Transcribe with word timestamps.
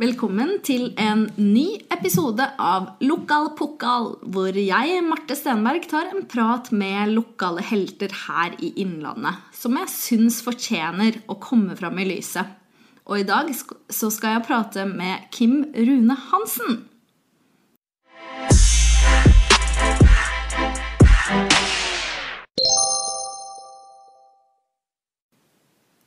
Velkommen 0.00 0.54
til 0.64 0.94
en 0.96 1.26
ny 1.36 1.74
episode 1.92 2.40
av 2.56 2.86
Lokal 3.04 3.50
Pokal, 3.58 4.06
hvor 4.32 4.56
jeg, 4.56 5.02
Marte 5.04 5.36
Stenberg, 5.36 5.84
tar 5.90 6.08
en 6.08 6.24
prat 6.24 6.70
med 6.72 7.12
lokale 7.12 7.60
helter 7.68 8.14
her 8.22 8.56
i 8.64 8.70
Innlandet, 8.80 9.42
som 9.52 9.76
jeg 9.76 9.92
syns 9.92 10.38
fortjener 10.46 11.18
å 11.28 11.36
komme 11.44 11.76
fram 11.76 12.00
i 12.00 12.06
lyset. 12.14 12.48
Og 13.12 13.20
i 13.20 13.26
dag 13.28 13.52
så 13.52 14.08
skal 14.08 14.38
jeg 14.38 14.46
prate 14.48 14.86
med 14.88 15.28
Kim 15.36 15.66
Rune 15.76 16.16
Hansen. 16.30 16.80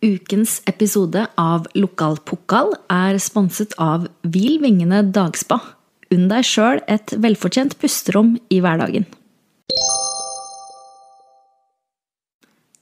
Ukens 0.03 0.57
episode 0.67 1.21
av 1.39 1.69
Lokal 1.79 2.17
Pokal 2.27 2.73
er 2.91 3.15
sponset 3.23 3.71
av 3.79 4.09
Hvil 4.27 4.57
vingene 4.59 4.97
dagspa. 5.15 5.61
Unn 6.11 6.25
deg 6.27 6.43
sjøl 6.43 6.81
et 6.91 7.13
velfortjent 7.23 7.77
pusterom 7.79 8.33
i 8.51 8.57
hverdagen. 8.59 9.05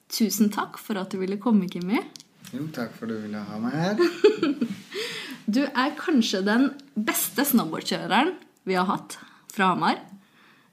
Tusen 0.09 0.49
takk 0.55 0.79
for 0.81 0.97
at 0.97 1.13
du 1.13 1.19
ville 1.21 1.37
komme, 1.43 1.69
Kimmi. 1.69 2.01
Jo, 2.55 2.65
takk 2.73 2.97
for 2.97 3.05
at 3.05 3.13
du 3.13 3.27
ville 3.27 3.43
ha 3.51 3.61
meg 3.61 3.77
her. 3.77 4.01
du 5.61 5.61
er 5.67 5.93
kanskje 6.01 6.41
den 6.47 6.71
beste 6.97 7.45
snowboardkjøreren 7.51 8.33
vi 8.65 8.79
har 8.81 8.89
hatt 8.89 9.19
fra 9.53 9.75
Hamar. 9.75 10.01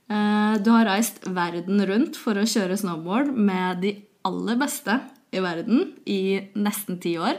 Eh, 0.08 0.56
du 0.64 0.72
har 0.72 0.88
reist 0.88 1.20
verden 1.28 1.84
rundt 1.92 2.16
for 2.16 2.40
å 2.40 2.48
kjøre 2.48 2.80
snowboard 2.80 3.36
med 3.36 3.84
de 3.84 3.94
aller 4.24 4.56
beste 4.64 4.96
i 5.34 5.42
verden 5.44 5.92
i 6.08 6.40
nesten 6.58 6.98
ti 7.02 7.16
år. 7.20 7.38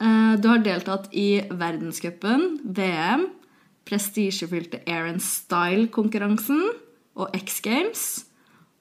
Eh, 0.00 0.34
du 0.40 0.48
har 0.48 0.62
deltatt 0.64 1.10
i 1.12 1.42
verdenscupen, 1.50 2.60
VM, 2.64 3.26
prestisjefylte 3.88 4.82
Air 4.86 5.10
and 5.10 5.22
Style-konkurransen 5.24 6.62
og 7.18 7.36
X 7.36 7.60
Games. 7.64 8.04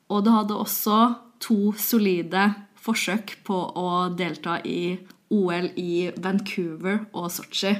Og 0.09 0.25
du 0.25 0.31
hadde 0.33 0.57
også 0.57 0.99
to 1.43 1.73
solide 1.77 2.49
forsøk 2.79 3.37
på 3.47 3.57
å 3.77 4.09
delta 4.15 4.59
i 4.65 4.97
OL 5.29 5.69
i 5.77 6.09
Vancouver 6.17 7.03
og 7.13 7.29
Sotsji. 7.33 7.75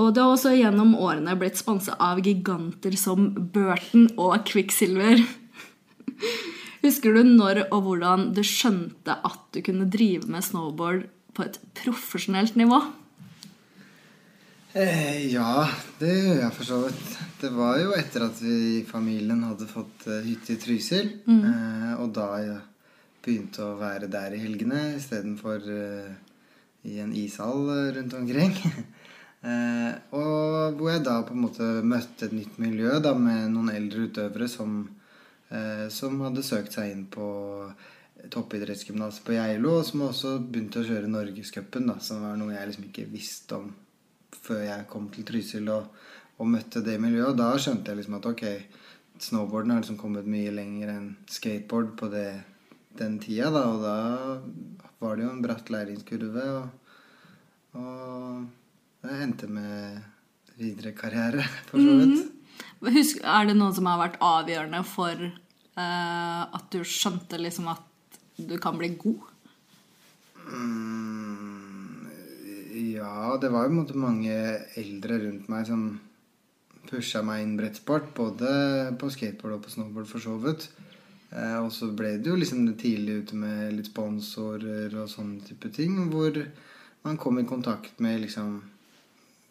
Og 0.00 0.14
det 0.14 0.22
har 0.24 0.32
også 0.32 0.54
gjennom 0.56 0.94
årene 0.96 1.34
blitt 1.36 1.58
sponsa 1.60 1.98
av 2.00 2.22
giganter 2.24 2.96
som 2.96 3.28
Burton 3.52 4.08
og 4.16 4.46
Quicksilver. 4.48 5.20
Husker 6.82 7.14
du 7.14 7.22
når 7.26 7.66
og 7.68 7.84
hvordan 7.86 8.32
du 8.34 8.42
skjønte 8.46 9.14
at 9.14 9.42
du 9.54 9.60
kunne 9.62 9.86
drive 9.90 10.26
med 10.30 10.42
snowboard 10.42 11.06
på 11.36 11.44
et 11.46 11.60
profesjonelt 11.78 12.56
nivå? 12.58 12.80
Eh, 14.72 15.28
ja, 15.30 15.66
det 16.00 16.10
gjør 16.10 16.40
jeg 16.40 16.56
for 16.56 16.66
så 16.66 16.78
vidt. 16.86 17.04
Det 17.42 17.50
var 17.52 17.76
jo 17.78 17.92
etter 17.94 18.24
at 18.24 18.38
vi 18.40 18.56
i 18.80 18.84
familien 18.88 19.44
hadde 19.44 19.68
fått 19.68 20.06
uh, 20.08 20.22
hytte 20.24 20.54
i 20.54 20.60
Trysil. 20.62 21.10
Mm. 21.28 21.42
Eh, 21.50 21.92
og 22.00 22.14
da 22.16 22.28
jeg 22.40 22.58
begynte 23.22 23.66
å 23.66 23.76
være 23.78 24.08
der 24.10 24.34
i 24.34 24.40
helgene 24.42 24.94
istedenfor 24.96 25.68
eh, 25.70 26.14
i 26.88 26.98
en 27.04 27.12
ishall 27.14 27.68
uh, 27.68 27.92
rundt 27.98 28.16
omkring. 28.16 28.56
eh, 29.50 29.92
og 30.16 30.80
hvor 30.80 30.90
jeg 30.90 31.04
da 31.06 31.20
på 31.28 31.36
en 31.36 31.44
måte 31.44 31.68
møtte 31.84 32.30
et 32.30 32.34
nytt 32.40 32.58
miljø 32.62 32.96
da 33.04 33.12
med 33.18 33.52
noen 33.52 33.70
eldre 33.74 34.08
utøvere 34.08 34.48
som 34.50 34.80
eh, 34.86 35.01
som 35.92 36.20
hadde 36.24 36.44
søkt 36.46 36.72
seg 36.72 36.94
inn 36.94 37.02
på 37.12 37.26
toppidrettsgymnaset 38.32 39.24
på 39.26 39.34
Geilo, 39.36 39.78
og 39.80 39.86
som 39.86 40.04
også 40.06 40.36
begynte 40.40 40.82
å 40.82 40.86
kjøre 40.86 41.10
Norgescupen, 41.10 41.90
som 42.00 42.22
var 42.24 42.38
noe 42.40 42.54
jeg 42.54 42.70
liksom 42.70 42.86
ikke 42.88 43.08
visste 43.10 43.58
om 43.58 43.72
før 44.42 44.62
jeg 44.66 44.86
kom 44.90 45.08
til 45.12 45.26
Trysil 45.28 45.68
og, 45.72 45.90
og 46.38 46.48
møtte 46.50 46.82
det 46.84 46.98
miljøet. 47.02 47.32
Og 47.34 47.40
da 47.40 47.50
skjønte 47.60 47.92
jeg 47.92 48.00
liksom 48.00 48.18
at 48.18 48.28
ok, 48.30 48.44
snowboarden 49.22 49.74
har 49.74 49.82
liksom 49.82 50.00
kommet 50.00 50.30
mye 50.30 50.54
lenger 50.54 50.94
enn 50.94 51.08
skateboard 51.30 51.92
på 51.98 52.10
det, 52.12 52.28
den 52.98 53.18
tida, 53.22 53.50
da. 53.54 53.66
Og 53.70 53.82
da 53.84 54.88
var 55.02 55.18
det 55.18 55.26
jo 55.26 55.32
en 55.34 55.42
bratt 55.44 55.72
læringskurve, 55.72 56.46
og, 56.58 57.02
og 57.78 59.08
jeg 59.08 59.26
endte 59.26 59.50
med 59.50 60.02
videre 60.58 60.94
karriere, 60.94 61.46
for 61.70 61.82
så 61.82 61.98
vidt. 61.98 62.22
Mm. 62.22 62.38
Husk, 62.92 63.22
er 63.22 63.46
det 63.46 63.54
noen 63.56 63.74
som 63.74 63.86
har 63.88 64.00
vært 64.00 64.18
avgjørende 64.22 64.82
for 64.86 65.20
at 65.78 66.66
du 66.74 66.82
skjønte 66.84 67.38
liksom 67.40 67.70
at 67.72 68.18
du 68.36 68.58
kan 68.60 68.76
bli 68.76 68.90
god? 69.00 69.22
Mm, 70.52 72.08
ja, 72.92 73.38
det 73.40 73.48
var 73.52 73.64
jo 73.64 73.70
på 73.70 73.72
en 73.72 73.80
måte 73.80 74.00
mange 74.00 74.34
eldre 74.80 75.20
rundt 75.22 75.48
meg 75.52 75.68
som 75.68 75.86
pusha 76.90 77.22
meg 77.24 77.44
inn 77.44 77.56
brettsport. 77.58 78.10
Både 78.16 78.50
på 79.00 79.10
skateboard 79.12 79.58
og 79.58 79.64
på 79.66 79.74
snowboard, 79.74 80.08
for 80.10 80.24
så 80.24 80.36
vidt. 80.42 80.68
Eh, 81.32 81.58
og 81.62 81.70
så 81.74 81.90
ble 81.96 82.16
det 82.18 82.32
jo 82.32 82.38
liksom 82.38 82.66
tidlig 82.80 83.22
ute 83.22 83.38
med 83.38 83.76
litt 83.78 83.88
sponsorer 83.92 84.92
og 85.00 85.10
sånne 85.10 85.44
type 85.46 85.72
ting. 85.74 85.96
Hvor 86.12 86.42
man 87.06 87.20
kom 87.20 87.40
i 87.40 87.48
kontakt 87.48 88.02
med 88.04 88.24
liksom 88.26 88.58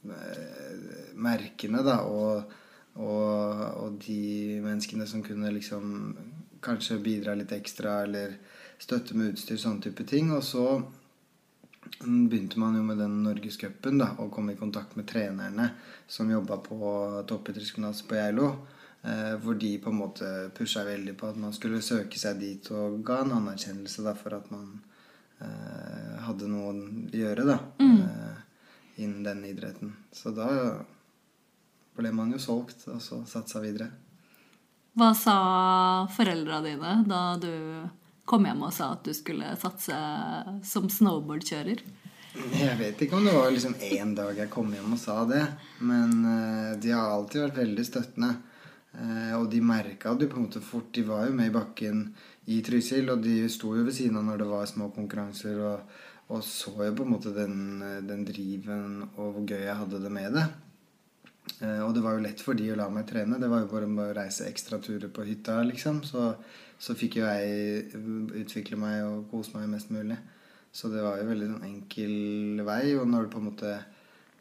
eh, 0.06 1.14
merkene, 1.16 1.86
da. 1.88 2.02
Og 2.06 2.60
og, 3.00 3.62
og, 3.84 4.00
de 4.06 4.60
menneskene 4.64 5.08
som 5.08 5.24
kunne 5.24 5.52
liksom 5.56 6.16
kanskje 6.62 7.00
bidra 7.02 7.36
litt 7.36 7.54
ekstra 7.56 8.02
eller 8.06 8.36
støtte 8.82 9.16
med 9.18 9.34
utstyr, 9.34 9.60
sånne 9.62 9.86
type 9.88 10.06
ting. 10.10 10.34
Og 10.36 10.44
så 10.44 10.66
begynte 12.02 12.60
man 12.60 12.76
jo 12.78 12.84
med 12.86 13.00
den 13.02 13.22
Norgescupen 13.24 14.04
og 14.04 14.30
kom 14.34 14.52
i 14.52 14.60
kontakt 14.60 14.98
med 15.00 15.08
trenerne 15.10 15.72
som 16.08 16.30
jobba 16.32 16.60
på 16.66 16.92
toppidrettsgymnaset 17.30 18.08
på 18.10 18.20
Geilo. 18.20 18.52
Eh, 19.02 19.36
hvor 19.42 19.56
de 19.58 19.78
på 19.82 19.90
en 19.90 19.98
måte 19.98 20.28
pusha 20.54 20.84
veldig 20.86 21.16
på 21.18 21.32
at 21.32 21.38
man 21.42 21.54
skulle 21.58 21.82
søke 21.82 22.20
seg 22.22 22.38
dit 22.38 22.68
og 22.70 23.00
ga 23.06 23.24
en 23.24 23.34
anerkjennelse 23.40 24.04
da, 24.06 24.14
for 24.14 24.36
at 24.38 24.52
man 24.54 24.76
eh, 25.42 26.20
hadde 26.22 26.50
noe 26.52 26.70
å 26.70 26.76
gjøre 27.18 27.48
da, 27.48 27.56
mm. 27.82 27.96
eh, 28.06 28.44
innen 29.02 29.24
den 29.26 29.42
idretten. 29.50 29.96
Så 30.14 30.36
da 30.38 30.52
ble 32.02 32.12
man 32.16 32.34
jo 32.34 32.42
solgt, 32.42 32.88
og 32.92 33.00
så 33.04 33.22
satsa 33.30 33.62
videre. 33.64 33.92
Hva 34.98 35.14
sa 35.16 35.38
foreldra 36.12 36.60
dine 36.66 36.98
da 37.08 37.24
du 37.40 37.54
kom 38.28 38.46
hjem 38.48 38.66
og 38.68 38.74
sa 38.76 38.92
at 38.98 39.06
du 39.08 39.14
skulle 39.16 39.54
satse 39.60 39.96
som 40.68 40.90
snowboardkjører? 40.92 41.84
Jeg 42.32 42.76
vet 42.80 43.02
ikke 43.04 43.18
om 43.18 43.26
det 43.28 43.34
var 43.36 43.52
liksom 43.52 43.76
én 43.92 44.14
dag 44.16 44.38
jeg 44.40 44.52
kom 44.52 44.72
hjem 44.72 44.94
og 44.96 45.00
sa 45.00 45.18
det. 45.28 45.44
Men 45.84 46.14
uh, 46.24 46.80
de 46.80 46.94
har 46.96 47.12
alltid 47.12 47.46
vært 47.46 47.60
veldig 47.64 47.86
støttende. 47.88 48.32
Uh, 48.92 49.34
og 49.40 49.50
de 49.52 49.60
merka 49.64 50.14
det 50.20 50.30
på 50.32 50.40
en 50.40 50.48
måte 50.48 50.64
fort. 50.64 50.92
De 50.96 51.04
var 51.08 51.28
jo 51.28 51.36
med 51.36 51.52
i 51.52 51.56
bakken 51.56 52.06
i 52.52 52.62
Trysil, 52.64 53.12
og 53.12 53.24
de 53.24 53.44
sto 53.52 53.76
jo 53.76 53.84
ved 53.88 53.96
siden 53.96 54.20
av 54.20 54.28
når 54.28 54.44
det 54.44 54.50
var 54.52 54.72
små 54.72 54.90
konkurranser. 54.96 55.60
Og, 55.60 56.02
og 56.32 56.44
så 56.48 56.76
jo 56.88 56.96
på 56.96 57.08
en 57.08 57.14
måte 57.16 57.36
den, 57.36 57.56
den 58.08 58.28
driven 58.28 59.02
og 59.12 59.24
hvor 59.24 59.44
gøy 59.44 59.66
jeg 59.68 59.80
hadde 59.84 60.04
det 60.04 60.14
med 60.20 60.40
det. 60.40 60.48
Eh, 61.60 61.82
og 61.86 61.94
det 61.96 62.04
var 62.06 62.18
jo 62.18 62.26
lett 62.26 62.42
for 62.42 62.58
de 62.58 62.72
å 62.74 62.78
la 62.80 62.88
meg 62.94 63.08
trene. 63.10 63.40
Det 63.42 63.50
var 63.52 63.64
jo 63.64 63.72
bare 63.72 63.90
å 63.90 64.12
reise 64.18 64.48
ekstra 64.50 64.80
turer 64.82 65.12
på 65.14 65.26
hytta, 65.28 65.60
liksom. 65.68 66.04
Så, 66.08 66.32
så 66.82 66.98
fikk 66.98 67.20
jo 67.20 67.28
jeg 67.28 67.92
utvikle 68.44 68.80
meg 68.80 69.04
og 69.06 69.28
kose 69.34 69.58
meg 69.58 69.70
mest 69.74 69.92
mulig. 69.94 70.18
Så 70.72 70.88
det 70.92 71.04
var 71.04 71.20
jo 71.20 71.28
veldig 71.28 71.50
sånn 71.52 71.68
enkel 71.68 72.64
vei. 72.68 72.84
Og 72.96 73.10
når 73.10 73.28
det 73.28 73.34
på 73.34 73.42
en 73.42 73.50
måte 73.50 73.74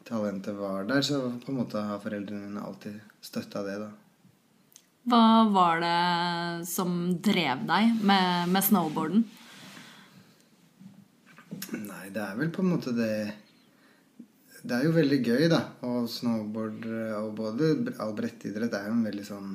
talentet 0.07 0.55
var 0.57 0.87
der, 0.89 1.03
så 1.05 1.25
på 1.43 1.51
en 1.51 1.59
måte 1.59 1.83
har 1.85 2.01
foreldrene 2.01 2.47
mine 2.47 2.63
alltid 2.65 2.97
støtta 3.21 3.65
det, 3.67 3.77
da. 3.83 3.91
Hva 5.11 5.49
var 5.49 5.79
det 5.81 6.67
som 6.69 6.91
drev 7.25 7.63
deg 7.65 8.03
med, 8.05 8.51
med 8.53 8.65
snowboarden? 8.65 9.23
Nei, 11.71 12.09
det 12.13 12.21
er 12.21 12.37
vel 12.37 12.51
på 12.53 12.61
en 12.61 12.69
måte 12.69 12.93
det 12.93 13.13
det 14.61 14.77
er 14.77 14.85
jo 14.85 14.93
veldig 14.93 15.19
gøy, 15.25 15.43
da. 15.49 15.61
Og 15.87 16.07
snowboard 16.11 16.85
og 17.17 17.33
både 17.37 17.73
all 18.03 18.13
brettidrett 18.17 18.75
er 18.77 18.89
jo 18.89 18.95
en 18.97 19.05
veldig 19.07 19.27
sånn 19.27 19.51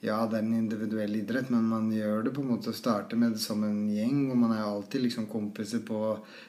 Ja, 0.00 0.22
det 0.24 0.38
er 0.38 0.46
en 0.46 0.56
individuell 0.56 1.18
idrett, 1.18 1.50
men 1.52 1.66
man 1.68 1.90
gjør 1.92 2.22
det 2.24 2.30
på 2.32 2.40
en 2.40 2.54
måte 2.54 2.72
å 2.72 2.76
starte 2.76 3.18
med 3.20 3.34
det 3.36 3.42
som 3.42 3.60
en 3.66 3.82
gjeng. 3.92 4.30
Og 4.32 4.38
man 4.40 4.54
er 4.54 4.62
jo 4.62 4.70
alltid 4.78 5.04
liksom 5.04 5.26
kompiser 5.28 5.82
på 5.84 5.98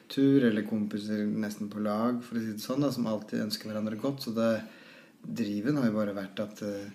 tur, 0.08 0.46
eller 0.48 0.64
kompiser 0.64 1.26
nesten 1.28 1.68
på 1.68 1.82
lag, 1.84 2.22
for 2.24 2.40
å 2.40 2.44
si 2.44 2.54
det 2.54 2.64
sånn, 2.64 2.80
da, 2.80 2.88
som 2.94 3.10
alltid 3.10 3.44
ønsker 3.44 3.68
hverandre 3.68 4.00
godt. 4.00 4.24
Så 4.24 4.32
det, 4.38 4.48
driven 5.20 5.76
har 5.76 5.90
jo 5.90 5.98
bare 5.98 6.16
vært 6.16 6.40
at 6.46 6.64
uh, 6.64 6.88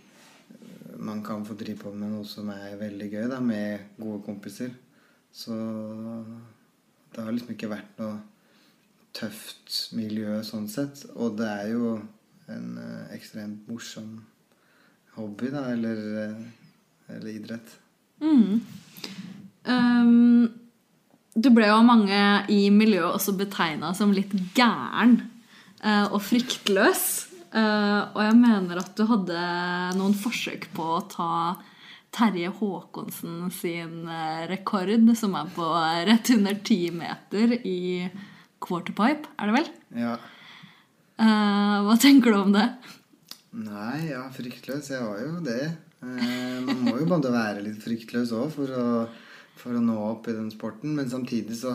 man 0.97 1.21
kan 1.23 1.45
få 1.45 1.53
drive 1.61 1.83
på 1.83 1.93
med 1.93 2.15
noe 2.15 2.25
som 2.25 2.49
er 2.49 2.73
veldig 2.81 3.11
gøy, 3.13 3.27
da, 3.29 3.37
med 3.37 3.93
gode 4.01 4.23
kompiser. 4.25 4.73
Så 5.29 5.53
det 7.13 7.21
har 7.21 7.37
liksom 7.37 7.53
ikke 7.53 7.69
vært 7.69 8.01
noe 8.01 8.17
tøft 9.17 9.79
miljø 9.97 10.39
sånn 10.45 10.67
sett. 10.71 11.03
Og 11.15 11.37
det 11.39 11.49
er 11.49 11.71
jo 11.73 11.97
en 12.53 12.67
uh, 12.79 13.07
ekstremt 13.15 13.67
morsom 13.69 14.21
hobby, 15.17 15.49
da, 15.53 15.65
eller, 15.73 16.03
uh, 16.31 17.15
eller 17.15 17.31
idrett. 17.33 17.73
Mm. 18.21 18.61
Um, 19.67 20.47
du 21.37 21.49
ble 21.53 21.69
jo 21.69 21.81
mange 21.85 22.19
i 22.53 22.67
miljøet 22.73 23.17
også 23.17 23.35
betegna 23.37 23.93
som 23.97 24.13
litt 24.15 24.33
gæren. 24.57 25.19
uh, 25.83 26.07
og 26.11 26.21
fryktløs. 26.25 27.25
Uh, 27.53 28.11
og 28.13 28.21
jeg 28.25 28.37
mener 28.37 28.81
at 28.81 28.93
du 28.97 29.05
hadde 29.07 29.41
noen 29.97 30.15
forsøk 30.17 30.69
på 30.75 30.87
å 30.97 31.03
ta 31.09 31.33
Terje 32.17 32.49
Håkonsen 32.49 33.51
sin 33.53 34.07
eh, 34.09 34.47
rekord, 34.49 34.89
som 35.19 35.35
er 35.37 35.49
på 35.53 35.65
rett 36.07 36.31
under 36.33 36.55
ti 36.65 36.79
meter 36.95 37.53
i 37.67 38.07
quarterpipe, 38.63 39.29
er 39.37 39.49
det 39.49 39.55
vel? 39.55 39.69
Ja. 40.01 40.17
Uh, 41.17 41.81
hva 41.87 41.95
tenker 41.97 42.33
du 42.33 42.37
om 42.43 42.53
det? 42.53 42.67
Nei, 43.57 44.11
ja, 44.11 44.23
fryktløs. 44.33 44.91
Jeg 44.93 45.01
var 45.01 45.21
jo 45.23 45.39
det. 45.45 45.63
Uh, 46.03 46.61
man 46.67 46.83
må 46.85 46.97
jo 46.99 47.07
bare 47.09 47.31
være 47.33 47.63
litt 47.65 47.81
fryktløs 47.81 48.33
òg 48.37 48.51
for, 48.53 48.67
for 49.57 49.77
å 49.77 49.81
nå 49.81 49.97
opp 50.11 50.29
i 50.29 50.37
den 50.37 50.51
sporten. 50.53 50.93
Men 50.97 51.09
samtidig 51.09 51.57
så 51.57 51.73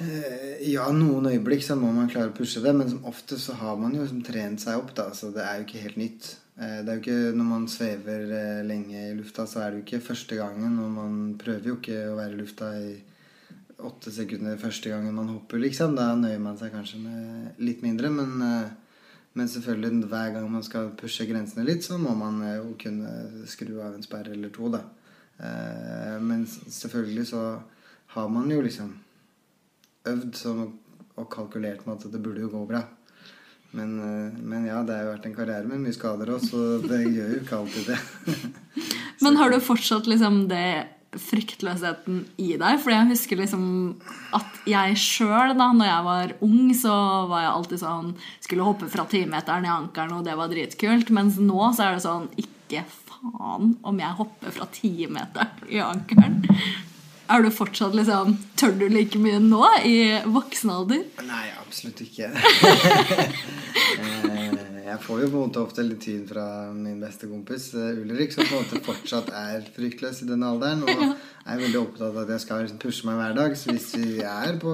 uh, 0.00 0.54
Ja, 0.64 0.88
noen 0.96 1.28
øyeblikk 1.32 1.64
så 1.66 1.76
må 1.76 1.92
man 1.96 2.08
klare 2.12 2.32
å 2.32 2.36
pushe 2.36 2.64
det, 2.64 2.72
men 2.76 2.88
som 2.92 3.04
ofte 3.08 3.36
så 3.40 3.52
har 3.60 3.76
man 3.80 3.92
jo 3.96 4.06
liksom 4.06 4.24
trent 4.24 4.64
seg 4.64 4.80
opp, 4.80 4.94
da. 4.96 5.10
Så 5.16 5.32
det 5.36 5.44
er 5.44 5.60
jo 5.60 5.68
ikke 5.68 5.84
helt 5.84 6.00
nytt. 6.00 6.24
Det 6.60 6.88
er 6.92 6.96
jo 6.98 7.00
ikke 7.00 7.36
Når 7.36 7.46
man 7.48 7.62
svever 7.72 8.20
lenge 8.68 8.98
i 9.06 9.14
lufta, 9.16 9.46
så 9.48 9.62
er 9.62 9.70
det 9.70 9.78
jo 9.78 9.84
ikke 9.86 10.06
første 10.10 10.36
gangen. 10.40 10.80
Og 10.80 10.90
man 10.96 11.14
prøver 11.40 11.72
jo 11.72 11.76
ikke 11.78 12.02
å 12.08 12.18
være 12.18 12.36
i 12.36 12.40
lufta 12.40 12.72
i 12.80 12.90
åtte 13.86 14.12
sekunder 14.14 14.58
første 14.60 14.92
gangen 14.92 15.14
man 15.16 15.30
hopper, 15.32 15.60
liksom. 15.62 15.96
Da 15.98 16.12
nøyer 16.18 16.40
man 16.42 16.58
seg 16.60 16.72
kanskje 16.74 17.00
med 17.02 17.60
litt 17.62 17.82
mindre, 17.86 18.12
men 18.12 18.46
eh, 18.46 18.70
men 19.38 19.46
selvfølgelig 19.46 20.08
hver 20.10 20.32
gang 20.34 20.46
man 20.50 20.64
skal 20.66 20.88
pushe 20.98 21.22
grensene 21.28 21.62
litt, 21.62 21.84
så 21.86 21.98
må 22.02 22.16
man 22.18 22.40
eh, 22.42 22.56
jo 22.58 22.72
kunne 22.80 23.46
skru 23.46 23.76
av 23.78 23.94
en 23.94 24.02
sperre 24.02 24.34
eller 24.34 24.50
to, 24.54 24.70
da. 24.72 24.82
Eh, 25.38 26.16
Men 26.18 26.46
selvfølgelig 26.46 27.28
så 27.30 27.42
har 28.16 28.28
man 28.28 28.50
jo 28.50 28.60
liksom 28.60 28.90
øvd 30.10 30.34
som, 30.34 30.64
og 31.14 31.28
kalkulert 31.30 31.86
med 31.86 32.00
at 32.00 32.10
det 32.10 32.22
burde 32.22 32.42
jo 32.42 32.50
gå 32.50 32.64
bra. 32.66 32.82
Men, 33.70 33.94
men 34.50 34.64
ja, 34.66 34.80
det 34.82 34.96
har 34.96 35.04
jo 35.04 35.12
vært 35.12 35.26
en 35.28 35.34
karriere 35.36 35.68
med 35.70 35.84
mye 35.84 35.94
skader 35.94 36.32
òg, 36.34 36.42
så 36.42 36.80
det 36.82 37.04
gjør 37.06 37.36
jo 37.36 37.42
ikke 37.44 37.60
alltid 37.60 37.92
det. 37.92 37.98
Men 39.22 39.36
har 39.36 39.52
du 39.52 39.60
fortsatt 39.62 40.08
liksom 40.10 40.48
det 40.50 40.88
fryktløsheten 41.18 42.20
i 42.38 42.52
deg? 42.60 42.78
For 42.82 42.94
jeg 42.94 43.08
husker 43.10 43.40
liksom 43.40 43.64
at 44.36 44.60
jeg 44.68 44.98
sjøl, 45.00 45.56
da 45.58 45.70
når 45.74 45.88
jeg 45.88 46.06
var 46.06 46.34
ung, 46.46 46.68
så 46.76 46.94
var 47.30 47.44
jeg 47.44 47.54
alltid 47.54 47.82
sånn 47.82 48.12
Skulle 48.44 48.68
hoppe 48.68 48.90
fra 48.92 49.06
timeteren 49.10 49.66
i 49.66 49.72
ankelen, 49.72 50.20
og 50.20 50.28
det 50.28 50.36
var 50.38 50.52
dritkult. 50.52 51.10
Mens 51.14 51.40
nå 51.42 51.72
så 51.74 51.88
er 51.88 51.98
det 51.98 52.06
sånn 52.06 52.30
Ikke 52.40 52.84
faen 52.86 53.74
om 53.82 54.00
jeg 54.00 54.18
hopper 54.20 54.54
fra 54.54 54.68
timeteren 54.74 55.66
i 55.70 55.82
ankelen. 55.84 56.44
Er 57.30 57.44
du 57.44 57.50
fortsatt 57.54 57.94
liksom 57.94 58.36
Tør 58.58 58.72
du 58.78 58.88
like 58.90 59.18
mye 59.22 59.38
nå, 59.42 59.62
i 59.86 60.22
voksen 60.26 60.72
alder? 60.74 61.04
Nei, 61.26 61.46
absolutt 61.62 62.02
ikke. 62.06 62.30
Jeg 64.90 64.98
får 65.04 65.20
jo 65.22 65.26
på 65.30 65.38
en 65.38 65.44
måte 65.46 65.60
ofte 65.62 65.82
litt 65.86 66.00
tyn 66.02 66.24
fra 66.26 66.44
min 66.74 66.98
beste 66.98 67.28
kompis 67.30 67.68
eh, 67.78 67.98
Ulrik, 68.00 68.32
som 68.34 68.46
på 68.48 68.56
en 68.56 68.64
måte 68.64 68.80
fortsatt 68.82 69.28
er 69.38 69.68
fryktløs 69.76 70.24
i 70.24 70.26
den 70.26 70.42
alderen. 70.42 70.82
Og 70.82 71.04
er 71.50 71.60
veldig 71.60 71.78
opptatt 71.78 72.08
av 72.08 72.18
at 72.24 72.32
jeg 72.34 72.42
skal 72.42 72.64
liksom 72.64 72.80
pushe 72.82 73.06
meg 73.06 73.20
hver 73.20 73.36
dag. 73.38 73.54
Så 73.58 73.70
hvis 73.70 73.86
vi 74.00 74.24
er 74.26 74.58
på 74.62 74.72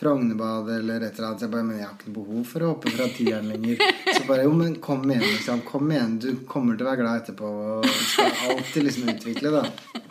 Frognerbadet 0.00 0.78
eller 0.78 1.04
et 1.04 1.18
eller 1.18 1.28
annet, 1.28 1.42
så 1.42 1.46
jeg 1.46 1.52
bare 1.52 1.66
Men 1.68 1.82
jeg 1.82 1.88
har 1.88 1.92
ikke 1.98 2.08
noe 2.08 2.16
behov 2.16 2.48
for 2.52 2.64
å 2.64 2.70
hoppe 2.72 2.94
fra 2.94 3.10
tieren 3.18 3.52
lenger. 3.52 3.84
Så 4.06 4.24
bare 4.30 4.48
Jo, 4.48 4.56
men 4.56 4.78
kom 4.88 5.04
igjen, 5.10 5.26
liksom. 5.26 5.62
Kom 5.68 5.92
igjen. 5.92 6.16
Du 6.22 6.30
kommer 6.48 6.78
til 6.78 6.86
å 6.86 6.90
være 6.92 7.02
glad 7.02 7.22
etterpå. 7.22 7.52
Og 7.76 7.92
skal 8.14 8.42
alltid 8.54 8.88
liksom 8.88 9.12
utvikle, 9.12 9.52
da. 9.52 10.02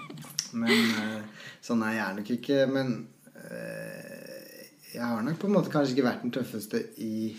Men 0.62 0.78
eh, 0.78 1.50
sånn 1.66 1.82
er 1.90 1.98
jeg 1.98 2.20
nok 2.22 2.32
ikke. 2.38 2.62
Men 2.78 2.96
eh, 3.42 4.64
jeg 4.94 5.04
har 5.04 5.26
nok 5.26 5.42
på 5.42 5.50
en 5.50 5.58
måte 5.58 5.74
kanskje 5.74 5.98
ikke 5.98 6.10
vært 6.12 6.26
den 6.28 6.38
tøffeste 6.38 6.86
i 7.02 7.34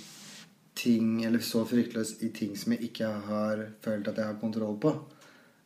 ting 0.77 1.25
Eller 1.25 1.41
så 1.41 1.65
fryktløs 1.65 2.19
i 2.27 2.31
ting 2.37 2.57
som 2.59 2.75
jeg 2.75 2.91
ikke 2.91 3.09
har 3.29 3.63
følt 3.85 4.09
at 4.11 4.21
jeg 4.21 4.29
har 4.29 4.41
kontroll 4.41 4.77
på. 4.81 4.93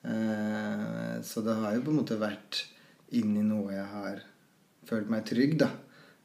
Eh, 0.07 1.17
så 1.27 1.43
det 1.45 1.57
har 1.61 1.77
jo 1.77 1.85
på 1.85 1.93
en 1.93 2.01
måte 2.01 2.19
vært 2.21 2.65
inni 3.19 3.43
noe 3.45 3.75
jeg 3.75 3.87
har 3.91 4.21
følt 4.89 5.11
meg 5.13 5.27
trygg, 5.29 5.59
da. 5.61 5.71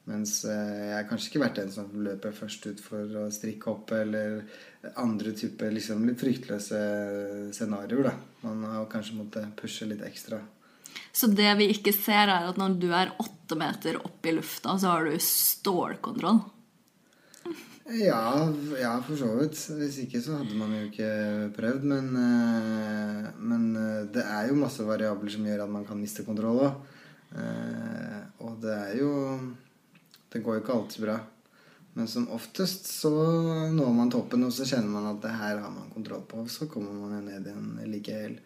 Mens 0.05 0.37
eh, 0.45 0.89
jeg 0.91 0.95
har 0.99 1.07
kanskje 1.09 1.31
ikke 1.31 1.43
vært 1.47 1.59
den 1.63 1.71
som 1.73 1.89
løper 2.05 2.35
først 2.37 2.67
ut 2.69 2.81
for 2.83 3.17
å 3.23 3.25
strikke 3.33 3.71
opp, 3.73 3.93
eller 3.97 4.43
andre 5.01 5.33
typer 5.37 5.73
liksom 5.73 6.05
litt 6.05 6.21
fryktløse 6.21 6.81
scenarioer, 7.57 8.11
da. 8.11 8.15
Man 8.45 8.61
har 8.69 8.89
kanskje 8.91 9.17
måttet 9.17 9.55
pushe 9.59 9.89
litt 9.89 10.05
ekstra. 10.05 10.43
Så 11.15 11.27
det 11.31 11.49
vi 11.59 11.71
ikke 11.73 11.93
ser, 11.95 12.29
er 12.29 12.51
at 12.51 12.59
når 12.59 12.77
du 12.79 12.89
er 12.93 13.15
åtte 13.19 13.57
meter 13.59 13.97
opp 14.03 14.27
i 14.27 14.35
lufta, 14.35 14.77
så 14.79 14.93
har 14.93 15.09
du 15.09 15.17
stålkontroll. 15.21 16.43
Ja, 17.85 18.49
ja, 18.81 18.95
for 19.05 19.17
så 19.19 19.27
vidt. 19.37 19.59
Hvis 19.77 19.99
ikke 20.01 20.21
så 20.23 20.39
hadde 20.39 20.57
man 20.57 20.73
jo 20.73 20.87
ikke 20.87 21.09
prøvd. 21.53 21.83
Men, 21.91 22.07
eh, 22.17 23.27
men 23.37 23.67
eh, 23.77 24.07
det 24.15 24.23
er 24.25 24.49
jo 24.49 24.57
masse 24.57 24.85
variabler 24.85 25.29
som 25.29 25.45
gjør 25.45 25.67
at 25.67 25.73
man 25.75 25.85
kan 25.85 26.01
miste 26.01 26.25
kontroll 26.25 26.63
òg. 26.65 26.83
og 28.39 28.59
det 28.61 28.73
er 28.73 28.97
jo 29.01 29.39
Det 30.31 30.41
går 30.43 30.55
jo 30.55 30.61
ikke 30.61 30.73
alltid 30.73 31.05
bra. 31.05 31.19
Men 31.95 32.07
som 32.07 32.27
oftest 32.35 32.89
så 32.89 33.11
når 33.71 33.91
man 33.95 34.09
toppen, 34.11 34.43
og 34.43 34.51
så 34.51 34.65
kjenner 34.67 34.89
man 34.91 35.05
at 35.13 35.21
det 35.23 35.31
her 35.31 35.61
har 35.63 35.71
man 35.71 35.91
kontroll 35.93 36.25
på. 36.27 36.43
Så 36.49 36.67
kommer 36.67 36.91
man 36.91 37.13
jo 37.19 37.21
ned 37.23 37.45
igjen 37.47 37.91
like 37.91 38.11
hel. 38.11 38.39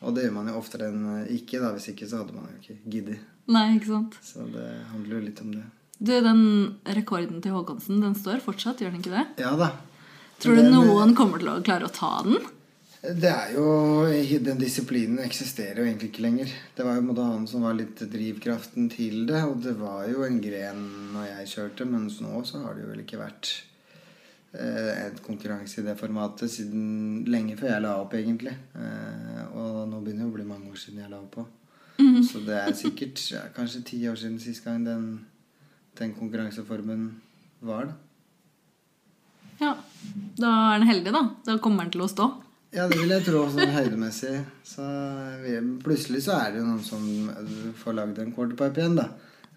Og 0.00 0.14
det 0.14 0.24
gjør 0.24 0.34
man 0.34 0.48
jo 0.48 0.58
oftere 0.58 0.88
enn 0.90 1.26
ikke. 1.30 1.60
da, 1.60 1.74
Hvis 1.76 1.92
ikke 1.92 2.08
så 2.08 2.22
hadde 2.22 2.34
man 2.34 2.48
jo 2.50 2.58
ikke 2.58 2.78
giddet. 2.90 3.20
Nei, 3.48 3.76
ikke 3.76 3.92
sant? 3.92 4.18
Så 4.22 4.48
det 4.50 4.66
handler 4.90 5.18
jo 5.18 5.26
litt 5.28 5.42
om 5.44 5.52
det. 5.54 5.66
Du, 5.98 6.12
den 6.22 6.42
rekorden 6.86 7.42
til 7.42 7.56
Håkonsen, 7.56 7.98
den 8.02 8.14
står 8.14 8.42
fortsatt, 8.44 8.82
gjør 8.82 8.94
den 8.94 9.02
ikke 9.02 9.16
det? 9.16 9.26
Ja 9.42 9.56
da. 9.58 9.72
Tror 10.38 10.54
du 10.54 10.62
Den, 10.62 10.72
eh, 10.72 10.86
noen 10.86 11.14
kommer 11.18 11.42
til 11.42 11.50
å 11.50 11.58
klare 11.66 11.88
å 11.88 11.92
ta 11.92 12.22
den? 12.22 12.38
Det 12.98 13.30
er 13.30 13.52
jo, 13.54 14.06
Den 14.42 14.58
disiplinen 14.58 15.18
eksisterer 15.22 15.82
jo 15.82 15.86
egentlig 15.86 16.10
ikke 16.12 16.24
lenger. 16.24 16.50
Det 16.74 16.86
var 16.86 16.98
jo 16.98 17.06
måte 17.06 17.26
han 17.26 17.46
som 17.46 17.62
var 17.62 17.74
litt 17.74 17.98
drivkraften 17.98 18.90
til 18.90 19.26
det. 19.26 19.42
Og 19.44 19.62
det 19.62 19.74
var 19.78 20.06
jo 20.10 20.24
en 20.26 20.40
gren 20.42 20.84
når 21.14 21.26
jeg 21.30 21.50
kjørte, 21.54 21.86
mens 21.86 22.20
nå 22.20 22.42
så 22.46 22.62
har 22.64 22.74
det 22.74 22.84
jo 22.84 22.90
vel 22.90 23.02
ikke 23.04 23.22
vært 23.22 23.52
eh, 24.54 25.06
en 25.06 25.18
konkurranse 25.22 25.80
i 25.80 25.86
det 25.86 25.98
formatet 25.98 26.50
siden 26.50 27.24
lenge 27.26 27.56
før 27.58 27.74
jeg 27.74 27.86
la 27.86 27.94
opp, 28.02 28.14
egentlig. 28.18 28.54
Eh, 28.74 29.44
og 29.54 29.86
nå 29.90 30.02
begynner 30.02 30.26
det 30.26 30.30
å 30.30 30.36
bli 30.38 30.46
mange 30.46 30.70
år 30.70 30.78
siden 30.78 31.02
jeg 31.02 31.10
la 31.10 31.22
opp 31.22 31.40
òg. 31.42 31.54
Så 32.28 32.38
det 32.46 32.54
er 32.54 32.74
sikkert 32.78 33.18
ja, 33.32 33.40
kanskje 33.54 33.82
ti 33.86 33.98
år 34.06 34.18
siden 34.18 34.38
sist 34.38 34.62
gang 34.62 34.84
den, 34.86 35.06
den 35.98 36.14
konkurranseformen 36.16 37.08
var, 37.60 37.90
da. 37.90 37.96
Ja. 39.58 39.72
Da 40.38 40.50
er 40.74 40.78
den 40.82 40.88
heldig, 40.88 41.12
da. 41.14 41.24
Da 41.46 41.56
kommer 41.62 41.86
den 41.86 41.94
til 41.96 42.04
å 42.06 42.10
stå. 42.10 42.28
Ja, 42.74 42.84
det 42.90 42.98
vil 43.00 43.10
jeg 43.10 43.24
tro, 43.24 43.46
sånn 43.50 43.72
høydemessig. 43.72 44.34
Så 44.66 44.84
vi, 45.42 45.54
plutselig 45.82 46.20
så 46.26 46.36
er 46.36 46.52
det 46.52 46.60
jo 46.60 46.66
noen 46.68 46.84
som 46.84 47.06
får 47.80 47.96
lagd 47.96 48.20
en 48.22 48.34
quarterpipe 48.36 48.82
igjen, 48.82 48.98
da. 49.00 49.08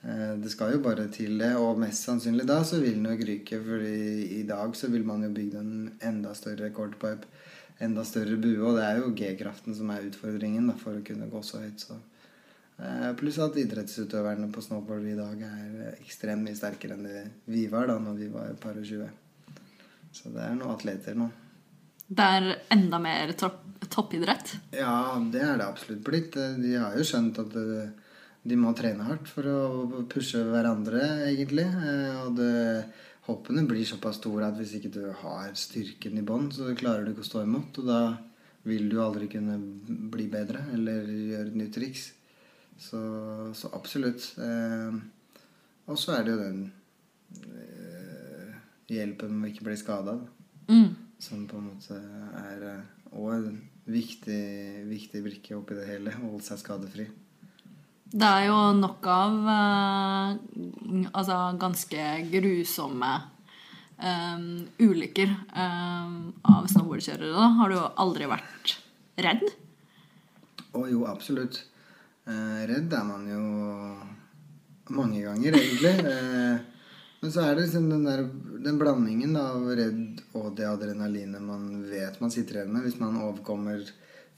Eh, 0.01 0.37
Det 0.41 0.49
skal 0.53 0.73
jo 0.77 0.79
bare 0.85 1.07
til 1.13 1.37
det, 1.37 1.51
og 1.59 1.77
mest 1.83 2.07
sannsynlig 2.07 2.47
da 2.49 2.61
så 2.65 2.79
vil 2.81 2.95
den 2.97 3.09
jo 3.11 3.27
ryke, 3.27 3.59
fordi 3.67 4.39
i 4.39 4.43
dag 4.47 4.73
så 4.79 4.89
vil 4.89 5.03
man 5.05 5.25
jo 5.27 5.29
bygge 5.35 5.59
en 5.59 5.91
enda 6.01 6.33
større 6.33 6.71
quarterpipe, 6.73 7.27
enda 7.81 8.05
større 8.07 8.37
bue, 8.41 8.63
og 8.63 8.79
det 8.79 8.87
er 8.87 9.01
jo 9.01 9.11
G-kraften 9.17 9.75
som 9.75 9.91
er 9.91 10.07
utfordringen 10.07 10.71
da, 10.71 10.77
for 10.79 10.97
å 10.97 11.03
kunne 11.05 11.29
gå 11.29 11.43
så 11.43 11.61
høyt. 11.61 11.83
Så. 11.83 11.99
Eh, 12.81 13.09
Pluss 13.19 13.37
at 13.43 13.57
idrettsutøverne 13.61 14.49
på 14.53 14.63
snowboard 14.65 15.05
i 15.05 15.17
dag 15.17 15.41
er 15.45 15.97
ekstremt 15.99 16.45
mye 16.45 16.57
sterkere 16.57 16.97
enn 16.97 17.05
det 17.05 17.25
vi 17.51 17.67
var 17.69 17.91
da 17.91 17.99
når 18.01 18.17
vi 18.17 18.29
var 18.33 18.55
par 18.61 18.79
og 18.79 18.87
tjue. 18.87 19.09
Så 20.11 20.31
det 20.33 20.41
er 20.43 20.55
noen 20.57 20.73
atleter 20.73 21.17
nå. 21.17 21.29
Det 22.11 22.23
er 22.37 22.47
enda 22.73 22.97
mer 22.99 23.31
topp, 23.39 23.61
toppidrett. 23.87 24.55
Ja, 24.75 25.15
det 25.31 25.43
er 25.45 25.59
det 25.61 25.67
absolutt 25.67 26.01
blitt. 26.03 26.33
De 26.35 26.73
har 26.75 26.97
jo 26.97 27.05
skjønt 27.07 27.37
at 27.39 27.53
eh, 27.61 27.93
de 28.41 28.57
må 28.57 28.73
trene 28.75 29.05
hardt 29.05 29.29
for 29.29 29.45
å 29.47 30.01
pushe 30.11 30.41
hverandre, 30.49 31.05
egentlig. 31.29 31.67
Eh, 31.69 32.17
Og 32.25 32.35
det, 32.39 32.51
hoppene 33.29 33.63
blir 33.69 33.85
såpass 33.85 34.17
store 34.19 34.49
at 34.49 34.57
hvis 34.57 34.73
ikke 34.79 34.91
du 34.97 35.03
har 35.21 35.53
styrken 35.55 36.17
i 36.17 36.25
bånn, 36.25 36.49
så 36.51 36.73
klarer 36.75 37.05
du 37.05 37.13
ikke 37.13 37.23
å 37.27 37.29
stå 37.29 37.45
imot. 37.45 37.79
Og 37.83 37.87
da 37.87 38.01
vil 38.65 38.89
du 38.89 38.97
aldri 39.01 39.29
kunne 39.29 39.59
bli 40.11 40.27
bedre 40.33 40.65
eller 40.73 41.05
gjøre 41.05 41.53
et 41.53 41.61
nytt 41.61 41.77
triks. 41.77 42.09
Så, 42.81 42.99
så 43.57 43.69
absolutt. 43.77 44.31
Eh, 44.41 45.01
Og 45.91 45.97
så 45.99 46.15
er 46.15 46.23
det 46.25 46.33
jo 46.33 46.39
den 46.41 46.59
eh, 47.41 48.53
hjelpen 48.91 49.33
med 49.37 49.49
å 49.49 49.53
ikke 49.53 49.65
bli 49.67 49.77
skada. 49.79 50.15
Mm. 50.71 50.93
Som 51.21 51.45
på 51.49 51.59
en 51.59 51.67
måte 51.67 51.97
er 52.41 52.63
òg 53.11 53.33
en 53.35 53.57
viktig, 53.91 54.43
viktig 54.89 55.21
brikke 55.25 55.57
oppi 55.57 55.77
det 55.77 55.89
hele. 55.89 56.13
Å 56.15 56.29
Holde 56.29 56.45
seg 56.47 56.61
skadefri. 56.61 57.07
Det 58.11 58.27
er 58.27 58.47
jo 58.49 58.57
nok 58.75 59.05
av 59.07 59.35
eh, 59.55 60.31
altså 61.15 61.37
ganske 61.61 62.07
grusomme 62.33 63.11
eh, 63.97 64.47
ulykker 64.83 65.31
eh, 65.31 66.15
av 66.55 66.67
snowboardkjørere. 66.71 67.33
Da. 67.37 67.49
Har 67.59 67.71
du 67.71 67.79
aldri 68.05 68.27
vært 68.31 68.77
redd? 69.21 69.45
Å 70.75 70.85
jo, 70.87 71.05
absolutt. 71.07 71.63
Eh, 72.29 72.61
redd 72.69 72.93
er 72.93 73.05
man 73.07 73.23
jo 73.25 73.41
mange 74.93 75.23
ganger, 75.25 75.57
egentlig. 75.57 75.95
Eh, 76.05 76.59
Men 77.21 77.31
så 77.31 77.43
er 77.45 77.53
det 77.53 77.67
liksom 77.67 77.83
den, 77.89 78.03
der, 78.03 78.23
den 78.65 78.79
blandingen 78.81 79.35
av 79.37 79.67
redd 79.77 80.23
og 80.33 80.55
det 80.57 80.65
adrenalinet 80.65 81.43
man 81.45 81.83
vet 81.85 82.17
man 82.17 82.33
sitter 82.33 82.57
igjen 82.57 82.71
med, 82.73 82.81
hvis 82.81 82.97
man 82.97 83.19
overkommer 83.21 83.83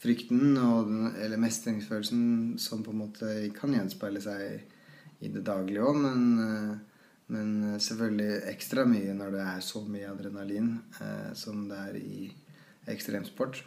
frykten 0.03 0.57
og 0.59 0.91
eller 1.15 1.39
mestringsfølelsen 1.39 2.57
som 2.59 2.83
på 2.83 2.91
en 2.91 2.99
måte 3.05 3.29
kan 3.55 3.71
gjenspeile 3.71 4.19
seg 4.19 5.23
i 5.23 5.31
det 5.31 5.45
daglige 5.47 5.79
òg, 5.79 5.95
men, 6.03 6.25
eh, 6.43 7.07
men 7.31 7.79
selvfølgelig 7.79 8.49
ekstra 8.51 8.83
mye 8.83 9.15
når 9.15 9.31
det 9.37 9.45
er 9.47 9.63
så 9.63 9.85
mye 9.87 10.11
adrenalin 10.11 10.73
som 11.39 11.69
det 11.69 11.79
er 11.87 12.01
i 12.03 12.27
ekstremsport. 12.91 13.63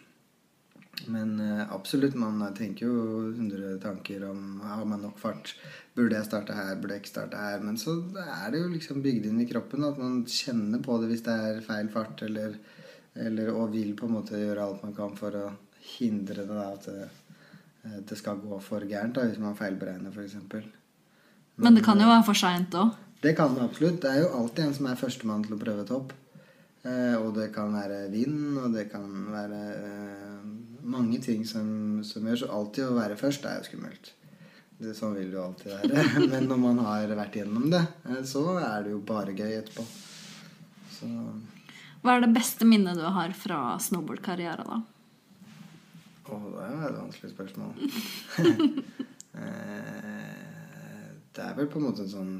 Men 1.04 1.40
eh, 1.40 1.72
absolutt, 1.72 2.14
man 2.18 2.40
tenker 2.56 2.86
jo 2.86 2.94
hundre 3.36 3.76
tanker 3.82 4.24
om 4.30 4.60
har 4.64 4.84
man 4.88 5.04
nok 5.04 5.18
fart. 5.20 5.52
Burde 5.96 6.16
jeg 6.16 6.28
starte 6.28 6.56
her, 6.56 6.74
burde 6.80 6.96
jeg 6.96 7.04
ikke 7.04 7.12
starte 7.12 7.40
her? 7.40 7.60
Men 7.64 7.76
så 7.80 7.98
er 8.22 8.50
det 8.52 8.62
jo 8.62 8.72
liksom 8.72 9.04
bygd 9.04 9.28
inn 9.28 9.42
i 9.44 9.48
kroppen 9.50 9.84
at 9.86 10.00
man 10.00 10.22
kjenner 10.30 10.82
på 10.84 10.98
det 11.02 11.12
hvis 11.12 11.24
det 11.28 11.36
er 11.50 11.62
feil 11.66 11.92
fart, 11.92 12.24
eller, 12.26 12.56
eller 13.14 13.52
og 13.54 13.70
vil 13.76 13.94
på 13.98 14.08
en 14.08 14.16
måte 14.18 14.40
gjøre 14.40 14.64
alt 14.64 14.82
man 14.86 14.96
kan 14.96 15.14
for 15.20 15.36
å 15.36 15.46
hindre 15.96 16.42
det, 16.42 16.50
da, 16.50 16.66
at 16.72 16.88
det, 16.90 17.08
eh, 17.84 18.00
det 18.08 18.18
skal 18.18 18.42
gå 18.42 18.60
for 18.64 18.88
gærent 18.88 19.16
da, 19.16 19.28
hvis 19.28 19.42
man 19.42 19.58
feilberegner, 19.58 20.12
f.eks. 20.12 20.40
Men, 20.40 20.70
Men 21.68 21.76
det 21.76 21.84
kan 21.86 22.00
jo 22.00 22.08
være 22.08 22.26
for 22.26 22.36
seint 22.36 22.74
òg. 22.76 22.96
Det 23.22 23.32
kan 23.36 23.54
det 23.56 23.64
absolutt. 23.64 24.02
Det 24.02 24.10
er 24.12 24.24
jo 24.24 24.32
alltid 24.38 24.66
en 24.66 24.74
som 24.76 24.88
er 24.90 24.98
førstemann 25.00 25.44
til 25.46 25.56
å 25.56 25.60
prøve 25.60 25.84
et 25.86 25.92
hopp. 25.92 26.12
Eh, 26.86 27.14
og 27.18 27.32
det 27.34 27.48
kan 27.54 27.72
være 27.74 28.04
vind, 28.12 28.58
og 28.60 28.74
det 28.76 28.86
kan 28.92 29.06
være 29.32 29.60
eh, 29.74 29.95
mange 30.86 31.18
ting 31.22 31.46
som, 31.48 31.66
som, 32.06 32.26
gjør 32.26 32.38
så 32.42 32.48
alltid 32.58 32.82
å 32.86 32.96
være 32.96 33.20
først 33.20 33.42
er 33.48 33.54
jo 33.60 33.66
skummelt. 33.68 34.04
Det, 34.76 34.92
sånn 34.96 35.16
vil 35.16 35.30
det 35.32 35.38
jo 35.38 35.46
alltid 35.46 35.68
være. 35.72 35.88
Men 36.32 36.42
når 36.50 36.58
man 36.62 36.78
har 36.86 37.06
vært 37.18 37.36
gjennom 37.40 37.66
det, 37.72 37.84
eh, 38.08 38.22
så 38.28 38.42
er 38.60 38.78
det 38.86 38.90
jo 38.94 39.00
bare 39.08 39.36
gøy 39.36 39.52
etterpå. 39.60 39.82
Så. 40.96 41.06
Hva 42.02 42.10
er 42.16 42.20
det 42.26 42.36
beste 42.36 42.64
minnet 42.68 42.98
du 42.98 43.04
har 43.04 43.30
fra 43.36 43.58
snowboardkarrieren, 43.82 44.68
da? 44.68 44.78
Å, 46.26 46.28
det 46.50 46.62
er 46.64 46.70
jo 46.74 46.80
et 46.90 47.00
vanskelig 47.00 47.30
spørsmål. 47.32 47.72
det 51.36 51.42
er 51.44 51.56
vel 51.56 51.68
på 51.70 51.78
en 51.80 51.86
måte 51.88 52.02
en 52.04 52.12
sånn 52.12 52.36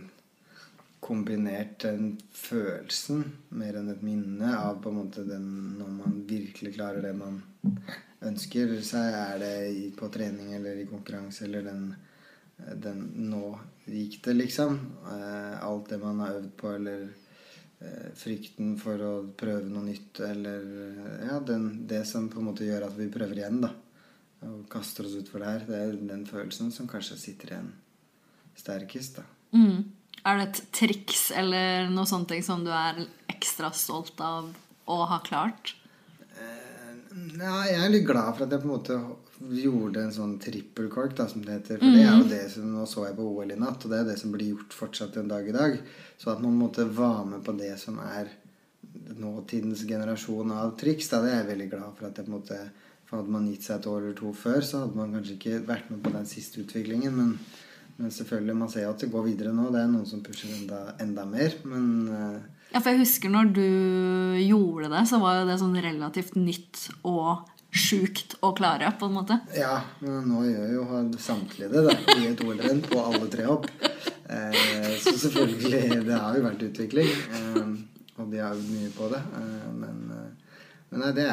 kombinert 1.07 1.79
den 1.85 2.17
følelsen 2.35 3.25
mer 3.55 3.79
enn 3.79 3.93
et 3.93 4.03
minne 4.05 4.49
av 4.59 4.75
på 4.83 4.91
en 4.91 5.01
måte 5.03 5.21
den 5.27 5.47
når 5.79 5.91
man 6.01 6.13
virkelig 6.29 6.73
klarer 6.79 7.01
det 7.05 7.15
man 7.17 7.35
ønsker 8.25 8.77
seg. 8.85 9.15
Er 9.15 9.39
det 9.43 9.97
på 9.99 10.09
trening 10.13 10.55
eller 10.57 10.81
i 10.81 10.89
konkurranse 10.89 11.45
eller 11.45 11.67
den, 11.67 11.87
den 12.57 13.03
Nå 13.31 13.53
gikk 13.87 14.23
det, 14.25 14.37
liksom. 14.41 14.79
Eh, 15.13 15.65
alt 15.65 15.91
det 15.93 16.01
man 16.03 16.21
har 16.25 16.41
øvd 16.41 16.53
på, 16.59 16.73
eller 16.79 17.07
eh, 17.81 18.13
frykten 18.19 18.77
for 18.81 19.03
å 19.05 19.13
prøve 19.39 19.69
noe 19.71 19.87
nytt, 19.87 20.21
eller 20.27 20.65
ja, 21.29 21.41
den, 21.41 21.87
det 21.87 22.05
som 22.09 22.31
på 22.33 22.41
en 22.43 22.49
måte 22.51 22.67
gjør 22.67 22.89
at 22.89 22.97
vi 22.99 23.11
prøver 23.13 23.43
igjen, 23.43 23.61
da. 23.67 23.73
Og 24.47 24.67
kaster 24.71 25.07
oss 25.07 25.17
utfor 25.19 25.43
det 25.43 25.53
her. 25.53 25.67
Det 25.69 25.79
er 25.79 26.01
den 26.11 26.27
følelsen 26.29 26.73
som 26.75 26.89
kanskje 26.91 27.19
sitter 27.21 27.55
igjen 27.55 27.73
sterkest, 28.57 29.21
da. 29.21 29.27
Mm. 29.57 29.93
Er 30.27 30.41
det 30.41 30.47
et 30.49 30.61
triks 30.75 31.29
eller 31.37 31.91
noe 31.93 32.09
sånt 32.09 32.33
som 32.43 32.65
du 32.67 32.73
er 32.75 33.05
ekstra 33.31 33.71
stolt 33.77 34.19
av 34.25 34.51
å 34.91 34.97
ha 35.07 35.21
klart? 35.25 35.77
Ja, 37.17 37.63
jeg 37.65 37.81
er 37.81 37.93
litt 37.93 38.09
glad 38.09 38.35
for 38.37 38.45
at 38.45 38.53
jeg 38.53 38.63
på 38.63 38.69
en 38.69 38.75
måte 38.75 38.97
gjorde 39.57 40.03
en 40.05 40.15
sånn 40.15 40.35
trippelkork, 40.41 41.15
da, 41.17 41.27
som 41.31 41.45
det 41.45 41.59
heter. 41.59 41.79
For 41.81 41.89
mm. 41.89 41.95
det 41.97 42.03
er 42.03 42.11
jo 42.11 42.25
mhm. 42.25 42.33
det 42.33 42.43
som 42.53 42.73
Nå 42.73 42.89
så 42.91 43.07
jeg 43.07 43.17
på 43.19 43.29
OL 43.31 43.53
i 43.53 43.61
natt, 43.61 43.85
og 43.85 43.93
det 43.93 44.01
er 44.01 44.11
det 44.11 44.17
som 44.21 44.35
blir 44.35 44.53
gjort 44.55 44.77
fortsatt 44.77 45.17
en 45.21 45.31
dag 45.31 45.49
i 45.49 45.55
dag. 45.57 45.79
Så 46.21 46.33
at 46.33 46.43
man 46.45 46.59
måtte 46.59 46.89
være 46.89 47.25
med 47.35 47.45
på 47.47 47.55
det 47.57 47.73
som 47.81 48.01
er 48.05 48.33
nåtidens 49.17 49.85
generasjon 49.89 50.53
av 50.57 50.75
triks, 50.81 51.09
da, 51.13 51.23
det 51.23 51.33
er 51.33 51.41
jeg 51.41 51.51
veldig 51.53 51.71
glad 51.73 51.97
for 51.99 52.09
at 52.09 52.19
jeg 52.19 52.27
på 52.27 52.33
en 52.33 52.39
måte 52.39 52.61
for 53.07 53.21
Hadde 53.21 53.31
man 53.31 53.47
gitt 53.47 53.63
seg 53.63 53.79
et 53.79 53.87
år 53.87 54.01
eller 54.01 54.17
to 54.19 54.33
før, 54.35 54.65
så 54.67 54.81
hadde 54.83 54.99
man 54.99 55.13
kanskje 55.15 55.37
ikke 55.37 55.61
vært 55.69 55.91
med 55.93 56.01
på 56.03 56.11
den 56.11 56.25
siste 56.27 56.59
utviklingen. 56.65 57.15
Men, 57.15 57.29
men 58.01 58.11
selvfølgelig, 58.11 58.57
man 58.59 58.73
ser 58.73 58.83
jo 58.83 58.95
at 58.97 59.05
det 59.05 59.13
går 59.13 59.29
videre 59.29 59.53
nå. 59.55 59.69
Det 59.71 59.79
er 59.79 59.93
noen 59.93 60.09
som 60.11 60.25
pusher 60.27 60.51
enda, 60.57 60.81
enda 61.05 61.23
mer. 61.31 61.55
Men 61.71 61.87
uh, 62.11 62.56
ja, 62.73 62.81
for 62.81 62.93
jeg 62.93 63.03
husker 63.05 63.33
når 63.33 63.53
du 63.57 63.67
gjorde 64.43 64.91
det, 64.93 65.05
så 65.11 65.21
var 65.23 65.41
jo 65.41 65.51
det 65.51 65.59
sånn 65.61 65.77
relativt 65.85 66.39
nytt 66.39 66.89
og 67.07 67.47
sjukt 67.77 68.37
å 68.47 68.53
klare, 68.57 68.89
på 68.99 69.09
en 69.09 69.17
måte. 69.17 69.37
Ja, 69.57 69.81
men 70.01 70.29
nå 70.31 70.45
gjør 70.47 70.73
jo 70.73 70.85
samtlige 71.21 71.69
det, 71.73 71.83
da. 71.89 71.97
I 72.17 72.31
et 72.31 72.43
OL-renn 72.45 72.81
på 72.87 73.01
alle 73.03 73.29
tre 73.33 73.47
hopp. 73.49 73.69
Eh, 74.27 74.95
så 75.03 75.13
selvfølgelig 75.13 76.01
Det 76.07 76.17
har 76.19 76.39
jo 76.39 76.47
vært 76.47 76.65
utvikling. 76.71 77.11
Eh, 77.37 77.61
og 78.17 78.31
de 78.33 78.41
har 78.41 78.57
øvd 78.57 78.71
mye 78.73 78.93
på 78.97 79.11
det. 79.13 79.23
Eh, 79.41 79.69
men, 79.77 79.99
eh, 80.15 80.57
men 80.91 81.05
nei, 81.05 81.13
det 81.19 81.29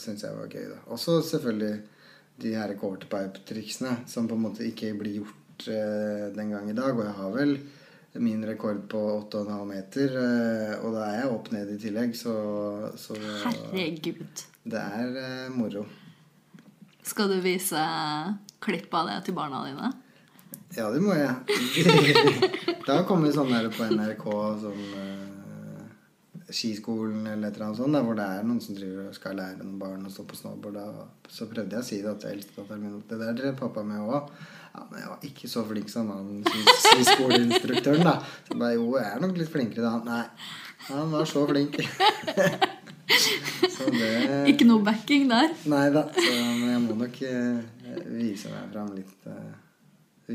syns 0.00 0.26
jeg 0.26 0.36
var 0.36 0.52
gøy, 0.52 0.68
da. 0.74 0.82
Også 0.92 1.18
selvfølgelig 1.24 1.74
de 2.44 2.52
her 2.52 2.74
quarterpipe-triksene 2.76 3.96
som 4.10 4.28
på 4.28 4.36
en 4.36 4.44
måte 4.44 4.66
ikke 4.66 4.92
blir 4.98 5.22
gjort 5.22 5.68
eh, 5.72 6.28
den 6.36 6.52
gang 6.52 6.68
i 6.70 6.76
dag. 6.76 6.92
Og 6.92 7.06
jeg 7.06 7.16
har 7.22 7.34
vel 7.38 7.56
min 8.22 8.44
rekord 8.46 8.82
på 8.88 9.02
8,5 9.32 9.62
meter. 9.68 10.16
Eh, 10.22 10.72
og 10.80 10.96
da 10.96 11.06
er 11.10 11.20
jeg 11.22 11.34
opp 11.34 11.52
ned 11.54 11.70
i 11.74 11.78
tillegg, 11.82 12.16
så, 12.18 12.34
så 13.00 13.18
Herregud. 13.44 14.46
Det 14.66 14.82
er 14.82 15.20
eh, 15.22 15.46
moro. 15.54 15.86
Skal 17.06 17.30
du 17.30 17.38
vise 17.42 17.82
klipp 18.64 18.94
av 18.98 19.12
det 19.12 19.20
til 19.28 19.36
barna 19.36 19.62
dine? 19.68 19.92
Ja, 20.74 20.90
det 20.90 21.00
må 21.00 21.14
jeg. 21.14 21.34
da 22.88 23.02
kommer 23.06 23.30
sånne 23.32 23.36
sånn 23.36 23.52
der 23.54 23.68
på 23.72 23.86
NRK 23.92 24.24
som 24.60 24.80
uh, 24.98 25.86
Skiskolen 26.50 27.22
eller 27.30 27.48
et 27.48 27.56
eller 27.56 27.68
annet 27.68 27.80
sånt, 27.80 27.94
der, 27.94 28.04
hvor 28.06 28.18
det 28.18 28.26
er 28.26 28.44
noen 28.46 28.60
som 28.62 28.76
driver 28.76 29.06
og 29.08 29.16
skal 29.16 29.38
lære 29.38 29.62
noen 29.62 29.78
barn 29.80 30.04
å 30.06 30.12
stå 30.12 30.26
på 30.26 30.38
snowboard. 30.38 30.76
Da. 30.78 31.06
Så 31.30 31.48
prøvde 31.50 31.78
jeg 31.78 31.84
å 31.84 31.88
si 31.88 32.00
det 32.02 32.16
til 32.22 32.34
eldstedatteren 32.34 32.84
min. 32.84 33.00
Det 33.08 33.20
der 33.22 33.38
drev 33.38 33.56
pappa 33.62 33.86
med 33.86 34.02
òg. 34.02 34.34
Ja, 34.76 34.82
men 34.90 35.00
jeg 35.00 35.08
var 35.08 35.22
ikke 35.24 35.48
så 35.48 35.62
flink 35.64 35.88
som 35.88 36.10
han 36.12 36.42
skoleinstruktøren, 37.08 38.02
da. 38.04 38.18
Så 38.44 38.56
bare, 38.60 38.74
jo, 38.76 38.90
jeg 39.00 39.08
er 39.08 39.22
nok 39.22 39.38
litt 39.40 39.52
flinkere 39.52 39.84
da. 39.86 39.92
Nei, 40.04 40.24
han 40.90 41.14
var 41.14 41.30
så 41.30 41.46
flink. 41.48 41.78
så 43.76 43.86
det 43.94 44.10
Ikke 44.52 44.66
noe 44.68 44.84
backing 44.84 45.30
der? 45.30 45.54
Nei 45.72 45.86
da. 45.94 46.02
Men 46.12 46.66
jeg 46.74 46.82
må 46.84 46.98
nok 47.00 47.16
eh, 47.24 48.02
vise 48.18 48.52
meg 48.52 48.68
fram 48.74 48.92
litt. 48.98 49.16
Eh, 49.24 49.48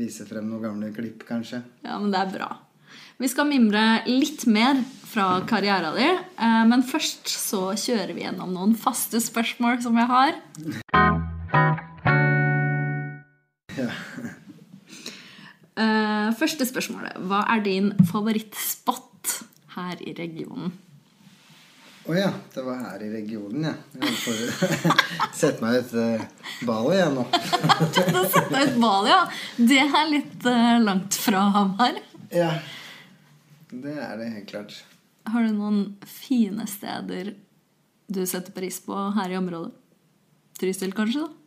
vise 0.02 0.26
frem 0.26 0.50
noen 0.50 0.66
gamle 0.66 0.90
klipp, 0.96 1.22
kanskje. 1.28 1.62
Ja, 1.86 2.00
men 2.02 2.10
det 2.10 2.24
er 2.24 2.34
bra. 2.34 2.50
Vi 3.22 3.30
skal 3.30 3.46
mimre 3.46 4.02
litt 4.10 4.42
mer 4.50 4.82
fra 5.12 5.36
karrieren 5.46 5.94
din, 6.00 6.18
eh, 6.18 6.58
men 6.66 6.82
først 6.82 7.30
så 7.30 7.68
kjører 7.78 8.10
vi 8.16 8.26
gjennom 8.26 8.58
noen 8.58 8.74
faste 8.74 9.22
spørsmål 9.22 9.78
som 9.86 10.02
jeg 10.02 10.10
har. 10.10 11.01
Uh, 15.72 16.28
første 16.36 16.66
spørsmålet. 16.68 17.16
Hva 17.28 17.42
er 17.54 17.62
din 17.64 17.92
favorittspot 18.10 19.36
her 19.76 20.00
i 20.04 20.12
regionen? 20.18 20.74
Å 22.02 22.10
oh, 22.10 22.16
ja. 22.18 22.30
Det 22.50 22.64
var 22.66 22.80
her 22.82 23.02
i 23.06 23.08
regionen, 23.12 23.68
ja. 23.68 23.74
Jeg 24.02 24.14
får 24.24 24.38
sette 25.40 25.62
meg 25.62 25.78
ut 25.80 25.92
uh, 25.94 26.24
Bali 26.66 26.96
igjen 26.98 27.14
nå. 27.20 27.26
Sette 27.94 28.48
deg 28.50 28.72
ut 28.72 28.80
Bali, 28.82 29.12
ja. 29.12 29.20
Det 29.70 29.84
er 29.84 30.08
litt 30.10 30.48
uh, 30.48 30.78
langt 30.82 31.18
fra 31.22 31.44
Hamar. 31.54 32.00
Ja. 32.34 32.56
Det 33.70 33.94
er 33.94 34.18
det 34.18 34.32
helt 34.32 34.50
klart. 34.50 34.74
Har 35.30 35.46
du 35.46 35.54
noen 35.54 35.84
fine 36.04 36.66
steder 36.68 37.36
du 38.12 38.24
setter 38.26 38.52
pris 38.52 38.82
på 38.82 38.98
her 39.16 39.32
i 39.32 39.38
området? 39.38 39.72
Trysil, 40.58 40.92
kanskje? 40.96 41.22
da? 41.22 41.41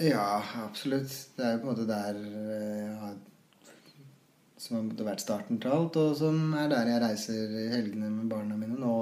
Ja, 0.00 0.42
absolutt. 0.64 1.12
Det 1.36 1.44
er 1.44 1.56
jo 1.56 1.60
på 1.62 1.68
en 1.68 1.72
måte 1.74 1.88
der 1.88 2.16
eh, 2.16 2.78
jeg 2.80 2.96
har 3.02 3.20
Som 4.62 4.78
har 4.78 5.06
vært 5.08 5.24
starten 5.24 5.58
til 5.60 5.74
alt, 5.74 5.96
og 5.98 6.14
som 6.16 6.54
er 6.54 6.68
der 6.70 6.88
jeg 6.92 7.02
reiser 7.02 7.54
i 7.64 7.68
helgene 7.72 8.08
med 8.12 8.30
barna 8.30 8.56
mine 8.56 8.78
nå. 8.78 8.94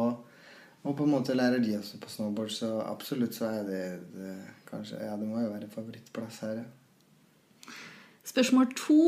Og 0.80 0.96
på 0.96 1.04
en 1.04 1.12
måte 1.12 1.36
lærer 1.36 1.60
de 1.60 1.74
også 1.76 2.00
på 2.00 2.08
snowboard, 2.08 2.50
så 2.54 2.70
absolutt 2.80 3.36
så 3.36 3.50
er 3.50 3.66
det, 3.68 3.82
det 4.14 4.32
kanskje 4.70 5.02
Ja, 5.04 5.18
det 5.20 5.28
må 5.28 5.42
jo 5.42 5.52
være 5.52 5.68
favorittplass 5.68 6.40
her, 6.46 6.62
ja. 6.62 7.76
Spørsmål 8.24 8.72
to. 8.78 9.02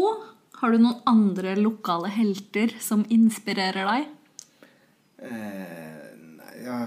Har 0.61 0.75
du 0.75 0.83
noen 0.83 1.01
andre 1.09 1.57
lokale 1.57 2.13
helter 2.13 2.77
som 2.85 3.07
inspirerer 3.11 3.89
deg? 3.89 4.09
Eh, 5.25 6.09
nei, 6.37 6.55
ja 6.67 6.83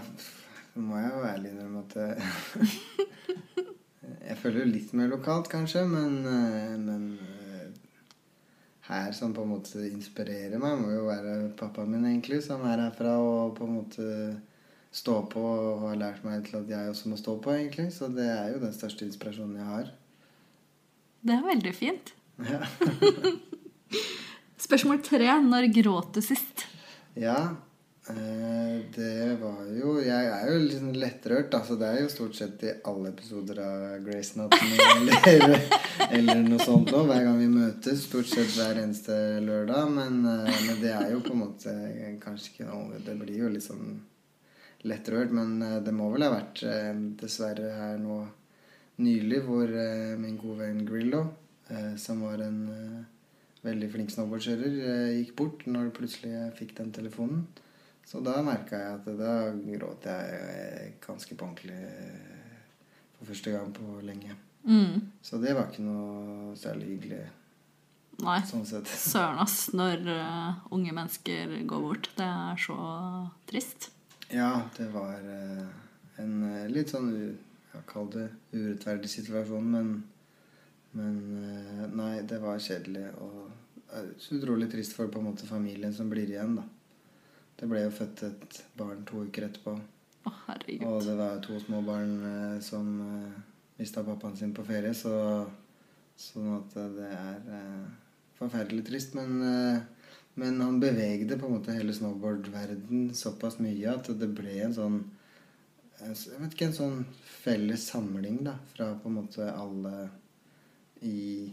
må 0.75 0.98
jeg 1.00 1.12
jo 1.14 1.22
ærlig 1.24 1.52
innrømme 1.54 1.84
at 1.86 1.94
Jeg 4.25 4.39
føler 4.41 4.63
jo 4.63 4.72
litt 4.72 4.94
mer 4.98 5.12
lokalt, 5.12 5.50
kanskje, 5.51 5.84
men, 5.89 6.17
eh, 6.25 6.74
men 6.82 7.03
eh, 7.22 7.67
her 8.88 9.12
som 9.13 9.34
på 9.36 9.44
en 9.46 9.51
måte 9.53 9.84
inspirerer 9.86 10.58
meg, 10.62 10.79
må 10.82 10.94
jo 10.96 11.05
være 11.10 11.36
pappaen 11.60 11.94
min, 11.94 12.08
egentlig, 12.10 12.41
som 12.46 12.65
er 12.65 12.88
herfra 12.88 13.15
og 13.22 13.55
på 13.60 13.67
en 13.67 13.75
måte 13.77 14.08
stå 14.96 15.20
på 15.29 15.44
og 15.44 15.86
har 15.89 16.00
lært 16.00 16.25
meg 16.25 16.46
til 16.48 16.62
at 16.62 16.72
jeg 16.72 16.89
også 16.89 17.12
må 17.12 17.20
stå 17.20 17.38
på, 17.44 17.53
egentlig. 17.53 17.89
Så 17.94 18.10
det 18.13 18.25
er 18.32 18.53
jo 18.53 18.63
den 18.63 18.74
største 18.74 19.05
inspirasjonen 19.05 19.60
jeg 19.60 19.70
har. 19.70 19.91
Det 21.25 21.36
er 21.36 21.46
veldig 21.46 21.74
fint. 21.75 22.13
Ja. 22.46 22.62
Spørsmål 24.65 25.01
tre. 25.05 25.27
Når 25.44 25.70
gråt 25.75 26.15
du 26.15 26.22
sist? 26.24 26.65
Ja, 27.20 27.55
det 28.05 29.38
var 29.41 29.62
jo 29.74 29.95
Jeg 29.97 30.27
er 30.29 30.50
jo 30.51 30.57
litt 30.62 30.97
lettrørt, 31.01 31.53
Altså, 31.57 31.77
det 31.79 31.88
er 31.89 32.03
jo 32.03 32.12
stort 32.13 32.35
sett 32.38 32.65
i 32.67 32.74
alle 32.85 33.09
episoder 33.09 33.62
av 33.65 33.85
Grace 34.05 34.38
Anatomy 34.38 34.77
eller, 35.33 35.63
eller 36.12 36.43
noe 36.45 36.62
sånt 36.62 36.91
nå, 36.93 37.01
hver 37.09 37.24
gang 37.25 37.39
vi 37.41 37.50
møtes. 37.50 38.03
Stort 38.05 38.29
sett 38.29 38.53
hver 38.53 38.77
eneste 38.83 39.15
lørdag. 39.41 39.89
Men, 39.95 40.19
eh, 40.21 40.59
men 40.67 40.83
det 40.83 40.93
er 40.93 41.15
jo 41.15 41.24
på 41.25 41.33
en 41.33 41.41
måte 41.47 41.74
kanskje 42.21 42.51
ikke 42.51 42.69
noe 42.69 43.01
Det 43.01 43.17
blir 43.24 43.41
jo 43.41 43.50
litt 43.50 43.65
sånn 43.65 43.97
lettrørt, 44.85 45.33
men 45.33 45.57
eh, 45.65 45.81
det 45.81 45.93
må 45.95 46.12
vel 46.13 46.27
ha 46.27 46.31
vært 46.35 46.62
eh, 46.69 46.93
dessverre 47.19 47.74
her 47.74 47.97
nå 48.01 48.21
nylig 49.01 49.41
hvor 49.47 49.65
eh, 49.65 50.13
min 50.19 50.38
gode 50.39 50.62
venn 50.62 50.85
Grillo, 50.88 51.25
eh, 51.74 51.93
som 52.00 52.21
var 52.24 52.43
en 52.45 52.62
eh, 52.71 53.03
veldig 53.65 53.89
flink 53.91 54.13
snowboardkjører, 54.13 54.81
eh, 54.91 55.13
gikk 55.19 55.35
bort 55.41 55.65
når 55.65 55.89
plutselig 55.95 56.35
jeg 56.35 56.57
fikk 56.62 56.75
den 56.79 56.93
telefonen. 56.95 57.47
Så 58.05 58.21
da 58.21 58.38
merka 58.45 58.77
jeg 58.77 58.97
at 59.00 59.07
da 59.17 59.31
gråt 59.57 60.05
jeg 60.05 60.41
eh, 60.41 60.89
ganske 61.01 61.35
på 61.35 61.47
ordentlig 61.47 61.77
eh, 61.77 62.59
for 63.17 63.31
første 63.31 63.53
gang 63.55 63.71
på 63.74 63.97
lenge. 64.05 64.35
Mm. 64.65 65.09
Så 65.25 65.39
det 65.41 65.55
var 65.57 65.71
ikke 65.71 65.85
noe 65.85 66.53
særlig 66.57 66.91
hyggelig 66.95 67.24
Nei. 68.25 68.39
sånn. 68.45 68.65
Søren, 68.85 69.41
ass. 69.41 69.57
Når 69.74 70.05
uh, 70.05 70.62
unge 70.75 70.93
mennesker 70.95 71.57
går 71.65 71.83
bort. 71.88 72.12
Det 72.17 72.29
er 72.29 72.62
så 72.62 72.77
trist. 73.50 73.89
Ja, 74.29 74.51
det 74.77 74.88
var 74.93 75.25
uh, 75.25 75.65
en 76.21 76.38
uh, 76.45 76.63
litt 76.71 76.93
sånn 76.93 77.12
jeg 77.13 77.33
ja, 77.74 77.81
Kall 77.89 78.07
det 78.13 78.29
urettferdig 78.53 79.12
situasjon, 79.12 79.71
men 79.77 79.95
Men 80.95 81.17
nei, 81.91 82.21
det 82.24 82.38
var 82.39 82.55
kjedelig 82.55 83.09
og 83.19 83.50
utrolig 84.31 84.69
trist 84.71 84.93
for 84.95 85.09
på 85.12 85.19
en 85.19 85.25
måte 85.27 85.43
familien 85.43 85.91
som 85.91 86.07
blir 86.07 86.29
igjen, 86.31 86.53
da. 86.55 86.63
Det 87.55 87.67
ble 87.71 87.85
jo 87.85 87.91
født 87.93 88.24
et 88.27 88.57
barn 88.75 89.03
to 89.07 89.24
uker 89.27 89.47
etterpå. 89.47 89.75
Å, 90.25 90.31
herregud. 90.47 90.88
Og 90.89 91.03
det 91.05 91.15
var 91.19 91.38
to 91.43 91.59
små 91.63 91.81
barn 91.85 92.15
eh, 92.27 92.57
som 92.63 92.89
eh, 93.05 93.35
mista 93.79 94.03
pappaen 94.03 94.35
sin 94.39 94.53
på 94.55 94.65
ferie, 94.67 94.91
så 94.97 95.13
sånn 96.19 96.50
at 96.57 96.75
eh, 96.81 96.89
det 96.97 97.12
er 97.15 97.51
eh, 97.59 97.85
forferdelig 98.39 98.88
trist. 98.89 99.15
Men, 99.17 99.38
eh, 99.45 100.15
men 100.41 100.59
han 100.63 100.81
bevegde 100.83 101.38
på 101.39 101.47
en 101.47 101.57
måte 101.59 101.75
hele 101.75 101.95
snowboardverden 101.95 103.12
såpass 103.15 103.62
mye 103.63 103.93
at 103.93 104.09
det 104.19 104.31
ble 104.35 104.57
en 104.65 104.75
sånn 104.75 104.97
eh, 106.01 106.12
Jeg 106.12 106.41
vet 106.41 106.57
ikke, 106.57 106.71
en 106.71 106.79
sånn 106.81 107.03
felles 107.24 107.88
samling 107.93 108.41
da, 108.50 108.57
fra 108.74 108.91
på 109.00 109.12
en 109.12 109.21
måte 109.21 109.47
alle 109.53 110.09
i 111.05 111.47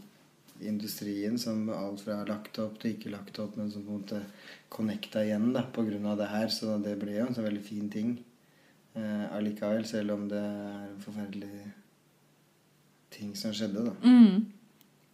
industrien 0.63 1.39
som 1.39 1.67
alt 1.75 2.05
fra 2.05 2.21
lagt 2.27 2.59
opp 2.63 2.79
til 2.81 2.95
ikke 2.95 3.13
lagt 3.13 3.39
opp, 3.43 3.57
men 3.59 3.71
som 3.71 3.85
på 3.87 3.95
en 3.95 4.03
måte 4.03 4.21
connecta 4.73 5.25
igjen 5.25 5.53
da, 5.53 5.67
på 5.75 5.85
grunn 5.87 6.09
av 6.09 6.19
det 6.21 6.31
her. 6.33 6.49
Så 6.53 6.79
det 6.83 6.97
ble 7.01 7.19
jo 7.19 7.29
en 7.29 7.37
så 7.37 7.45
veldig 7.45 7.63
fin 7.65 7.91
ting 7.93 8.17
eh, 8.97 9.29
allikevel, 9.37 9.85
selv 9.89 10.17
om 10.17 10.27
det 10.31 10.41
er 10.41 10.89
en 10.89 10.99
forferdelig 11.05 11.69
ting 13.13 13.37
som 13.37 13.53
skjedde, 13.55 13.91
da. 13.91 13.95
Mm. 14.03 14.51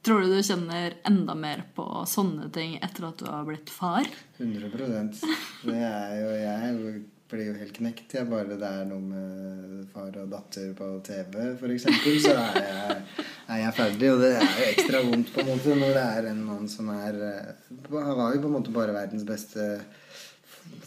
Tror 0.07 0.23
du 0.23 0.31
du 0.31 0.43
kjenner 0.47 0.95
enda 1.09 1.35
mer 1.35 1.65
på 1.75 1.85
sånne 2.09 2.47
ting 2.55 2.77
etter 2.79 3.09
at 3.11 3.21
du 3.21 3.27
har 3.29 3.47
blitt 3.49 3.71
far? 3.73 4.07
100% 4.39 5.19
Det 5.67 5.81
er 5.83 6.13
jo 6.23 6.29
Jeg 6.39 6.93
blir 7.29 7.51
jo 7.51 7.57
helt 7.59 7.75
knekt. 7.77 8.15
Jeg 8.15 8.29
bare 8.31 8.57
det 8.57 8.69
er 8.69 8.87
noe 8.89 9.03
med 9.05 9.89
far 9.93 10.15
og 10.23 10.31
datter 10.33 10.71
på 10.79 10.87
TV, 11.05 11.35
f.eks., 11.59 11.89
så 12.25 12.37
er 12.39 12.57
jeg, 12.63 13.27
er 13.49 13.63
jeg 13.63 13.77
ferdig. 13.79 14.11
Og 14.13 14.23
det 14.23 14.33
er 14.37 14.45
jo 14.45 14.69
ekstra 14.73 15.03
vondt 15.07 15.33
på 15.35 15.43
en 15.43 15.51
måte 15.53 15.79
når 15.79 15.97
det 15.97 16.05
er 16.19 16.31
en 16.33 16.45
mann 16.45 16.69
som 16.71 16.93
er 16.95 17.23
eh, 17.31 17.73
Han 17.95 18.15
var 18.21 18.35
jo 18.35 18.43
på 18.45 18.51
en 18.51 18.57
måte 18.59 18.75
bare 18.75 18.97
verdens 18.97 19.27
beste 19.29 19.69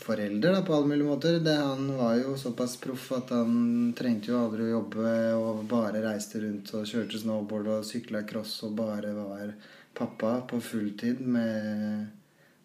forelder 0.01 0.53
da, 0.53 0.62
på 0.65 0.75
alle 0.75 0.91
mulige 0.91 1.08
måter. 1.08 1.39
Det, 1.44 1.56
han 1.58 1.91
var 1.98 2.15
jo 2.20 2.38
såpass 2.38 2.77
proff 2.82 3.12
at 3.18 3.34
han 3.34 3.94
trengte 3.98 4.32
jo 4.32 4.39
aldri 4.41 4.68
å 4.68 4.75
jobbe 4.75 5.12
og 5.38 5.62
bare 5.70 6.03
reiste 6.05 6.42
rundt 6.44 6.74
og 6.77 6.88
kjørte 6.90 7.22
snowboard 7.22 7.70
og 7.75 7.86
sykla 7.88 8.24
cross 8.29 8.59
og 8.68 8.75
bare 8.77 9.14
var 9.18 9.53
pappa 9.98 10.40
på 10.50 10.62
fulltid 10.64 11.22
med, 11.25 12.07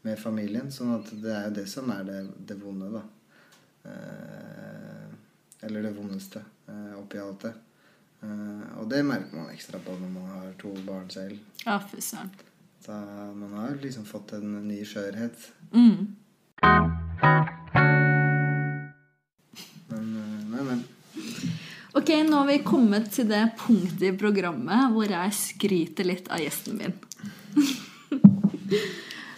med 0.06 0.20
familien. 0.20 0.72
Sånn 0.72 0.94
at 0.98 1.12
det 1.12 1.32
er 1.32 1.48
jo 1.48 1.56
det 1.60 1.68
som 1.72 1.92
er 1.94 2.04
det, 2.08 2.22
det 2.48 2.58
vonde, 2.60 2.92
da. 2.98 3.04
Eh, 3.86 5.06
eller 5.66 5.88
det 5.88 5.96
vondeste 5.96 6.42
eh, 6.68 6.92
oppi 7.00 7.20
alt 7.22 7.48
det. 7.48 7.54
Eh, 8.26 8.66
og 8.80 8.88
det 8.90 9.02
merker 9.06 9.38
man 9.38 9.54
ekstra 9.54 9.80
på 9.82 9.94
når 9.94 10.10
man 10.10 10.28
har 10.34 10.52
to 10.60 10.72
barn 10.86 11.08
selv. 11.12 11.38
Ja, 11.64 11.78
fy 11.82 12.02
søren. 12.02 12.32
Da 12.86 12.98
man 13.34 13.54
har 13.58 13.78
liksom 13.82 14.06
fått 14.06 14.34
en 14.36 14.52
ny 14.66 14.82
skjørhet. 14.86 15.48
Mm. 15.72 16.14
Men, 19.90 20.06
eh, 20.20 20.44
men, 20.50 20.62
men. 20.70 20.84
Ok, 21.96 22.12
nå 22.28 22.42
har 22.42 22.48
vi 22.50 22.58
kommet 22.66 23.10
til 23.14 23.28
det 23.30 23.42
punktet 23.60 24.10
i 24.10 24.16
programmet 24.18 24.92
hvor 24.92 25.10
jeg 25.10 25.36
skryter 25.36 26.08
litt 26.08 26.30
av 26.32 26.42
gjesten 26.44 26.80
min. 26.82 26.96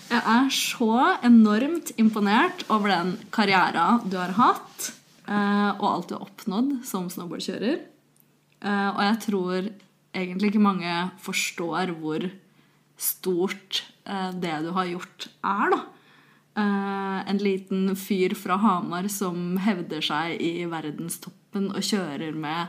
Jeg 0.09 0.23
er 0.25 0.47
så 0.57 0.95
enormt 1.27 1.91
imponert 2.01 2.63
over 2.73 2.89
den 2.89 3.11
karriera 3.35 3.99
du 4.09 4.15
har 4.17 4.33
hatt, 4.39 4.87
eh, 5.29 5.69
og 5.77 5.85
alt 5.85 6.09
du 6.09 6.15
har 6.17 6.25
oppnådd 6.25 6.71
som 6.89 7.11
snowboardkjører. 7.13 7.83
Eh, 8.63 8.91
Og 8.91 9.03
jeg 9.05 9.19
tror 9.27 9.69
egentlig 10.15 10.51
ikke 10.53 10.65
mange 10.65 10.95
forstår 11.23 11.93
hvor 12.01 12.27
stort 12.99 13.85
eh, 14.07 14.33
det 14.35 14.57
du 14.65 14.73
har 14.75 14.91
gjort, 14.91 15.29
er, 15.45 15.75
da. 15.75 15.81
Eh, 16.59 17.19
En 17.29 17.39
liten 17.39 17.95
fyr 17.97 18.35
fra 18.35 18.57
Hamar 18.57 19.09
som 19.13 19.59
hevder 19.59 20.01
seg 20.03 20.41
i 20.41 20.65
verdenstoppen 20.67 21.71
og 21.75 21.85
kjører 21.85 22.35
med 22.35 22.69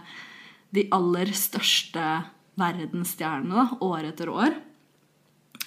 de 0.75 0.85
aller 0.91 1.31
største 1.33 2.25
verdensstjernene 2.59 3.55
da, 3.55 3.77
år 3.81 4.09
etter 4.11 4.29
år. 4.29 4.57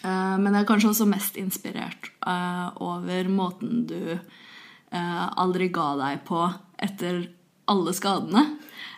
Men 0.03 0.51
jeg 0.51 0.61
er 0.61 0.67
kanskje 0.67 0.91
også 0.91 1.07
mest 1.07 1.37
inspirert 1.39 2.11
over 2.83 3.29
måten 3.31 3.85
du 3.87 4.19
aldri 4.91 5.69
ga 5.73 5.89
deg 5.99 6.25
på 6.27 6.43
etter 6.83 7.23
alle 7.71 7.95
skadene. 7.95 8.43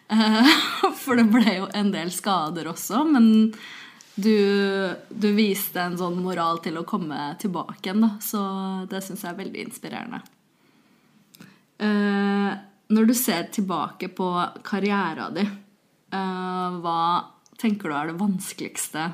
Eh, 0.09 0.53
For 1.03 1.17
det 1.17 1.29
ble 1.33 1.57
jo 1.61 1.71
en 1.75 1.91
del 1.95 2.13
skader 2.13 2.69
også, 2.71 3.05
men 3.09 3.29
du, 4.15 4.37
du 5.09 5.29
viste 5.35 5.81
en 5.83 5.97
sånn 5.99 6.21
moral 6.23 6.61
til 6.63 6.79
å 6.79 6.87
komme 6.87 7.33
tilbake 7.41 7.89
igjen, 7.89 8.05
da. 8.05 8.13
Så 8.23 8.41
det 8.91 9.03
syns 9.05 9.25
jeg 9.25 9.33
er 9.33 9.41
veldig 9.41 9.65
inspirerende. 9.69 10.23
Eh, 11.83 12.53
Når 12.95 13.07
du 13.09 13.15
ser 13.17 13.49
tilbake 13.51 14.11
på 14.15 14.29
karrieren 14.63 15.35
din, 15.35 15.51
eh, 16.15 16.79
hva 16.85 17.01
tenker 17.59 17.89
du 17.91 17.97
er 17.97 18.13
det 18.13 18.21
vanskeligste 18.21 19.09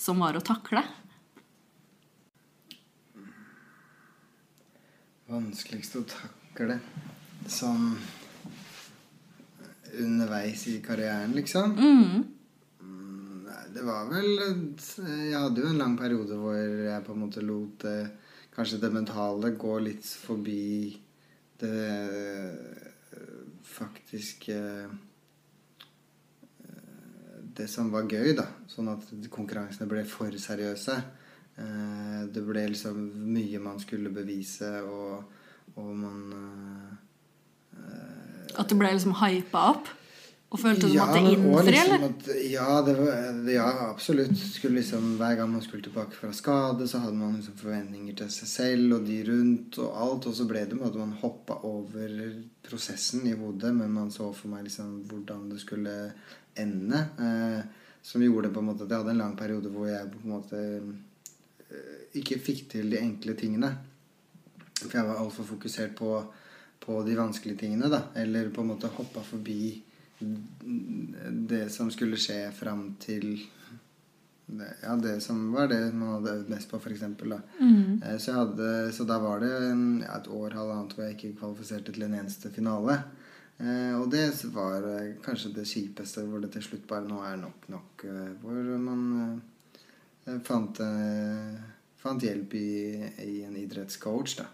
som 0.00 0.20
var 0.20 0.36
å 0.38 0.44
takle? 0.44 0.84
Vanskeligste 5.30 6.02
å 6.02 6.06
takle 6.10 6.80
sånn 7.50 7.94
underveis 9.98 10.66
i 10.68 10.80
karrieren, 10.84 11.32
liksom. 11.36 11.74
Mm, 11.78 12.24
Det 13.74 13.82
var 13.86 14.08
vel 14.10 14.30
Jeg 14.40 15.38
hadde 15.38 15.60
jo 15.62 15.68
en 15.70 15.78
lang 15.78 15.96
periode 15.98 16.34
hvor 16.36 16.56
jeg 16.56 17.04
på 17.06 17.12
en 17.14 17.20
måte 17.20 17.42
lot 17.42 17.78
det, 17.84 18.10
kanskje 18.54 18.80
det 18.82 18.92
mentale 18.92 19.52
gå 19.54 19.78
litt 19.78 20.04
forbi 20.04 20.98
det 21.60 21.76
faktiske 23.62 23.68
faktisk 23.70 24.48
eh, 24.48 24.90
det 27.56 27.68
som 27.68 27.90
var 27.92 28.08
gøy, 28.08 28.32
da. 28.36 28.46
Sånn 28.70 28.88
at 28.92 29.06
konkurransene 29.32 29.88
ble 29.90 30.04
for 30.08 30.32
seriøse. 30.32 30.96
Eh, 31.60 32.20
Det 32.32 32.42
ble 32.46 32.66
liksom 32.72 32.98
mye 33.34 33.60
man 33.62 33.78
skulle 33.82 34.10
bevise, 34.14 34.70
og, 34.82 35.24
og 35.76 35.90
man 35.96 36.20
eh, 36.36 36.90
At 38.58 38.68
du 38.68 38.76
ble 38.78 38.92
liksom 38.94 39.16
hypa 39.20 39.70
opp? 39.74 39.88
Og 40.50 40.58
følte 40.58 40.88
du 40.90 40.96
ja, 40.96 41.04
at 41.06 41.14
det 41.14 41.36
innfri, 41.36 41.70
liksom 41.70 41.92
eller? 41.94 42.38
Ja, 42.50 42.80
det 42.82 42.96
var, 42.98 43.36
ja, 43.52 43.68
absolutt. 43.86 44.32
Skulle 44.34 44.80
liksom, 44.80 45.12
hver 45.20 45.36
gang 45.38 45.52
man 45.52 45.62
skulle 45.62 45.84
tilbake 45.84 46.16
fra 46.18 46.32
skade, 46.34 46.88
så 46.90 46.98
hadde 47.04 47.14
man 47.14 47.36
liksom 47.36 47.54
forventninger 47.60 48.16
til 48.18 48.32
seg 48.34 48.50
selv 48.50 48.96
og 48.96 49.06
de 49.06 49.20
rundt 49.28 49.78
og 49.78 50.00
alt. 50.02 50.26
Og 50.26 50.34
så 50.34 50.48
ble 50.50 50.64
det 50.66 50.78
med 50.78 50.88
at 50.88 50.98
man 50.98 51.14
hoppa 51.20 51.60
over 51.68 52.16
prosessen 52.66 53.28
i 53.30 53.36
hodet, 53.38 53.70
men 53.78 53.94
man 53.94 54.10
så 54.10 54.32
for 54.34 54.50
meg 54.50 54.66
liksom 54.66 55.04
hvordan 55.12 55.46
det 55.52 55.60
skulle 55.62 55.94
ende. 56.58 57.04
Eh, 57.22 57.62
som 58.02 58.26
gjorde 58.26 58.50
på 58.50 58.58
en 58.58 58.72
måte 58.72 58.88
at 58.88 58.90
jeg 58.90 59.04
hadde 59.04 59.14
en 59.14 59.22
lang 59.22 59.38
periode 59.38 59.70
hvor 59.70 59.86
jeg 59.86 60.10
på 60.10 60.22
en 60.24 60.34
måte 60.34 60.60
eh, 61.70 62.04
ikke 62.18 62.42
fikk 62.42 62.66
til 62.74 62.90
de 62.90 62.98
enkle 62.98 63.38
tingene. 63.38 63.70
For 64.80 64.98
jeg 64.98 65.06
var 65.06 65.22
altfor 65.22 65.46
fokusert 65.46 65.94
på, 65.94 66.16
på 66.80 67.02
de 67.06 67.14
vanskelige 67.18 67.58
tingene, 67.64 67.88
da. 67.92 68.02
Eller 68.16 68.50
på 68.50 68.60
en 68.64 68.70
måte 68.72 68.88
hoppa 68.96 69.20
forbi 69.22 69.82
det 71.48 71.70
som 71.72 71.90
skulle 71.90 72.16
skje 72.20 72.50
fram 72.52 72.94
til 73.00 73.38
det, 74.50 74.66
ja, 74.82 74.96
det 74.98 75.20
som 75.22 75.52
var 75.54 75.68
det 75.70 75.78
man 75.94 76.16
hadde 76.16 76.32
øvd 76.40 76.48
mest 76.50 76.70
på, 76.72 76.80
f.eks. 76.82 77.04
Da. 77.20 77.38
Eh, 78.02 78.16
Så, 78.18 78.32
hadde, 78.34 78.68
så 78.92 79.04
da 79.06 79.18
var 79.22 79.40
det 79.40 79.50
en, 79.70 79.84
ja, 80.02 80.16
et 80.18 80.26
år, 80.28 80.56
halvannet, 80.58 80.92
hvor 80.96 81.06
jeg 81.06 81.16
ikke 81.16 81.36
kvalifiserte 81.38 81.92
til 81.94 82.02
en 82.08 82.16
eneste 82.18 82.50
finale. 82.50 82.96
Eh, 83.60 83.94
og 84.00 84.08
det 84.10 84.24
var 84.54 84.82
eh, 84.90 85.12
kanskje 85.22 85.52
det 85.54 85.68
kjipeste, 85.70 86.24
hvor 86.26 86.42
det 86.42 86.50
til 86.56 86.62
slutt 86.66 86.88
bare 86.90 87.06
nå 87.06 87.20
er 87.28 87.36
nok 87.38 87.68
nok. 87.70 88.04
eh, 88.08 88.32
Hvor 88.42 88.58
man 88.82 89.04
eh, 90.26 90.40
fant, 90.48 90.80
eh, 90.82 91.60
fant 92.02 92.22
hjelp 92.26 92.54
i, 92.58 92.68
i 93.28 93.42
en 93.46 93.56
idrettscoach, 93.56 94.36
da. 94.42 94.48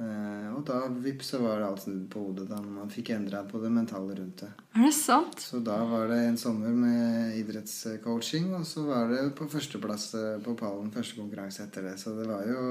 Eh, 0.00 0.44
og 0.56 0.62
da 0.64 0.78
vips, 1.02 1.34
så 1.34 1.38
var 1.42 1.58
det 1.60 1.66
alt 1.66 1.82
snudd 1.82 2.06
på 2.12 2.22
hodet 2.24 2.46
da 2.48 2.56
man 2.64 2.88
fikk 2.88 3.10
endra 3.12 3.42
på 3.44 3.58
det 3.60 3.68
mentale 3.74 4.14
rundt 4.16 4.40
det. 4.40 4.48
Er 4.78 4.86
det 4.86 4.94
sant? 4.96 5.42
Så 5.44 5.58
da 5.64 5.76
var 5.90 6.06
det 6.08 6.20
en 6.24 6.38
sommer 6.40 6.72
med 6.72 7.34
idrettscoaching, 7.36 8.46
og 8.56 8.64
så 8.68 8.86
var 8.86 9.10
det 9.12 9.26
på 9.36 9.48
førsteplass 9.52 10.06
eh, 10.16 10.38
på 10.44 10.54
pallen 10.56 10.88
første 10.94 11.18
konkurranse 11.20 11.66
etter 11.66 11.84
det. 11.90 11.98
Så 12.00 12.14
det 12.16 12.24
var 12.30 12.46
jo 12.48 12.62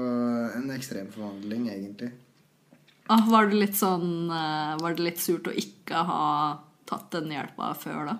en 0.58 0.72
ekstrem 0.74 1.10
forvandling, 1.14 1.68
egentlig. 1.70 2.10
Ah, 3.10 3.22
var 3.30 3.46
det 3.50 3.58
litt 3.58 3.74
sånn 3.78 4.30
eh, 4.30 4.74
Var 4.78 4.92
det 4.94 5.02
litt 5.02 5.18
surt 5.22 5.48
å 5.50 5.54
ikke 5.58 6.02
ha 6.06 6.24
tatt 6.86 7.08
den 7.14 7.30
hjelpa 7.34 7.72
før, 7.78 8.10
da? 8.10 8.16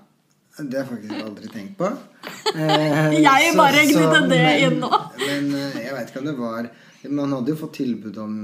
Det 0.60 0.76
har 0.76 0.82
jeg 0.82 0.88
faktisk 0.90 1.26
aldri 1.26 1.50
tenkt 1.50 1.76
på. 1.80 1.90
Eh, 2.50 3.12
Jeg 3.22 3.52
bare 3.54 3.82
gnidde 3.86 4.20
det 4.28 4.46
inn 4.64 4.80
nå. 4.82 4.88
Men 5.20 5.52
jeg 5.54 5.92
vet 5.94 6.08
ikke 6.10 6.18
om 6.22 6.26
det 6.26 6.34
var 6.40 6.66
Man 7.08 7.32
hadde 7.32 7.54
jo 7.54 7.60
fått 7.62 7.78
tilbud 7.80 8.18
om 8.20 8.34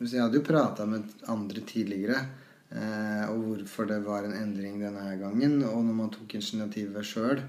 Jeg 0.00 0.22
hadde 0.22 0.38
jo 0.40 0.46
prata 0.46 0.86
med 0.88 1.04
andre 1.28 1.60
tidligere 1.68 2.16
eh, 2.70 3.24
og 3.28 3.42
hvorfor 3.42 3.88
det 3.90 3.98
var 4.06 4.24
en 4.24 4.36
endring 4.36 4.78
denne 4.80 5.04
gangen. 5.20 5.58
Og 5.68 5.84
når 5.84 5.98
man 6.00 6.12
tok 6.14 6.38
initiativet 6.38 7.04
sjøl. 7.04 7.42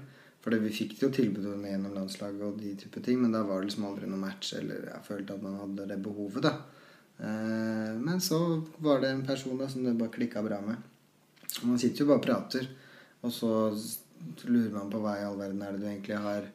For 0.44 0.54
vi 0.62 0.70
fikk 0.72 1.00
jo 1.02 1.10
tilbud 1.12 1.46
om 1.50 1.64
det 1.64 1.72
gjennom 1.72 1.96
landslaget 1.96 2.44
og 2.46 2.58
de 2.60 2.74
type 2.78 3.00
ting, 3.04 3.18
men 3.20 3.32
da 3.34 3.42
var 3.44 3.60
det 3.60 3.68
liksom 3.68 3.88
aldri 3.88 4.06
noe 4.08 4.20
match, 4.22 4.52
eller 4.56 4.86
jeg 4.86 5.04
følte 5.04 5.34
at 5.34 5.42
man 5.44 5.58
hadde 5.58 5.88
det 5.90 5.98
behovet, 6.04 6.46
da. 6.46 6.52
Eh, 7.18 7.96
men 7.98 8.22
så 8.22 8.38
var 8.78 9.02
det 9.02 9.10
en 9.12 9.24
person 9.26 9.58
da 9.58 9.66
som 9.68 9.82
det 9.84 9.96
bare 9.98 10.14
klikka 10.14 10.44
bra 10.46 10.60
med. 10.64 10.78
Man 11.66 11.80
sitter 11.82 12.04
jo 12.04 12.10
bare 12.12 12.22
og 12.22 12.28
prater, 12.28 12.68
og 13.26 13.34
så 13.34 13.50
lurer 14.46 14.72
man 14.76 14.92
på 14.92 15.02
hva 15.02 15.16
i 15.18 15.26
all 15.26 15.38
verden 15.40 15.64
er 15.66 15.74
det 15.74 15.82
du 15.82 15.88
egentlig 15.90 16.22
har 16.22 16.46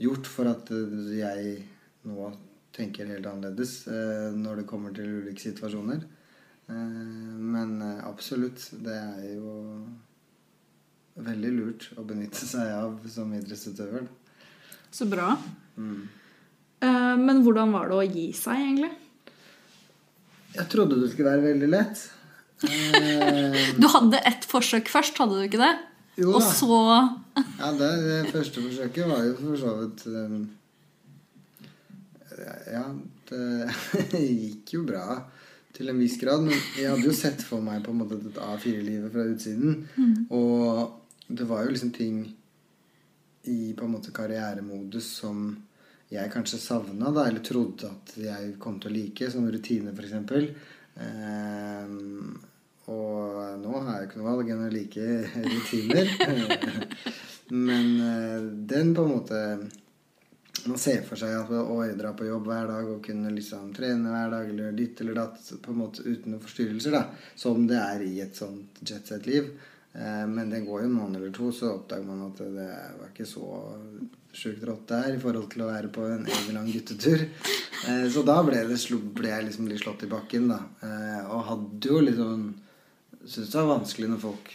gjort 0.00 0.30
for 0.30 0.52
at 0.52 0.70
eh, 0.76 0.96
jeg 1.18 1.56
nå 2.06 2.30
tenker 2.76 3.08
helt 3.08 3.26
annerledes 3.30 3.86
eh, 3.88 4.32
når 4.36 4.60
det 4.62 4.66
kommer 4.68 4.92
til 4.96 5.22
ulike 5.22 5.40
situasjoner. 5.40 6.02
Eh, 6.68 6.74
men 6.76 7.76
eh, 7.82 8.02
absolutt, 8.08 8.68
det 8.84 8.96
er 8.96 9.30
jo 9.36 9.54
veldig 11.26 11.52
lurt 11.56 11.88
å 11.96 12.04
benytte 12.04 12.44
seg 12.44 12.68
av 12.76 12.98
som 13.08 13.32
idrettsutøver. 13.36 14.04
Så 14.92 15.08
bra. 15.08 15.32
Eh, 15.76 17.14
men 17.20 17.42
hvordan 17.44 17.72
var 17.72 17.88
det 17.90 17.96
å 17.96 18.04
gi 18.04 18.28
seg, 18.36 18.60
egentlig? 18.68 18.92
Jeg 20.56 20.68
trodde 20.72 21.00
det 21.00 21.10
skulle 21.12 21.32
være 21.34 21.48
veldig 21.50 21.72
lett. 21.72 22.04
Eh, 22.64 23.72
Du 23.80 23.88
hadde 23.92 24.20
ett 24.28 24.44
forsøk 24.48 24.88
først, 24.92 25.18
hadde 25.20 25.40
du 25.40 25.48
ikke 25.48 25.60
det? 25.64 25.72
Jo 26.16 26.30
da. 26.32 26.38
Og 26.38 26.46
så 26.48 26.76
Ja, 27.60 27.72
det, 27.76 27.88
det 28.06 28.20
første 28.32 28.62
forsøket 28.64 29.08
var 29.10 29.24
jo 29.26 29.34
for 29.40 29.58
så 29.60 29.74
vidt 29.82 30.06
Ja, 32.38 32.84
det 33.30 34.20
gikk 34.42 34.76
jo 34.76 34.84
bra 34.88 35.20
til 35.76 35.92
en 35.92 36.00
viss 36.00 36.16
grad. 36.20 36.44
Men 36.46 36.56
jeg 36.78 36.90
hadde 36.90 37.06
jo 37.08 37.14
sett 37.16 37.44
for 37.44 37.64
meg 37.64 37.84
på 37.84 37.92
en 37.92 38.02
måte 38.02 38.18
et 38.20 38.40
A4-livet 38.40 39.12
fra 39.12 39.28
utsiden. 39.30 39.86
Og 40.34 41.28
det 41.28 41.46
var 41.48 41.64
jo 41.64 41.74
liksom 41.74 41.94
ting 41.96 42.20
i 43.46 43.72
på 43.78 43.86
en 43.86 43.94
måte 43.94 44.14
karrieremodus 44.14 45.08
som 45.20 45.48
jeg 46.10 46.30
kanskje 46.30 46.58
savna, 46.62 47.10
da, 47.10 47.26
eller 47.26 47.42
trodde 47.42 47.88
at 47.90 48.12
jeg 48.20 48.52
kom 48.62 48.78
til 48.82 48.92
å 48.92 48.94
like, 48.94 49.30
som 49.30 49.46
rutine, 49.50 49.90
f.eks. 49.90 50.12
Um, 50.96 52.36
og 52.86 53.56
nå 53.58 53.80
har 53.82 53.96
jeg 53.96 54.08
ikke 54.08 54.20
noe 54.20 54.28
valg 54.28 54.52
enn 54.54 54.62
å 54.68 54.70
like 54.70 55.08
rutiner. 55.34 56.12
Men 57.66 57.90
uh, 57.98 58.46
den 58.70 58.94
på 58.94 59.06
en 59.06 59.12
måte 59.16 59.42
Man 60.66 60.78
ser 60.82 61.02
for 61.06 61.16
seg 61.20 61.32
at 61.38 61.50
å 61.52 61.76
dra 61.98 62.10
på 62.16 62.26
jobb 62.26 62.48
hver 62.50 62.66
dag 62.70 62.88
og 62.90 63.04
kunne 63.06 63.30
liksom 63.34 63.72
trene 63.76 64.10
hver 64.10 64.30
dag 64.34 64.48
eller 64.50 64.72
ditt 64.76 65.00
eller 65.00 65.14
datt 65.20 65.52
på 65.62 65.72
en 65.72 65.78
måte 65.78 66.02
uten 66.06 66.32
noen 66.32 66.42
forstyrrelser, 66.42 66.96
da. 66.96 67.04
Som 67.38 67.66
det 67.70 67.78
er 67.78 68.02
i 68.06 68.20
et 68.24 68.34
sånt 68.38 68.80
jetset-liv. 68.82 69.52
Eh, 69.94 70.26
Men 70.26 70.50
det 70.50 70.64
går 70.66 70.82
jo 70.82 70.88
en 70.90 70.98
måned 70.98 71.20
eller 71.20 71.32
to, 71.36 71.52
så 71.52 71.72
oppdager 71.76 72.04
man 72.04 72.26
at 72.30 72.42
det 72.42 72.68
var 73.00 73.12
ikke 73.12 73.28
så 73.30 73.46
sjukt 74.36 74.64
rått 74.68 74.86
der 74.90 75.14
i 75.14 75.20
forhold 75.22 75.48
til 75.52 75.62
å 75.64 75.70
være 75.70 75.88
på 75.92 76.04
en 76.10 76.26
evig 76.26 76.52
lang 76.54 76.66
guttetur. 76.68 77.22
Eh, 77.88 78.08
Så 78.12 78.24
da 78.26 78.42
ble, 78.42 78.66
det, 78.68 78.80
ble 79.16 79.28
jeg 79.32 79.48
liksom 79.48 79.68
litt 79.70 79.80
slått 79.84 80.04
i 80.04 80.10
bakken, 80.12 80.48
da. 80.52 80.60
Eh, 80.82 81.22
Og 81.30 81.44
hadde 81.52 81.92
jo 81.94 82.00
liksom 82.04 82.46
Syns 83.26 83.32
Syntes 83.48 83.52
det 83.52 83.58
var 83.62 83.78
vanskelig 83.78 84.08
når 84.12 84.20
folk 84.22 84.50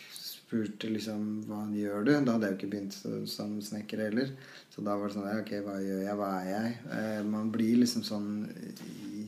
spurte 0.51 0.89
liksom 0.91 1.43
hva 1.47 1.61
gjør 1.71 2.03
du? 2.05 2.11
Da 2.25 2.33
hadde 2.35 2.47
jeg 2.49 2.51
jo 2.51 2.57
ikke 2.59 2.71
begynt 2.73 2.93
så- 2.93 3.27
som 3.27 3.61
snekker 3.61 3.97
heller. 4.03 4.31
Så 4.69 4.83
da 4.83 4.97
var 4.97 5.07
det 5.07 5.15
sånn 5.15 5.39
Ok, 5.39 5.51
hva 5.63 5.77
gjør 5.79 6.01
jeg? 6.03 6.15
Hva 6.17 6.31
er 6.41 6.49
jeg? 6.49 6.77
Eh, 6.91 7.23
Man 7.23 7.51
blir 7.51 7.77
liksom 7.77 8.03
sånn 8.03 8.49
i, 8.51 9.27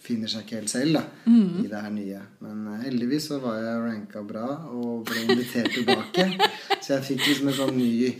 Finner 0.00 0.28
seg 0.28 0.44
ikke 0.46 0.56
helt 0.60 0.70
selv 0.70 0.92
da 0.94 1.02
i 1.26 1.66
det 1.68 1.80
her 1.82 1.90
nye. 1.90 2.20
Men 2.40 2.66
eh, 2.74 2.84
heldigvis 2.84 3.26
så 3.28 3.40
var 3.40 3.56
jeg 3.60 3.82
ranka 3.82 4.22
bra 4.26 4.46
og 4.70 5.04
ble 5.04 5.16
invitert 5.26 5.72
tilbake. 5.72 6.38
Så 6.80 6.94
jeg 6.94 7.02
fikk 7.04 7.26
liksom 7.26 7.48
et 7.48 7.54
sånn 7.58 7.76
ny 7.76 8.16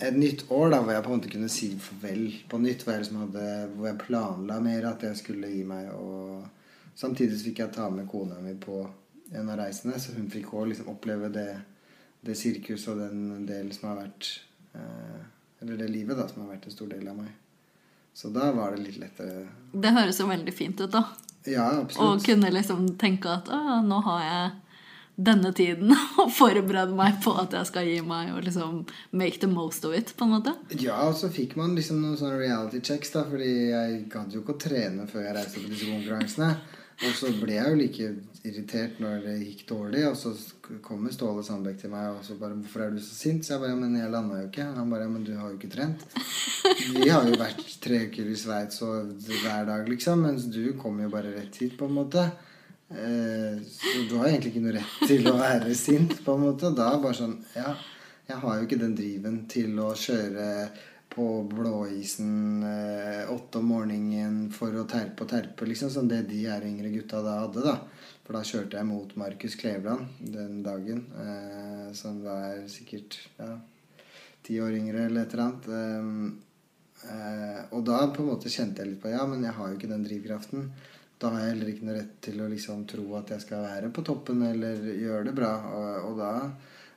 et 0.00 0.14
nytt 0.16 0.44
år 0.48 0.70
da 0.70 0.78
hvor 0.80 0.92
jeg 0.94 1.02
på 1.04 1.10
en 1.12 1.18
måte 1.20 1.30
kunne 1.30 1.48
si 1.50 1.68
farvel 1.76 2.32
på 2.48 2.60
nytt. 2.62 2.84
Hvor 2.84 2.92
jeg 2.94 3.02
liksom 3.02 3.20
hadde 3.26 3.74
Hvor 3.76 3.86
jeg 3.90 3.98
planla 3.98 4.60
mer 4.62 4.86
at 4.86 5.02
jeg 5.02 5.16
skulle 5.16 5.50
gi 5.52 5.64
meg. 5.64 5.90
Og 5.92 6.46
samtidig 6.96 7.36
så 7.36 7.44
fikk 7.50 7.58
jeg 7.58 7.72
ta 7.72 7.90
med 7.90 8.08
kona 8.08 8.40
mi 8.40 8.54
på 8.54 8.88
en 9.34 9.48
av 9.50 9.58
reisene, 9.58 9.98
så 10.00 10.14
hun 10.16 10.30
fikk 10.30 10.46
òg 10.54 10.68
liksom 10.70 10.88
oppleve 10.88 11.28
det, 11.30 11.58
det 12.26 12.36
sirkuset 12.38 12.92
og 12.92 13.02
den 13.02 13.46
delen 13.48 13.72
som 13.74 13.90
har 13.90 14.00
vært 14.02 14.30
eh, 14.74 15.20
Eller 15.62 15.78
det 15.80 15.90
livet 15.90 16.18
da 16.18 16.26
som 16.30 16.44
har 16.44 16.54
vært 16.54 16.68
en 16.68 16.74
stor 16.74 16.90
del 16.90 17.06
av 17.10 17.16
meg. 17.18 17.32
Så 18.14 18.30
da 18.34 18.50
var 18.54 18.74
det 18.74 18.84
litt 18.84 18.98
lettere. 18.98 19.48
Det 19.72 19.90
høres 19.94 20.18
jo 20.20 20.26
veldig 20.26 20.54
fint 20.54 20.80
ut, 20.80 20.90
da. 20.90 21.04
Ja, 21.46 21.68
Å 21.78 22.06
Og 22.06 22.24
kunne 22.24 22.50
liksom 22.50 22.96
tenke 22.98 23.30
at 23.30 23.50
å, 23.50 23.78
nå 23.86 24.00
har 24.06 24.24
jeg 24.24 24.48
denne 25.18 25.50
tiden 25.54 25.90
og 26.22 26.30
forberede 26.34 26.94
meg 26.98 27.18
på 27.24 27.34
at 27.42 27.54
jeg 27.58 27.70
skal 27.70 27.88
gi 27.90 27.98
meg 28.06 28.30
og 28.36 28.44
liksom 28.46 28.84
make 29.10 29.42
the 29.42 29.50
most 29.50 29.86
of 29.86 29.94
it, 29.94 30.12
på 30.18 30.26
en 30.26 30.36
måte. 30.36 30.54
Ja, 30.78 31.00
og 31.08 31.16
så 31.18 31.30
fikk 31.34 31.56
man 31.58 31.74
liksom 31.78 32.02
noen 32.02 32.18
sånne 32.20 32.38
reality 32.38 32.82
checks, 32.86 33.10
da, 33.14 33.24
fordi 33.26 33.50
jeg 33.72 34.02
gadd 34.12 34.34
jo 34.34 34.44
ikke 34.44 34.54
å 34.54 34.62
trene 34.66 35.08
før 35.10 35.26
jeg 35.26 35.38
reiste 35.38 35.62
på 35.62 35.72
disse 35.72 35.90
konkurransene. 35.90 36.52
Og 36.98 37.14
så 37.14 37.30
ble 37.38 37.54
jeg 37.54 37.70
jo 37.70 37.78
like 37.78 38.06
irritert 38.48 38.98
når 39.02 39.22
det 39.24 39.36
gikk 39.42 39.62
dårlig, 39.68 40.02
og 40.08 40.16
så 40.18 40.32
kommer 40.84 41.14
Ståle 41.14 41.44
Sandbekk 41.46 41.78
til 41.82 41.92
meg 41.92 42.10
og 42.16 42.24
så 42.26 42.36
bare 42.40 42.56
'Hvorfor 42.56 42.84
er 42.84 42.90
du 42.90 43.00
så 43.00 43.14
sint?' 43.14 43.44
Så 43.44 43.54
jeg 43.54 43.60
bare 43.60 43.76
'Men 43.76 43.96
jeg 43.96 44.10
landa 44.10 44.40
jo 44.40 44.48
ikke'. 44.48 44.74
Han 44.74 44.90
bare 44.90 45.08
'Men 45.08 45.24
du 45.24 45.34
har 45.36 45.48
jo 45.50 45.56
ikke 45.58 45.74
trent'. 45.76 46.04
Vi 46.98 47.08
har 47.08 47.24
jo 47.28 47.36
vært 47.36 47.80
tre 47.80 48.06
uker 48.06 48.26
i 48.26 48.36
Sveits 48.36 48.80
hver 48.80 49.64
dag, 49.66 49.88
liksom, 49.88 50.22
mens 50.22 50.44
du 50.44 50.72
kom 50.72 51.00
jo 51.00 51.08
bare 51.08 51.34
rett 51.36 51.56
hit, 51.56 51.78
på 51.78 51.86
en 51.86 51.94
måte. 51.94 52.30
Eh, 52.90 53.60
så 53.62 54.08
du 54.08 54.16
har 54.16 54.28
egentlig 54.28 54.54
ikke 54.54 54.64
noe 54.64 54.76
rett 54.78 55.08
til 55.08 55.26
å 55.28 55.36
være 55.36 55.74
sint, 55.74 56.24
på 56.24 56.34
en 56.34 56.46
måte. 56.46 56.74
Da 56.74 56.96
bare 56.96 57.14
sånn 57.14 57.44
Ja, 57.54 57.74
jeg 58.28 58.36
har 58.36 58.56
jo 58.56 58.66
ikke 58.66 58.80
den 58.80 58.94
driven 58.96 59.46
til 59.48 59.78
å 59.78 59.92
kjøre 59.92 60.70
på 61.18 61.42
blåisen 61.50 62.62
eh, 62.62 63.30
åtte 63.32 63.58
om 63.58 63.70
morgenen 63.72 64.48
for 64.54 64.74
å 64.76 64.86
terpe 64.88 65.24
og 65.24 65.32
terpe, 65.32 65.66
liksom, 65.66 65.90
som 65.90 66.08
det 66.08 66.22
de 66.28 66.44
her 66.46 66.64
yngre 66.68 66.92
gutta 66.94 67.22
da 67.24 67.40
hadde, 67.42 67.64
da. 67.64 67.76
For 68.28 68.36
da 68.36 68.44
kjørte 68.44 68.76
jeg 68.76 68.84
mot 68.84 69.12
Markus 69.16 69.54
Kleveland 69.56 70.18
den 70.20 70.58
dagen, 70.60 70.98
eh, 71.16 71.86
som 71.96 72.18
var 72.20 72.58
sikkert 72.68 73.16
ja, 73.38 73.54
ti 74.44 74.58
år 74.60 74.76
yngre 74.76 75.06
eller 75.08 75.24
et 75.24 75.32
eller 75.32 75.44
annet. 75.46 75.68
Eh, 75.72 77.08
eh, 77.08 77.62
og 77.72 77.86
da 77.88 78.02
på 78.12 78.20
en 78.20 78.28
måte 78.28 78.52
kjente 78.52 78.84
jeg 78.84 78.90
litt 78.90 79.00
på 79.00 79.14
ja, 79.14 79.24
men 79.30 79.48
jeg 79.48 79.56
har 79.56 79.72
jo 79.72 79.78
ikke 79.80 79.90
den 79.94 80.04
drivkraften. 80.04 80.68
Da 81.16 81.32
har 81.32 81.46
jeg 81.46 81.54
heller 81.54 81.72
ikke 81.72 81.88
noe 81.88 81.96
rett 82.02 82.14
til 82.28 82.44
å 82.44 82.52
liksom 82.52 82.84
tro 82.92 83.08
at 83.16 83.32
jeg 83.32 83.48
skal 83.48 83.64
være 83.64 83.92
på 83.96 84.04
toppen 84.12 84.44
eller 84.52 84.84
gjøre 84.92 85.24
det 85.30 85.36
bra. 85.40 85.56
Og, 85.80 86.12
og 86.12 86.20
da 86.20 86.32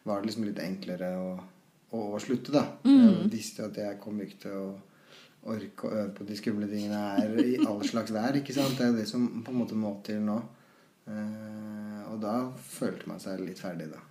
var 0.04 0.20
det 0.20 0.34
liksom 0.34 0.52
litt 0.52 0.60
enklere 0.68 1.16
å, 1.16 1.34
å, 1.96 2.06
å 2.12 2.20
slutte, 2.20 2.60
da. 2.60 2.68
Jeg 2.84 3.32
visste 3.32 3.72
at 3.72 3.80
jeg 3.80 4.04
kom 4.04 4.20
ikke 4.20 4.50
til 4.50 4.60
å 4.60 4.70
orke 5.48 5.88
å 5.88 5.96
øve 5.96 6.10
på 6.20 6.28
de 6.28 6.36
skumle 6.36 6.68
tingene 6.68 7.06
her 7.16 7.40
i 7.40 7.62
all 7.64 7.80
slags 7.88 8.12
vær. 8.12 8.36
ikke 8.36 8.54
sant? 8.60 8.76
Det 8.76 8.84
er 8.84 8.92
jo 8.92 9.00
det 9.00 9.08
som 9.08 9.30
på 9.40 9.56
en 9.56 9.64
måte 9.64 9.80
må 9.80 9.96
til 10.04 10.20
nå. 10.28 10.42
Eh, 11.10 12.00
og 12.12 12.22
da 12.22 12.36
følte 12.72 13.10
man 13.10 13.22
seg 13.24 13.42
litt 13.44 13.62
ferdig, 13.62 13.90
da. 13.94 14.02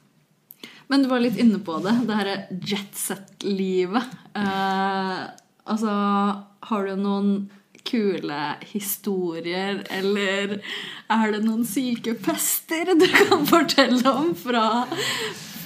Men 0.90 1.04
du 1.04 1.10
var 1.10 1.22
litt 1.22 1.38
inne 1.38 1.60
på 1.62 1.78
det, 1.84 1.94
det 2.08 2.18
herre 2.18 2.36
jetset-livet. 2.66 4.18
Eh, 4.34 5.16
altså, 5.70 5.94
har 6.70 6.88
du 6.88 6.96
noen 6.98 7.32
kule 7.86 8.40
historier, 8.72 9.80
eller 9.90 10.58
er 10.60 11.32
det 11.32 11.40
noen 11.44 11.64
syke 11.68 12.16
fester 12.22 12.92
du 12.98 13.06
kan 13.06 13.46
fortelle 13.48 14.02
om 14.10 14.34
fra, 14.38 14.84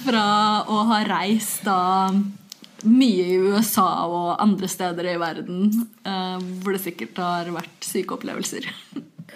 fra 0.05 0.27
å 0.69 0.79
ha 0.91 1.01
reist 1.09 1.65
da 1.67 2.13
mye 2.85 3.25
i 3.25 3.37
USA 3.41 4.05
og 4.05 4.35
andre 4.41 4.69
steder 4.69 5.09
i 5.09 5.17
verden 5.17 5.71
eh, 6.05 6.37
hvor 6.61 6.75
det 6.75 6.83
sikkert 6.85 7.17
har 7.21 7.49
vært 7.55 7.87
syke 7.87 8.17
opplevelser. 8.17 8.69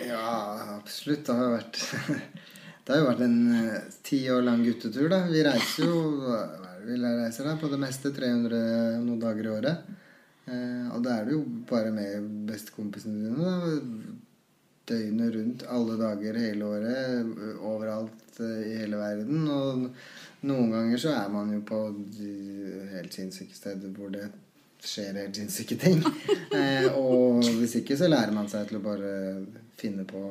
Ja, 0.07 0.77
absolutt. 0.77 1.25
Det 1.25 1.35
har 1.35 1.53
vært 1.57 1.81
Det 2.85 2.95
har 2.95 3.03
jo 3.03 3.09
vært 3.11 3.21
en 3.21 3.39
eh, 3.53 3.89
ti 4.05 4.23
år 4.33 4.41
lang 4.47 4.63
guttetur, 4.65 5.09
da. 5.11 5.19
Vi 5.29 5.43
reiser 5.45 5.85
jo 5.85 5.99
vi 6.85 6.95
reiser 6.97 7.45
da? 7.45 7.57
På 7.59 7.69
det 7.69 7.77
meste 7.81 8.11
300 8.15 9.01
noen 9.03 9.19
dager 9.21 9.45
i 9.45 9.51
året. 9.53 9.91
Eh, 10.49 10.87
og 10.95 11.03
da 11.05 11.19
er 11.19 11.27
du 11.27 11.35
jo 11.35 11.43
bare 11.69 11.91
med 11.93 12.25
bestekompisene 12.49 13.27
dine. 13.27 13.37
da. 13.37 14.17
Døgnet 14.89 15.35
rundt, 15.35 15.63
alle 15.69 15.99
dager 15.99 16.37
hele 16.41 16.65
året, 16.65 17.33
overalt 17.61 18.39
eh, 18.41 18.71
i 18.71 18.77
hele 18.81 18.97
verden. 18.97 19.45
Og 19.53 20.47
noen 20.49 20.73
ganger 20.73 21.03
så 21.03 21.13
er 21.13 21.29
man 21.33 21.53
jo 21.53 21.61
på 21.67 21.83
de 22.15 22.31
helt 22.95 23.13
sinnssyke 23.13 23.57
steder 23.57 23.93
hvor 23.93 24.09
det 24.15 24.31
skjer 24.85 25.17
helt 25.19 25.35
sinnssyke 25.35 25.77
ting. 25.79 26.03
Eh, 26.49 26.87
og 26.97 27.43
hvis 27.59 27.75
ikke 27.77 27.93
så 27.93 28.07
lærer 28.09 28.33
man 28.33 28.47
seg 28.49 28.63
til 28.65 28.79
å 28.79 28.81
bare 28.81 29.09
finne 29.77 30.01
på 30.09 30.21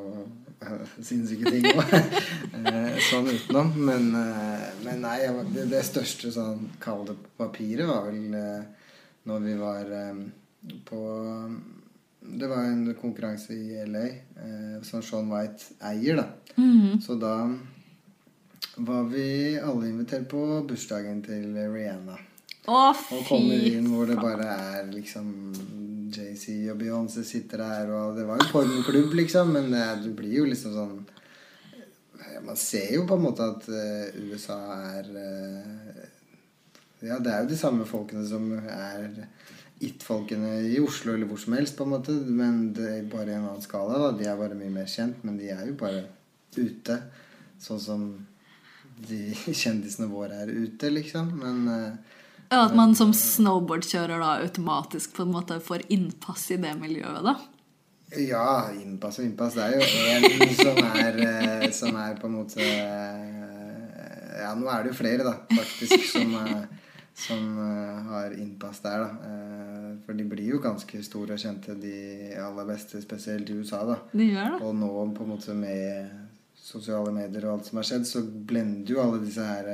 eh, 0.59 0.81
sinnssyke 0.99 1.53
ting 1.55 1.69
òg. 1.71 1.93
Eh, 2.59 2.97
sånn 3.07 3.29
utenom. 3.31 3.71
Men, 3.87 4.09
eh, 4.19 4.65
men 4.83 5.05
nei, 5.07 5.21
det, 5.55 5.69
det 5.71 5.85
største 5.87 6.33
sånn 6.35 6.67
kall 6.83 7.05
det 7.07 7.15
papiret 7.39 7.87
var 7.87 8.09
vel 8.09 8.35
eh, 8.35 8.89
når 9.31 9.45
vi 9.47 9.55
var 9.61 9.93
eh, 9.95 10.23
på 10.89 11.03
Det 12.19 12.51
var 12.51 12.67
en 12.67 12.83
konkurranse 12.99 13.55
i 13.55 13.79
LA 13.87 14.07
eh, 14.43 14.79
som 14.83 15.05
Sean 15.07 15.31
White 15.31 15.79
eier, 15.93 16.19
da. 16.19 16.27
Så 17.05 17.15
da 17.15 17.37
var 18.83 19.07
vi 19.13 19.55
alle 19.59 19.93
invitert 19.93 20.27
på 20.31 20.43
bursdagen 20.67 21.23
til 21.23 21.55
Rihanna. 21.55 22.19
Å, 22.69 22.79
Og 23.17 23.23
kommer 23.25 23.63
inn 23.65 23.87
hvor 23.89 24.09
det 24.09 24.19
bare 24.21 24.47
er 24.53 24.89
liksom 24.93 25.29
JC 26.13 26.69
og 26.73 26.81
Beyoncé 26.81 27.25
sitter 27.25 27.63
der, 27.63 27.93
og 27.97 28.19
det 28.19 28.27
var 28.29 28.41
jo 28.43 28.51
pornoklubb, 28.53 29.15
liksom, 29.17 29.55
men 29.57 29.71
det, 29.73 29.85
det 30.05 30.13
blir 30.17 30.35
jo 30.41 30.45
liksom 30.49 30.75
sånn 30.77 30.95
eh, 32.21 32.39
Man 32.45 32.59
ser 32.61 32.93
jo 32.97 33.07
på 33.09 33.17
en 33.17 33.25
måte 33.25 33.47
at 33.55 33.69
eh, 33.73 34.19
USA 34.29 34.59
er 34.99 35.09
eh, 35.23 36.03
Ja, 37.09 37.21
det 37.25 37.33
er 37.33 37.45
jo 37.45 37.53
de 37.55 37.61
samme 37.61 37.89
folkene 37.89 38.27
som 38.29 38.51
er 38.59 39.23
it-folkene 39.85 40.57
i 40.67 40.79
Oslo 40.83 41.15
eller 41.15 41.29
hvor 41.31 41.39
som 41.41 41.55
helst, 41.55 41.77
på 41.79 41.87
en 41.87 41.93
måte, 41.95 42.13
men 42.13 42.73
det 42.75 42.89
er 42.97 43.11
bare 43.11 43.31
i 43.31 43.37
en 43.37 43.47
annen 43.47 43.63
skala. 43.63 44.01
da 44.03 44.09
De 44.19 44.27
er 44.27 44.41
bare 44.41 44.59
mye 44.59 44.73
mer 44.75 44.89
kjent, 44.91 45.23
men 45.23 45.37
de 45.39 45.53
er 45.55 45.69
jo 45.69 45.77
bare 45.79 46.03
ute. 46.57 46.97
Sånn 47.63 47.81
som 47.83 48.09
de 49.07 49.21
kjendisene 49.63 50.11
våre 50.11 50.43
er 50.43 50.51
ute, 50.51 50.91
liksom. 50.91 51.31
Men 51.39 51.63
eh, 51.71 52.18
Ja, 52.49 52.65
At 52.65 52.75
man 52.77 52.95
som 52.97 53.13
snowboardkjører 53.13 54.23
da 54.23 54.35
automatisk 54.41 55.17
på 55.17 55.27
en 55.27 55.35
måte 55.35 55.59
får 55.61 55.85
innpass 55.93 56.51
i 56.55 56.57
det 56.61 56.73
miljøet, 56.81 57.21
da. 57.25 57.37
Ja, 58.17 58.71
innpass 58.73 59.19
og 59.21 59.27
innpass. 59.27 59.59
Det 59.59 59.67
er 59.67 59.75
jo 59.77 59.83
én 59.85 60.55
som 60.57 60.79
er 60.87 61.19
eh, 61.27 61.65
Som 61.77 61.97
er 62.01 62.15
på 62.17 62.31
en 62.31 62.39
måte 62.39 62.65
eh, 62.65 64.39
Ja, 64.41 64.55
nå 64.57 64.71
er 64.73 64.87
det 64.87 64.95
jo 64.95 65.01
flere, 65.03 65.27
da, 65.27 65.35
faktisk, 65.53 66.07
som, 66.15 66.33
eh, 66.41 66.95
som 67.27 67.43
har 68.09 68.33
innpass 68.39 68.81
der, 68.81 69.05
da. 69.05 69.35
For 70.07 70.17
de 70.17 70.25
blir 70.25 70.55
jo 70.55 70.63
ganske 70.65 71.03
store 71.05 71.37
og 71.37 71.43
kjente, 71.43 71.77
de 71.77 72.33
aller 72.41 72.69
beste, 72.71 73.03
spesielt 73.05 73.51
i 73.51 73.59
USA, 73.61 73.83
da. 73.85 73.99
De 74.15 74.31
gjør 74.31 74.55
det. 74.55 74.63
Og 74.65 74.77
nå 74.79 74.93
på 75.19 75.27
en 75.27 75.35
måte 75.35 75.59
med 75.59 76.09
sosiale 76.57 77.13
medier 77.13 77.45
og 77.45 77.59
alt 77.59 77.69
som 77.69 77.83
har 77.83 77.91
skjedd, 77.91 78.09
så 78.09 78.23
blender 78.25 78.95
jo 78.95 79.03
alle 79.05 79.21
disse 79.27 79.45
her 79.45 79.69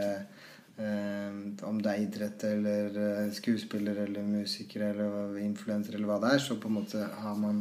Om 0.76 1.78
det 1.82 1.90
er 1.90 2.02
idrett 2.02 2.44
eller 2.48 2.96
eh, 2.98 3.32
skuespiller 3.32 4.00
eller 4.06 4.26
musiker 4.26 4.82
eller 4.88 5.36
influenser 5.38 5.94
eller 5.94 6.10
hva 6.10 6.16
det 6.24 6.32
er, 6.34 6.42
så 6.42 6.56
på 6.58 6.70
en 6.70 6.78
måte 6.80 7.02
har 7.20 7.36
man 7.38 7.60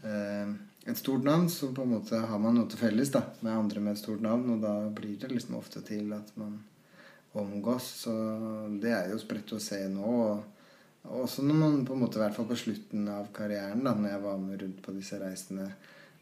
eh, 0.00 0.54
et 0.88 0.96
stort 0.96 1.26
navn, 1.26 1.50
så 1.52 1.68
på 1.76 1.84
en 1.84 1.92
måte 1.98 2.16
har 2.16 2.40
man 2.40 2.56
noe 2.56 2.70
til 2.70 2.80
felles 2.80 3.12
da, 3.12 3.26
med 3.44 3.52
andre 3.52 3.82
med 3.84 3.92
et 3.92 4.00
stort 4.00 4.24
navn, 4.24 4.48
og 4.54 4.64
da 4.64 4.72
blir 4.96 5.18
det 5.20 5.28
liksom 5.34 5.58
ofte 5.60 5.84
til 5.84 6.14
at 6.16 6.32
man 6.40 6.56
omgås. 7.36 7.90
Så 8.06 8.14
det 8.80 8.94
er 8.96 9.12
jo 9.12 9.20
spredt 9.20 9.52
å 9.52 9.60
se 9.60 9.82
nå. 9.92 10.16
og 11.04 11.20
også 11.20 11.44
når 11.44 11.56
man 11.56 11.84
på 11.88 11.94
en 11.94 12.02
måte, 12.02 12.18
i 12.18 12.24
hvert 12.24 12.36
fall 12.36 12.48
på 12.48 12.58
slutten 12.60 13.06
av 13.08 13.30
karrieren, 13.36 13.84
da 13.84 13.94
når 13.96 14.14
jeg 14.14 14.22
var 14.24 14.40
med 14.40 14.62
rundt 14.62 14.82
på 14.84 14.92
disse 14.96 15.20
reisene, 15.20 15.70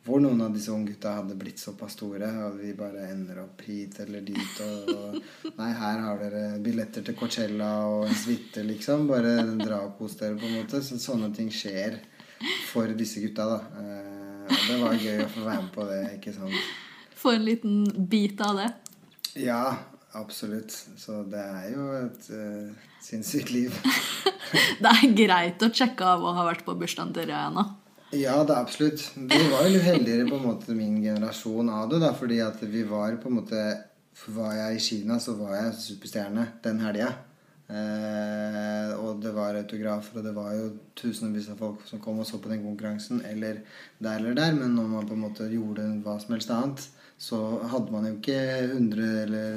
hvor 0.09 0.23
noen 0.25 0.40
av 0.40 0.55
disse 0.57 0.73
unge 0.73 0.94
gutta 0.94 1.12
hadde 1.18 1.37
blitt 1.37 1.61
såpass 1.61 1.92
store, 1.99 2.31
og 2.47 2.57
vi 2.62 2.73
bare 2.77 3.11
ender 3.12 3.42
opp 3.42 3.61
hit 3.68 3.99
eller 4.05 4.25
dit 4.25 4.61
og, 4.64 4.88
og 4.94 5.55
Nei, 5.59 5.68
her 5.77 6.01
har 6.05 6.21
dere 6.23 6.42
billetter 6.64 7.05
til 7.05 7.16
Coachella 7.18 7.71
og 7.90 8.07
en 8.09 8.16
suite, 8.16 8.62
liksom. 8.64 9.09
Bare 9.11 9.35
dra 9.59 9.83
og 9.87 9.97
kos 9.99 10.16
dere, 10.21 10.38
på 10.38 10.49
en 10.49 10.61
måte. 10.61 10.81
Så 10.87 10.97
sånne 11.03 11.29
ting 11.37 11.51
skjer 11.53 11.99
for 12.71 12.90
disse 12.97 13.21
gutta, 13.25 13.49
da. 13.51 13.59
Eh, 13.83 14.44
og 14.49 14.61
det 14.64 14.77
var 14.81 15.03
gøy 15.03 15.25
å 15.25 15.31
få 15.35 15.44
være 15.44 15.64
med 15.64 15.73
på 15.75 15.88
det, 15.90 16.03
ikke 16.16 16.35
sant. 16.37 16.71
Få 17.18 17.35
en 17.35 17.44
liten 17.49 17.83
bit 18.09 18.40
av 18.44 18.62
det. 18.62 18.68
Ja, 19.42 19.62
absolutt. 20.16 20.73
Så 20.97 21.25
det 21.29 21.42
er 21.42 21.66
jo 21.75 21.88
et 21.99 22.31
uh, 22.31 22.87
sinnssykt 23.05 23.53
liv. 23.55 23.75
Det 24.79 24.88
er 24.88 25.11
greit 25.12 25.61
å 25.61 25.68
sjekke 25.68 26.07
av 26.09 26.23
å 26.25 26.31
ha 26.33 26.47
vært 26.47 26.62
på 26.64 26.73
bursdagen 26.79 27.11
til 27.12 27.27
Rihanna. 27.29 27.66
Ja, 28.16 28.38
det 28.40 28.55
er 28.55 28.62
absolutt. 28.62 29.03
Vi 29.14 29.38
var 29.53 29.66
jo 29.66 29.75
litt 29.75 29.85
heldigere 29.85 30.25
på 30.31 30.38
en 30.38 30.47
måte 30.47 30.73
min 30.73 30.97
generasjon 31.05 31.68
av 31.68 31.90
det, 31.90 31.99
da, 32.01 32.14
fordi 32.16 32.38
at 32.40 32.62
vi 32.64 32.81
var 32.88 33.18
på 33.21 33.29
en 33.29 33.40
måte 33.42 33.64
Var 34.18 34.55
jeg 34.57 34.77
i 34.77 34.81
Kina, 34.83 35.18
så 35.23 35.37
var 35.38 35.53
jeg 35.55 35.75
superstjerne 35.79 36.47
den 36.64 36.81
helga. 36.83 37.12
Eh, 37.71 38.94
og 38.99 39.21
det 39.23 39.31
var 39.37 39.55
autografer, 39.55 40.18
og 40.18 40.25
det 40.27 40.33
var 40.35 40.57
jo 40.57 40.73
tusenvis 40.99 41.47
av 41.53 41.61
folk 41.61 41.85
som 41.87 42.01
kom 42.03 42.18
og 42.18 42.27
så 42.27 42.40
på 42.42 42.51
den 42.51 42.64
konkurransen, 42.64 43.21
eller 43.29 43.61
der 44.03 44.18
eller 44.18 44.35
der, 44.35 44.57
men 44.57 44.75
når 44.75 44.88
man 44.90 45.07
på 45.07 45.14
en 45.14 45.23
måte 45.23 45.47
gjorde 45.53 45.87
hva 46.03 46.16
som 46.18 46.35
helst 46.35 46.51
annet, 46.51 46.88
så 47.18 47.38
hadde 47.66 47.90
man 47.90 48.04
jo 48.07 48.12
ikke 48.14 48.35
100 48.38 49.07
eller 49.24 49.54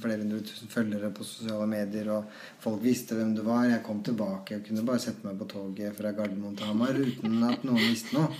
flere 0.00 0.22
hundre 0.22 0.38
tusen 0.40 0.70
følgere 0.72 1.10
på 1.12 1.26
sosiale 1.28 1.66
medier, 1.68 2.08
og 2.14 2.30
folk 2.64 2.80
visste 2.80 3.18
hvem 3.18 3.34
du 3.36 3.42
var. 3.44 3.66
Jeg 3.68 3.82
kom 3.84 4.00
tilbake 4.06 4.56
og 4.56 4.64
kunne 4.64 4.84
bare 4.88 5.02
sette 5.02 5.26
meg 5.28 5.36
på 5.36 5.48
toget 5.50 5.98
fra 5.98 6.14
Gardermoen 6.16 6.56
til 6.56 6.70
Hamar 6.70 6.96
uten 6.96 7.36
at 7.44 7.66
noen 7.68 7.82
visste 7.82 8.16
noe. 8.16 8.32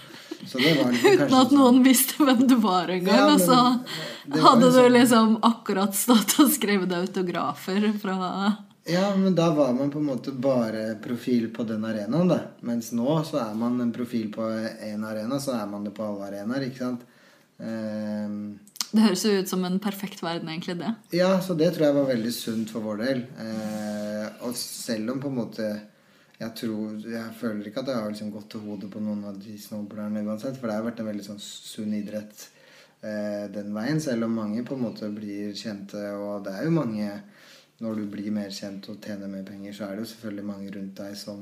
Så 0.49 0.65
det 0.65 0.73
var 0.81 0.97
liksom 0.97 1.13
Uten 1.27 1.39
at 1.43 1.55
noen 1.59 1.85
visste 1.85 2.25
hvem 2.25 2.43
du 2.49 2.57
var 2.65 2.89
engang. 2.97 3.21
Ja, 3.21 3.31
og 3.35 3.45
så 3.45 3.61
det 4.33 4.45
hadde 4.49 4.71
du 4.71 4.79
sånn- 4.81 4.93
liksom 4.97 5.39
akkurat 5.53 6.01
stått 6.01 6.39
og 6.41 6.53
skrevet 6.57 6.97
autografer 7.03 7.91
fra 8.01 8.19
Ja, 8.89 9.11
men 9.17 9.37
da 9.37 9.51
var 9.53 9.77
man 9.77 9.93
på 9.93 10.01
en 10.01 10.09
måte 10.09 10.33
bare 10.33 10.95
profil 11.05 11.51
på 11.53 11.69
den 11.69 11.85
arenaen, 11.85 12.33
da. 12.33 12.41
Mens 12.65 12.95
nå 12.97 13.21
så 13.29 13.45
er 13.45 13.53
man 13.61 13.77
en 13.81 13.93
profil 13.93 14.33
på 14.33 14.49
én 14.81 15.05
arena, 15.05 15.37
så 15.37 15.53
er 15.61 15.69
man 15.69 15.85
det 15.85 15.93
på 15.93 16.05
alle 16.09 16.33
arenaer, 16.33 16.71
ikke 16.71 16.89
sant. 16.89 17.05
Ehm, 17.65 18.59
Det 18.95 19.03
høres 19.03 19.25
jo 19.27 19.33
ut 19.41 19.49
som 19.51 19.65
en 19.67 19.81
perfekt 19.83 20.23
verden, 20.23 20.49
egentlig, 20.53 20.77
det. 20.79 20.93
Ja, 21.17 21.41
så 21.43 21.57
det 21.59 21.73
tror 21.75 21.89
jeg 21.89 21.97
var 21.97 22.13
veldig 22.13 22.33
sunt 22.33 22.71
for 22.71 22.85
vår 22.85 23.03
del. 23.03 23.25
Eh, 23.43 24.29
og 24.47 24.55
selv 24.55 25.11
om 25.11 25.21
på 25.21 25.33
en 25.33 25.41
måte 25.41 25.69
jeg 26.35 26.51
tror, 26.59 26.97
jeg 27.07 27.35
føler 27.39 27.69
ikke 27.69 27.85
at 27.85 27.91
jeg 27.93 28.03
har 28.03 28.11
liksom 28.11 28.33
gått 28.35 28.49
til 28.53 28.65
hodet 28.67 28.91
på 28.91 29.01
noen 29.03 29.23
av 29.31 29.37
de 29.39 29.55
snowboarderne 29.61 30.25
uansett. 30.27 30.59
For 30.59 30.69
det 30.69 30.77
har 30.77 30.87
vært 30.87 31.01
en 31.03 31.09
veldig 31.09 31.27
sånn 31.29 31.41
sunn 31.43 31.95
idrett 31.95 32.49
eh, 33.07 33.47
den 33.55 33.71
veien. 33.77 34.01
Selv 34.03 34.27
om 34.27 34.35
mange 34.35 34.65
på 34.67 34.75
en 34.75 34.83
måte 34.83 35.11
blir 35.15 35.55
kjente. 35.59 36.03
Og 36.19 36.45
det 36.47 36.57
er 36.59 36.69
jo 36.69 36.79
mange 36.81 37.09
Når 37.83 37.97
du 37.99 38.05
blir 38.07 38.31
mer 38.31 38.53
kjent 38.55 38.87
og 38.89 39.01
tjener 39.03 39.27
mer 39.27 39.43
penger, 39.43 39.73
så 39.75 39.89
er 39.89 39.97
det 39.97 40.05
jo 40.05 40.11
selvfølgelig 40.13 40.45
mange 40.47 40.69
rundt 40.77 41.01
deg 41.01 41.17
som 41.19 41.41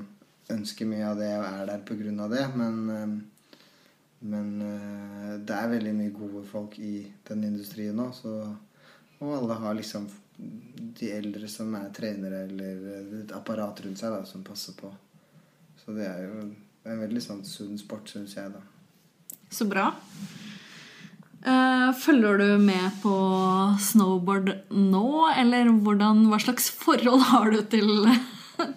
ønsker 0.50 0.88
mye 0.88 1.10
av 1.10 1.18
det 1.20 1.28
og 1.36 1.44
er 1.44 1.66
der 1.68 2.22
av 2.24 2.30
det. 2.32 2.44
Men, 2.56 2.78
eh, 2.90 3.31
men 4.22 4.50
eh, 4.62 5.30
det 5.42 5.56
er 5.56 5.72
veldig 5.72 5.94
mye 5.98 6.14
gode 6.14 6.42
folk 6.48 6.78
i 6.78 7.00
den 7.28 7.46
industrien 7.48 7.96
nå. 7.98 8.08
Så, 8.14 8.34
og 9.22 9.32
alle 9.36 9.58
har 9.62 9.78
liksom 9.78 10.08
de 10.98 11.10
eldre 11.14 11.48
som 11.50 11.74
er 11.78 11.90
trenere 11.94 12.44
eller 12.48 13.16
et 13.22 13.34
apparat 13.36 13.82
rundt 13.84 14.00
seg 14.00 14.14
da, 14.14 14.22
som 14.28 14.44
passer 14.46 14.76
på. 14.78 14.90
Så 15.82 15.94
det 15.96 16.06
er 16.06 16.24
jo 16.28 16.46
en 16.86 17.02
veldig 17.02 17.22
sånn 17.22 17.42
sunn 17.46 17.78
sport, 17.78 18.10
syns 18.10 18.36
jeg, 18.38 18.52
da. 18.54 18.62
Så 19.52 19.66
bra. 19.68 19.90
Eh, 21.42 21.88
Følger 21.98 22.38
du 22.38 22.46
med 22.62 23.02
på 23.02 23.14
snowboard 23.82 24.52
nå, 24.70 25.06
eller 25.34 25.70
hvordan, 25.82 26.26
hva 26.30 26.38
slags 26.42 26.70
forhold 26.70 27.26
har 27.32 27.50
du 27.50 27.62
til, 27.72 27.90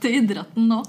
til 0.01 0.21
idretten 0.23 0.69
nå? 0.73 0.81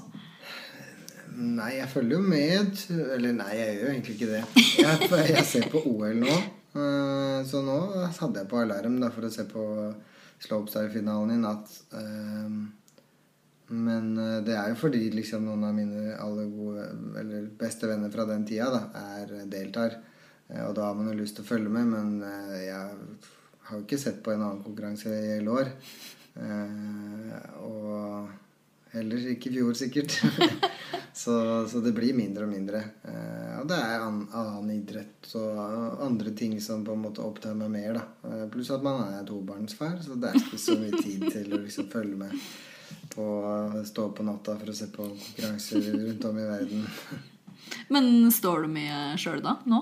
Nei, 1.37 1.73
jeg 1.77 1.89
følger 1.91 2.17
jo 2.17 2.23
med. 2.25 2.79
Eller 3.13 3.33
nei, 3.37 3.51
jeg 3.59 3.75
gjør 3.75 3.83
jo 3.83 3.91
egentlig 3.93 4.15
ikke 4.17 4.29
det. 4.31 4.43
Jeg, 4.81 5.09
jeg 5.35 5.45
ser 5.45 5.67
på 5.73 5.81
OL 5.91 6.15
nå. 6.23 6.33
eh, 6.77 7.39
Så 7.45 7.61
nå 7.65 7.75
hadde 8.07 8.41
jeg 8.41 8.49
på 8.49 8.61
alarm 8.63 8.95
da, 9.03 9.11
for 9.13 9.27
å 9.27 9.31
se 9.33 9.45
på 9.49 9.65
slopestyle-finalen 10.47 11.35
i 11.35 11.39
natt. 11.43 11.75
Eh, 11.93 12.57
Men 13.69 14.11
eh, 14.23 14.37
det 14.47 14.55
er 14.57 14.71
jo 14.71 14.79
fordi 14.81 15.03
liksom 15.13 15.45
noen 15.45 15.65
av 15.67 15.73
mine 15.77 16.15
aller 16.23 16.49
gode, 16.55 16.85
eller 17.21 17.49
beste 17.59 17.89
venner 17.91 18.09
fra 18.13 18.25
den 18.29 18.45
tida 18.47 18.69
da, 18.73 18.81
er 19.17 19.33
deltar. 19.51 19.97
Og 20.47 20.71
da 20.77 20.85
har 20.87 20.95
man 20.95 21.09
jo 21.11 21.17
lyst 21.19 21.35
til 21.35 21.43
å 21.43 21.49
følge 21.49 21.67
med, 21.69 21.89
men 21.91 22.21
jeg 22.63 22.77
har 23.67 23.73
jo 23.75 23.81
ikke 23.83 23.97
sett 23.99 24.21
på 24.23 24.31
en 24.31 24.45
annen 24.45 24.61
konkurranse 24.63 25.11
i 25.11 25.33
hele 25.33 25.51
år. 25.59 25.73
Og 27.67 28.29
Heller 28.93 29.25
ikke 29.33 29.49
i 29.51 29.57
fjor, 29.57 29.73
sikkert. 29.75 30.13
så, 31.13 31.67
så, 31.67 31.79
det 31.79 31.93
blir 31.95 32.15
mindre 32.17 32.45
og 32.45 32.51
mindre. 32.51 32.81
Eh, 33.03 33.53
og 33.61 33.67
det 33.69 33.77
er 33.81 34.05
an, 34.05 34.21
annen 34.31 34.71
idrett 34.75 35.29
og 35.39 36.03
andre 36.05 36.33
ting 36.37 36.57
som 36.63 36.85
på 36.85 36.95
en 36.95 37.03
måte 37.07 37.25
opptar 37.25 37.57
meg 37.57 37.71
mer. 37.73 37.99
da. 37.99 38.05
Eh, 38.29 38.45
pluss 38.53 38.71
at 38.75 38.85
man 38.85 39.03
er 39.09 39.27
tobarnsfar, 39.27 39.99
så 40.05 40.17
det 40.19 40.31
er 40.31 40.41
ikke 40.41 40.61
så 40.61 40.77
mye 40.79 41.01
tid 41.01 41.27
til 41.31 41.53
å 41.53 41.61
liksom 41.63 41.91
følge 41.93 42.19
med 42.25 42.35
på 43.11 43.25
stå 43.87 44.03
opp 44.07 44.19
på 44.19 44.23
natta 44.27 44.53
for 44.59 44.71
å 44.71 44.75
se 44.75 44.87
på 44.93 45.07
konkurranser 45.09 45.89
rundt 45.91 46.27
om 46.29 46.37
i 46.39 46.47
verden. 46.47 46.85
Men 47.91 48.31
står 48.31 48.63
du 48.63 48.73
mye 48.77 48.99
sjøl 49.19 49.41
da? 49.43 49.57
Nå? 49.67 49.81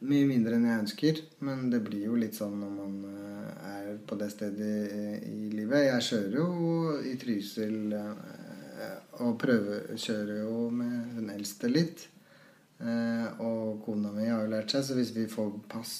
Mye 0.00 0.24
mindre 0.24 0.56
enn 0.56 0.64
jeg 0.64 0.80
ønsker, 0.80 1.18
men 1.44 1.66
det 1.72 1.82
blir 1.84 2.06
jo 2.06 2.16
litt 2.16 2.36
sånn 2.38 2.54
når 2.62 2.70
man 2.72 2.94
eh, 3.10 3.66
er 3.74 3.90
på 4.08 4.16
det 4.20 4.30
stedet 4.32 4.70
i, 4.96 5.02
i 5.28 5.50
livet. 5.52 5.90
Jeg 5.90 6.06
kjører 6.06 6.38
jo 6.38 6.94
i 7.04 7.16
Trysil 7.20 7.92
og 9.20 9.36
prøvekjører 9.40 10.42
jo 10.42 10.68
med 10.74 11.16
hun 11.16 11.32
eldste 11.34 11.70
litt. 11.70 12.06
Eh, 12.80 13.42
og 13.44 13.82
kona 13.84 14.12
mi 14.14 14.28
har 14.28 14.44
jo 14.44 14.52
lært 14.52 14.72
seg, 14.72 14.86
så 14.86 14.96
hvis 14.96 15.12
vi 15.16 15.26
får 15.30 15.50
pass 15.70 15.92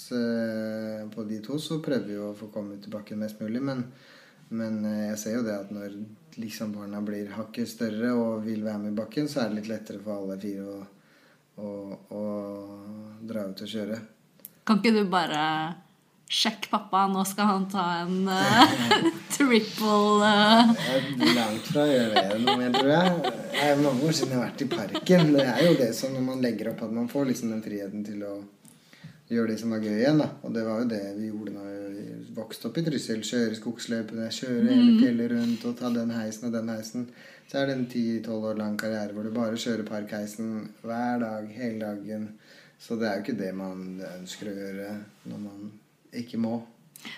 på 1.15 1.27
de 1.29 1.43
to, 1.45 1.59
så 1.61 1.81
prøver 1.85 2.09
vi 2.09 2.21
å 2.21 2.33
få 2.37 2.49
komme 2.55 2.81
tilbake 2.81 3.19
mest 3.21 3.43
mulig. 3.45 3.61
Men, 3.65 3.85
men 4.57 4.81
jeg 5.11 5.19
ser 5.21 5.37
jo 5.39 5.45
det 5.47 5.59
at 5.59 5.75
når 5.75 5.99
liksom 6.41 6.73
barna 6.77 7.03
blir 7.05 7.33
hakket 7.37 7.69
større 7.69 8.15
og 8.17 8.47
vil 8.47 8.65
være 8.65 8.87
med 8.87 8.95
i 8.95 9.03
bakken, 9.03 9.29
så 9.29 9.45
er 9.45 9.51
det 9.51 9.61
litt 9.61 9.71
lettere 9.75 10.03
for 10.05 10.17
alle 10.17 10.41
fire 10.41 10.65
å 10.65 10.81
å, 11.61 11.71
å 12.17 12.25
dra 13.27 13.47
ut 13.51 13.63
og 13.65 13.71
kjøre. 13.71 14.01
Kan 14.67 14.81
ikke 14.81 14.95
du 14.95 15.05
bare 15.11 15.43
sjekke 16.31 16.71
pappa, 16.71 17.07
nå 17.11 17.25
skal 17.27 17.49
han 17.49 17.67
ta 17.71 17.85
en 18.05 18.29
uh, 18.31 18.75
triple 19.35 19.97
uh... 20.23 20.71
Jeg 20.79 21.35
langt 21.35 21.67
fra 21.73 21.83
å 21.83 21.91
gjøre 21.91 22.23
det 22.29 22.39
noe 22.45 22.55
mer, 22.61 22.77
tror 22.77 22.93
jeg. 22.93 23.35
Det 23.51 23.65
er 23.67 23.83
mange 23.83 24.07
år 24.07 24.15
siden 24.15 24.37
jeg 24.37 24.39
har 24.39 24.47
vært 24.47 24.63
i 24.63 24.69
parken. 24.71 25.35
Det 25.35 25.49
er 25.51 25.65
jo 25.67 25.75
det 25.81 25.91
som 25.99 26.15
når 26.15 26.25
man 26.29 26.45
legger 26.45 26.71
opp 26.71 26.85
at 26.87 26.95
man 26.95 27.11
får 27.11 27.33
liksom 27.33 27.51
den 27.57 27.65
friheten 27.67 28.07
til 28.07 28.23
å 28.29 28.37
gjøre 29.31 29.51
det 29.53 29.59
som 29.59 29.75
var 29.75 29.83
gøy 29.83 29.97
igjen. 29.97 30.23
da. 30.23 30.31
Og 30.47 30.55
det 30.55 30.65
var 30.69 30.85
jo 30.85 30.89
det 30.95 31.03
vi 31.19 31.33
gjorde 31.33 31.57
da 31.59 31.67
vi 31.97 32.07
vokste 32.39 32.71
opp 32.71 32.79
i 32.79 32.87
Trysil. 32.87 33.27
Kjøre 33.27 33.59
skogsløypene, 33.59 34.31
kjøre 34.39 34.71
hele 34.71 34.87
mm. 34.87 35.03
fjellet 35.03 35.35
rundt 35.35 35.67
og 35.67 35.77
ta 35.83 35.93
den 35.99 36.15
heisen 36.15 36.49
og 36.49 36.57
den 36.61 36.73
heisen. 36.77 37.11
Så 37.51 37.59
er 37.59 37.67
det 37.67 37.79
en 37.81 37.87
10-12 37.91 38.49
år 38.53 38.63
lang 38.63 38.79
karriere 38.79 39.15
hvor 39.17 39.27
du 39.27 39.35
bare 39.35 39.59
kjører 39.59 39.87
parkheisen 39.89 40.71
hver 40.87 41.23
dag, 41.27 41.51
hele 41.59 41.83
dagen. 41.83 42.33
Så 42.79 42.95
det 42.97 43.11
er 43.11 43.19
jo 43.19 43.27
ikke 43.27 43.41
det 43.43 43.55
man 43.59 43.87
ønsker 44.15 44.51
å 44.51 44.59
gjøre 44.63 44.93
når 45.27 45.41
man 45.43 45.71
ikke 46.17 46.41
må. 46.41 46.61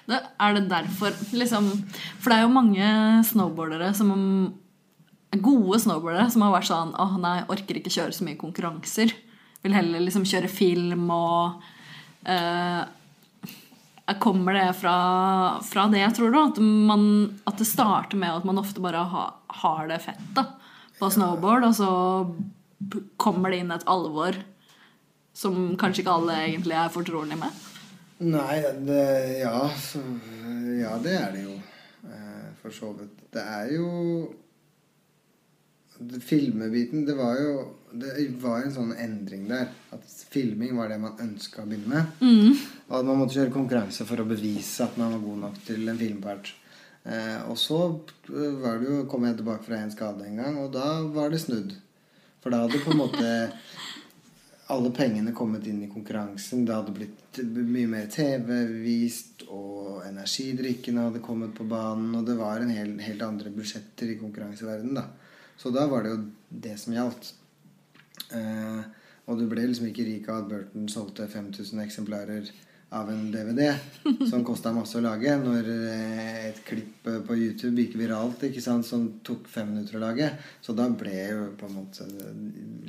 Det, 0.06 0.18
er 0.38 0.54
det 0.54 0.68
derfor 0.70 1.14
liksom 1.34 1.68
For 2.22 2.30
det 2.30 2.36
er 2.36 2.44
jo 2.44 2.54
mange 2.54 2.88
snowboardere 3.26 3.88
som 3.98 4.12
Gode 5.32 5.80
snowboardere 5.82 6.28
som 6.30 6.44
har 6.44 6.52
vært 6.54 6.68
sånn 6.68 6.92
Å, 6.94 7.06
nei, 7.18 7.40
orker 7.50 7.80
ikke 7.80 7.90
kjøre 7.90 8.14
så 8.14 8.26
mye 8.26 8.38
konkurranser. 8.38 9.14
Vil 9.62 9.74
heller 9.74 10.04
liksom 10.04 10.26
kjøre 10.28 10.50
film 10.50 11.08
og 11.14 11.62
eh, 12.28 12.82
Kommer 14.20 14.58
det 14.58 14.66
fra, 14.76 14.94
fra, 15.64 15.86
det, 15.88 16.02
tror, 16.18 16.34
du? 16.34 16.38
At, 16.42 16.58
man, 16.60 17.04
at, 17.48 17.56
det 17.56 17.64
starter 17.70 18.18
med 18.20 18.34
at 18.34 18.44
man 18.44 18.60
ofte 18.60 18.82
bare 18.84 19.06
ha, 19.08 19.22
har 19.62 19.86
det 19.88 20.02
fett 20.04 20.26
da, 20.36 20.44
på 20.98 21.08
snowboard, 21.14 21.64
og 21.70 21.76
så 21.78 21.90
kommer 23.16 23.54
det 23.54 23.62
inn 23.62 23.72
et 23.72 23.86
alvor 23.88 24.36
som 25.32 25.78
kanskje 25.80 26.02
ikke 26.02 26.16
alle 26.18 26.40
egentlig 26.42 26.76
er 26.76 26.92
fortrolige 26.92 27.40
med? 27.40 27.62
Nei, 28.18 28.60
det, 28.86 29.02
ja, 29.40 29.70
så, 29.78 30.02
ja, 30.78 30.96
det 31.02 31.16
er 31.18 31.34
det 31.34 31.42
jo. 31.46 31.56
Eh, 32.04 32.48
for 32.62 32.74
så 32.74 32.92
vidt. 32.98 33.26
Det 33.32 33.42
er 33.42 33.74
jo 33.76 33.90
Filmebiten, 36.02 37.04
det 37.06 37.14
var 37.14 37.36
jo 37.38 37.50
Det 37.92 38.24
var 38.42 38.64
en 38.64 38.72
sånn 38.74 38.94
endring 38.96 39.44
der. 39.50 39.68
At 39.92 40.06
filming 40.32 40.74
var 40.78 40.88
det 40.88 40.98
man 41.02 41.18
ønska 41.20 41.62
å 41.62 41.68
begynne 41.68 41.92
med. 41.92 42.24
Mm. 42.24 42.56
Og 42.88 42.94
at 42.98 43.06
man 43.06 43.20
måtte 43.20 43.36
kjøre 43.36 43.52
konkurranse 43.54 44.06
for 44.08 44.22
å 44.22 44.26
bevise 44.26 44.86
at 44.86 44.96
man 45.00 45.12
var 45.12 45.24
god 45.26 45.42
nok 45.42 45.58
til 45.66 45.84
en 45.92 46.00
filmpart. 46.00 46.54
Eh, 47.04 47.40
og 47.50 47.58
så 47.60 47.80
eh, 48.30 48.54
var 48.62 48.80
det 48.80 48.88
jo, 48.88 49.02
kom 49.10 49.26
jeg 49.26 49.36
tilbake 49.42 49.66
fra 49.66 49.82
en 49.82 49.92
skade 49.92 50.24
en 50.24 50.40
gang, 50.40 50.56
og 50.62 50.72
da 50.72 51.02
var 51.12 51.34
det 51.34 51.42
snudd. 51.42 51.74
For 52.42 52.54
da 52.54 52.62
hadde 52.64 52.80
på 52.82 52.94
en 52.94 53.02
måte 53.02 53.28
alle 54.66 54.90
pengene 54.94 55.32
kommet 55.32 55.66
inn 55.66 55.82
i 55.82 55.90
konkurransen. 55.90 56.64
Det 56.64 56.74
hadde 56.74 56.94
blitt 56.96 57.40
mye 57.42 57.90
mer 57.90 58.08
TV 58.12 58.52
vist, 58.84 59.44
og 59.50 60.04
energidrikkene 60.06 61.08
hadde 61.08 61.22
kommet 61.24 61.54
på 61.56 61.66
banen. 61.68 62.14
Og 62.18 62.26
det 62.28 62.38
var 62.38 62.62
en 62.62 62.72
hel, 62.72 62.94
helt 63.02 63.24
andre 63.26 63.52
budsjetter 63.54 64.14
i 64.14 64.18
konkurranseverdenen, 64.20 65.00
da. 65.00 65.08
Så 65.58 65.70
da 65.74 65.86
var 65.90 66.04
det 66.04 66.14
jo 66.14 66.20
det 66.64 66.76
som 66.80 66.94
gjaldt. 66.94 67.32
Eh, 68.34 68.82
og 69.30 69.38
du 69.38 69.46
ble 69.50 69.66
liksom 69.68 69.88
ikke 69.90 70.06
rik 70.06 70.28
av 70.30 70.42
at 70.42 70.48
Burton 70.50 70.88
solgte 70.90 71.28
5000 71.30 71.82
eksemplarer 71.84 72.48
av 72.92 73.10
en 73.10 73.30
DVD 73.32 73.70
som 74.30 74.44
kosta 74.44 74.72
masse 74.74 74.98
å 74.98 75.02
lage, 75.04 75.32
når 75.40 75.68
eh, 75.72 76.38
et 76.50 76.60
klipp 76.66 77.08
på 77.26 77.36
YouTube 77.38 77.80
gikk 77.80 77.96
viralt 78.00 78.44
ikke 78.48 78.62
sant, 78.64 78.86
som 78.86 79.06
tok 79.24 79.48
fem 79.50 79.70
minutter 79.72 79.96
å 79.98 80.02
lage. 80.04 80.28
Så 80.64 80.76
da 80.76 80.88
ble 80.88 81.14
jeg 81.14 81.32
jo 81.32 81.48
på 81.58 81.70
en 81.70 81.78
måte 81.78 82.06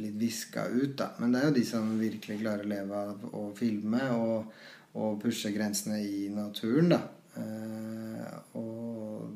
litt 0.02 0.20
viska 0.20 0.68
ut, 0.74 0.98
da. 1.00 1.14
Men 1.22 1.34
det 1.34 1.42
er 1.42 1.50
jo 1.50 1.58
de 1.58 1.66
som 1.68 1.92
virkelig 2.02 2.42
klarer 2.44 2.68
å 2.68 2.74
leve 2.74 3.04
av 3.08 3.28
å 3.40 3.48
filme 3.58 4.04
og, 4.18 4.54
og 5.00 5.20
pushe 5.24 5.54
grensene 5.56 6.02
i 6.04 6.28
naturen, 6.34 6.92
da. 6.96 7.04
Eh, 7.40 8.34
og 8.60 9.32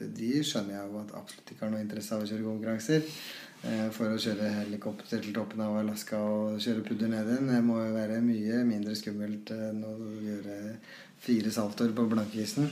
de 0.00 0.32
skjønner 0.46 0.76
jeg 0.76 0.90
jo 0.90 1.00
at 1.00 1.16
absolutt 1.18 1.52
ikke 1.52 1.66
har 1.66 1.72
noe 1.74 1.84
interesse 1.84 2.16
av 2.16 2.24
å 2.24 2.28
kjøre 2.28 2.46
konkurranser. 2.46 3.08
Eh, 3.60 3.88
for 3.92 4.14
å 4.14 4.20
kjøre 4.20 4.48
helikopter 4.62 5.20
til 5.20 5.34
toppen 5.36 5.60
av 5.64 5.76
Alaska 5.82 6.16
og 6.16 6.60
kjøre 6.62 6.84
pudder 6.86 7.10
ned 7.12 7.28
igjen. 7.28 7.50
Det 7.52 7.60
må 7.64 7.80
jo 7.82 7.90
være 7.96 8.20
mye 8.24 8.62
mindre 8.68 8.96
skummelt 8.96 9.52
enn 9.56 9.82
å 9.84 9.94
gjøre 10.24 10.56
fire 11.20 11.52
saltoer 11.52 11.92
på 11.96 12.06
blankisen. 12.08 12.70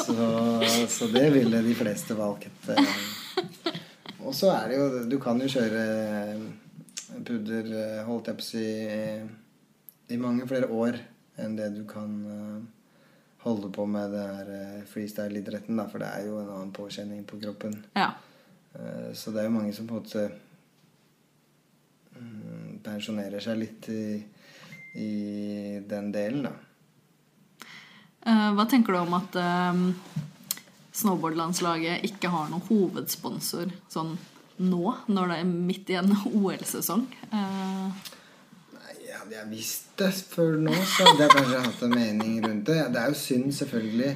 Så, 0.00 0.16
så, 0.90 1.06
det 1.12 1.26
ville 1.34 1.60
de 1.62 1.76
fleste 1.78 2.16
valgt. 2.18 2.70
Eh. 2.72 2.96
Og 4.24 4.34
så 4.34 4.50
er 4.54 4.70
det 4.70 4.80
jo 4.80 5.04
Du 5.10 5.16
kan 5.22 5.38
jo 5.40 5.48
kjøre 5.50 5.84
pudder, 7.26 7.70
holdt 8.06 8.30
jeg 8.30 8.38
på 8.40 8.44
å 8.44 8.48
si, 8.48 8.66
i 10.10 10.18
mange 10.18 10.46
flere 10.50 10.70
år 10.72 10.98
enn 11.40 11.56
det 11.58 11.70
du 11.76 11.82
kan 11.88 12.14
holde 13.44 13.70
på 13.72 13.86
med 13.88 14.12
det 14.12 14.24
her 14.24 14.50
eh, 14.54 14.80
freestyle-idretten, 14.88 15.80
for 15.88 16.02
det 16.02 16.10
er 16.10 16.26
jo 16.28 16.40
en 16.42 16.50
annen 16.56 16.74
påkjenning 16.76 17.22
på 17.28 17.40
kroppen. 17.40 17.78
Ja. 17.96 18.12
Eh, 18.74 19.12
så 19.14 19.30
det 19.30 19.42
er 19.42 19.48
jo 19.48 19.56
mange 19.56 19.74
som 19.74 19.88
på 19.88 19.96
en 19.96 20.02
måte 20.02 20.26
mm, 22.16 22.80
pensjonerer 22.84 23.42
seg 23.42 23.58
litt 23.60 23.88
i, 23.92 24.04
i 25.00 25.12
den 25.90 26.10
delen, 26.14 26.46
da. 26.48 26.54
Eh, 28.20 28.48
hva 28.54 28.66
tenker 28.68 28.94
du 28.94 29.00
om 29.00 29.16
at 29.16 29.38
um, 29.40 29.86
snowboardlandslaget 30.92 32.04
ikke 32.10 32.30
har 32.32 32.50
noen 32.50 32.66
hovedsponsor 32.68 33.72
sånn 33.90 34.16
nå, 34.60 34.82
når 35.08 35.32
det 35.32 35.38
er 35.40 35.50
midt 35.50 35.90
i 35.90 35.96
en 36.00 36.12
OL-sesong? 36.42 37.06
Nei, 37.32 38.96
hadde 39.10 39.36
jeg 39.38 39.48
visst 39.50 39.94
det 40.00 40.12
før 40.30 40.58
nå, 40.60 40.74
så 40.84 41.08
hadde 41.08 41.26
jeg 41.26 41.36
kanskje 41.38 41.62
hatt 41.64 41.86
en 41.86 41.96
mening 41.96 42.42
rundt 42.44 42.68
det. 42.68 42.82
Det 42.92 43.00
er 43.00 43.14
jo 43.14 43.22
synd, 43.22 43.54
selvfølgelig. 43.56 44.12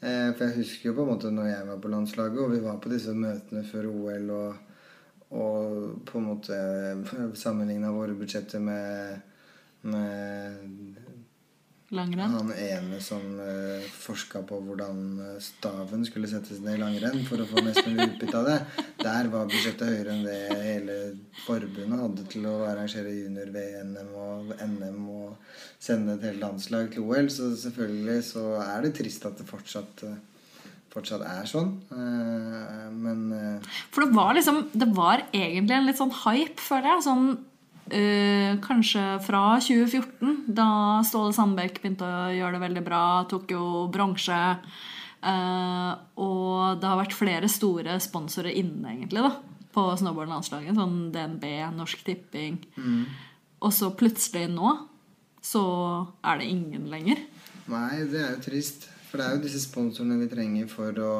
Eh, 0.00 0.30
for 0.32 0.46
jeg 0.46 0.56
husker 0.62 0.88
jo 0.88 0.94
på 0.96 1.04
en 1.04 1.10
måte 1.12 1.30
når 1.34 1.50
jeg 1.50 1.68
var 1.68 1.80
på 1.82 1.92
landslaget, 1.92 2.38
og 2.40 2.54
vi 2.54 2.62
var 2.64 2.78
på 2.80 2.92
disse 2.92 3.12
møtene 3.12 3.64
før 3.68 3.90
OL, 3.90 4.30
og, 4.32 4.54
og 5.36 5.74
på 6.08 6.20
en 6.20 6.28
måte 6.30 6.60
sammenligna 7.36 7.92
våre 7.92 8.16
budsjetter 8.16 8.64
med, 8.64 9.20
med 9.82 11.09
Langrenn? 11.90 12.34
Han 12.36 12.52
ene 12.54 13.00
som 13.02 13.22
uh, 13.40 13.46
eh, 13.50 13.86
forska 13.90 14.44
på 14.46 14.60
hvordan 14.62 15.00
eh, 15.24 15.38
staven 15.42 16.04
skulle 16.06 16.28
settes 16.30 16.60
ned 16.62 16.76
i 16.76 16.82
langrenn 16.84 17.24
for 17.26 17.42
å 17.42 17.46
få 17.50 17.64
mest 17.66 17.82
mulig 17.82 18.12
utbytte 18.12 18.38
av 18.38 18.46
det. 18.46 18.84
Der 19.00 19.30
var 19.32 19.48
budsjettet 19.50 19.90
høyere 19.90 20.14
enn 20.14 20.22
det 20.22 20.60
hele 20.68 20.98
forbundet 21.42 22.04
hadde 22.04 22.28
til 22.30 22.46
å 22.46 22.54
arrangere 22.68 23.16
junior-VM 23.16 24.14
og 24.14 24.54
NM 24.68 25.02
og 25.16 25.58
sende 25.82 26.14
et 26.14 26.28
helt 26.28 26.44
landslag 26.44 26.92
til 26.94 27.10
OL. 27.10 27.26
Så 27.34 27.50
selvfølgelig 27.58 28.18
så 28.28 28.46
er 28.62 28.86
det 28.86 28.94
trist 29.00 29.26
at 29.26 29.42
det 29.42 29.50
fortsatt 29.50 30.06
uh, 30.06 30.14
fortsatt 30.94 31.26
er 31.26 31.46
sånn. 31.46 31.68
Men 31.90 33.20
For 33.94 34.02
det 34.02 34.16
var 34.16 34.32
liksom 34.34 34.56
Det 34.74 34.88
var 34.90 35.20
egentlig 35.28 35.76
en 35.76 35.86
litt 35.86 36.00
sånn 36.00 36.10
hype, 36.24 36.58
føler 36.58 36.88
jeg. 36.96 37.04
Sånn 37.06 37.28
Uh, 37.90 38.60
kanskje 38.62 39.02
fra 39.26 39.42
2014, 39.58 40.46
da 40.46 40.70
Ståle 41.06 41.34
Sandbekk 41.34 41.82
begynte 41.82 42.06
å 42.06 42.30
gjøre 42.34 42.56
det 42.56 42.64
veldig 42.64 42.86
bra. 42.86 43.04
Tok 43.30 43.54
jo 43.56 43.66
bronse. 43.92 44.40
Eh, 45.20 45.90
og 46.24 46.80
det 46.80 46.88
har 46.88 46.96
vært 46.96 47.16
flere 47.16 47.48
store 47.52 47.98
sponsorer 48.00 48.56
inne 48.56 48.94
egentlig 48.94 49.24
da 49.26 49.34
på 49.74 49.84
snowboardlandslaget. 50.00 50.74
Sånn 50.78 51.10
DNB, 51.14 51.44
Norsk 51.76 52.00
Tipping. 52.06 52.56
Mm. 52.80 53.04
Og 53.60 53.74
så 53.76 53.92
plutselig 53.94 54.46
nå 54.50 54.72
så 55.44 55.62
er 56.26 56.40
det 56.40 56.48
ingen 56.52 56.88
lenger. 56.92 57.20
Nei, 57.70 58.02
det 58.10 58.24
er 58.24 58.34
jo 58.34 58.42
trist. 58.48 58.88
For 59.10 59.20
det 59.20 59.26
er 59.26 59.36
jo 59.36 59.44
disse 59.44 59.62
sponsorene 59.62 60.18
vi 60.20 60.28
trenger 60.30 60.68
for 60.70 60.98
å 61.02 61.12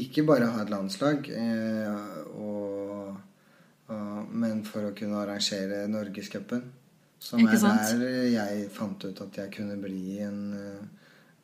ikke 0.00 0.22
bare 0.28 0.48
ha 0.52 0.62
et 0.62 0.70
landslag, 0.70 1.26
eh, 1.34 1.94
og, 2.38 2.69
men 4.30 4.62
for 4.64 4.90
å 4.90 4.94
kunne 4.96 5.18
arrangere 5.22 5.86
Norgescupen. 5.88 6.62
Som 7.20 7.42
er 7.46 7.58
der 7.60 8.28
jeg 8.32 8.70
fant 8.72 9.04
ut 9.04 9.20
at 9.20 9.36
jeg 9.36 9.50
kunne 9.52 9.76
bli 9.82 10.18
en, 10.24 10.38
eh, 10.56 10.86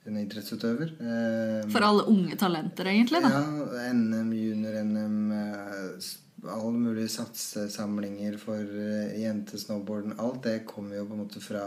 en 0.07 0.17
idrettsutøver. 0.17 0.93
Eh, 1.01 1.69
For 1.71 1.85
alle 1.85 2.05
unge 2.09 2.37
talenter, 2.41 2.85
egentlig. 2.87 3.21
da. 3.23 3.29
ja, 3.29 3.93
NM, 3.93 4.31
junior-NM, 4.33 5.33
eh, 5.33 6.49
alle 6.49 6.73
mulige 6.73 7.09
satsesamlinger 7.11 8.39
for 8.39 8.57
jentesnowboarden. 9.21 10.19
Alt 10.19 10.43
det 10.45 10.65
kommer 10.67 10.97
jo 10.97 11.05
på 11.07 11.13
en 11.17 11.25
måte 11.27 11.41
fra 11.43 11.67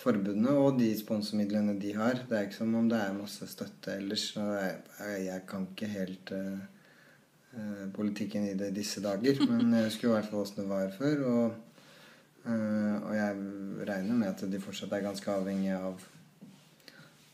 forbundene 0.00 0.50
og 0.56 0.78
de 0.78 0.90
sponsormidlene 0.96 1.78
de 1.80 1.92
har. 1.96 2.14
Det 2.28 2.36
er 2.36 2.46
ikke 2.48 2.56
som 2.62 2.74
om 2.74 2.88
det 2.88 2.98
er 3.00 3.12
masse 3.16 3.46
støtte 3.48 3.96
ellers. 3.96 4.32
så 4.34 4.40
Jeg, 4.60 5.26
jeg- 5.26 5.46
kan 5.46 5.66
ikke 5.66 5.88
helt 5.88 6.32
politikken 7.96 8.46
i 8.48 8.54
det 8.58 8.70
disse 8.76 9.02
dager, 9.04 9.40
men 9.48 9.74
jeg 9.74 9.88
husker 9.88 10.08
jo 10.08 10.12
i 10.12 10.16
hvert 10.18 10.30
fall 10.30 10.44
åssen 10.44 10.62
det 10.62 10.68
var 10.70 10.92
før. 10.96 11.24
Og, 11.30 11.84
eh, 12.46 12.96
og 13.00 13.12
jeg 13.16 13.38
regner 13.90 14.20
med 14.22 14.32
at 14.32 14.44
de 14.52 14.62
fortsatt 14.62 14.94
er 14.96 15.06
ganske 15.06 15.34
avhengige 15.34 15.78
av, 15.78 16.04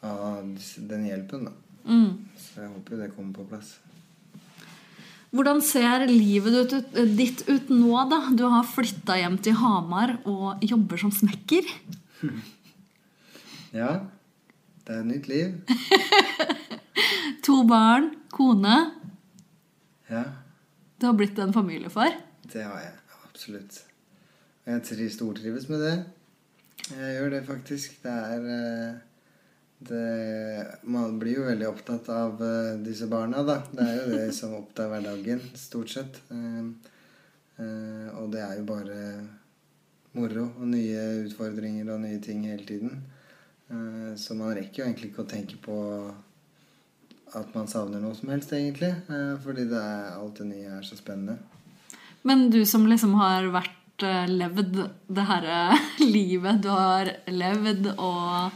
av 0.07 0.69
den 0.93 1.09
hjelpen. 1.11 1.51
da. 1.51 1.57
Mm. 1.87 2.11
Så 2.41 2.65
jeg 2.65 2.73
håper 2.73 2.97
jo 2.97 3.03
det 3.03 3.13
kommer 3.15 3.37
på 3.37 3.49
plass. 3.51 3.77
Hvordan 5.37 5.59
ser 5.61 6.07
livet 6.09 6.73
ditt 7.19 7.43
ut 7.49 7.71
nå, 7.73 7.93
da? 8.09 8.21
Du 8.33 8.47
har 8.49 8.69
flytta 8.69 9.19
hjem 9.21 9.37
til 9.43 9.57
Hamar 9.59 10.15
og 10.25 10.63
jobber 10.65 11.07
som 11.07 11.15
snekker. 11.15 11.73
Ja, 13.77 14.07
det 14.87 14.95
er 14.95 15.01
et 15.03 15.09
nytt 15.11 15.27
liv. 15.29 15.57
To 17.45 17.59
barn, 17.69 18.07
kone. 18.33 18.77
Ja, 20.11 20.25
Du 21.01 21.07
har 21.07 21.13
blitt 21.19 21.39
en 21.39 21.53
familiefar. 21.53 22.15
det 22.53 22.63
har 22.63 22.81
jeg. 22.81 22.93
Absolutt. 23.27 23.83
Jeg 24.67 24.83
trives, 24.83 25.15
stortrives 25.19 25.69
med 25.69 25.81
det. 25.81 25.97
Jeg 26.97 27.17
gjør 27.19 27.31
det 27.35 27.41
faktisk. 27.47 27.99
Det 28.03 28.13
er 28.13 28.47
eh, 28.55 28.95
det, 29.79 30.67
Man 30.89 31.19
blir 31.21 31.37
jo 31.41 31.47
veldig 31.51 31.69
opptatt 31.69 32.09
av 32.09 32.41
eh, 32.43 32.79
disse 32.87 33.07
barna, 33.11 33.43
da. 33.45 33.59
Det 33.73 33.85
er 33.87 33.99
jo 34.01 34.07
det 34.17 34.29
som 34.39 34.55
opptar 34.57 34.89
hverdagen, 34.93 35.43
stort 35.59 35.93
sett. 35.93 36.21
Eh, 36.31 36.71
eh, 37.61 38.09
og 38.17 38.31
det 38.33 38.41
er 38.47 38.57
jo 38.61 38.65
bare 38.71 39.01
moro 40.17 40.47
og 40.57 40.67
nye 40.73 41.27
utfordringer 41.27 41.91
og 41.93 42.01
nye 42.07 42.23
ting 42.25 42.47
hele 42.49 42.65
tiden. 42.65 43.03
Så 44.17 44.33
man 44.39 44.55
rekker 44.55 44.79
jo 44.81 44.85
egentlig 44.87 45.09
ikke 45.11 45.25
å 45.25 45.29
tenke 45.29 45.57
på 45.61 45.75
at 47.35 47.55
man 47.57 47.69
savner 47.71 48.03
noe 48.03 48.15
som 48.15 48.31
helst, 48.31 48.53
egentlig. 48.55 48.93
eh, 49.11 49.35
fordi 49.43 49.67
det 49.71 49.81
er, 49.81 50.15
alt 50.17 50.39
det 50.39 50.47
nye 50.53 50.79
er 50.79 50.87
så 50.87 50.99
spennende. 50.99 51.39
Men 52.27 52.49
du 52.51 52.65
som 52.67 52.87
liksom 52.87 53.15
har 53.19 53.49
vært 53.55 54.07
eh, 54.07 54.27
levd 54.31 54.79
det 55.09 55.27
herre 55.29 55.79
livet 56.17 56.63
du 56.63 56.71
har 56.71 57.11
levd 57.31 57.93
og 57.97 58.51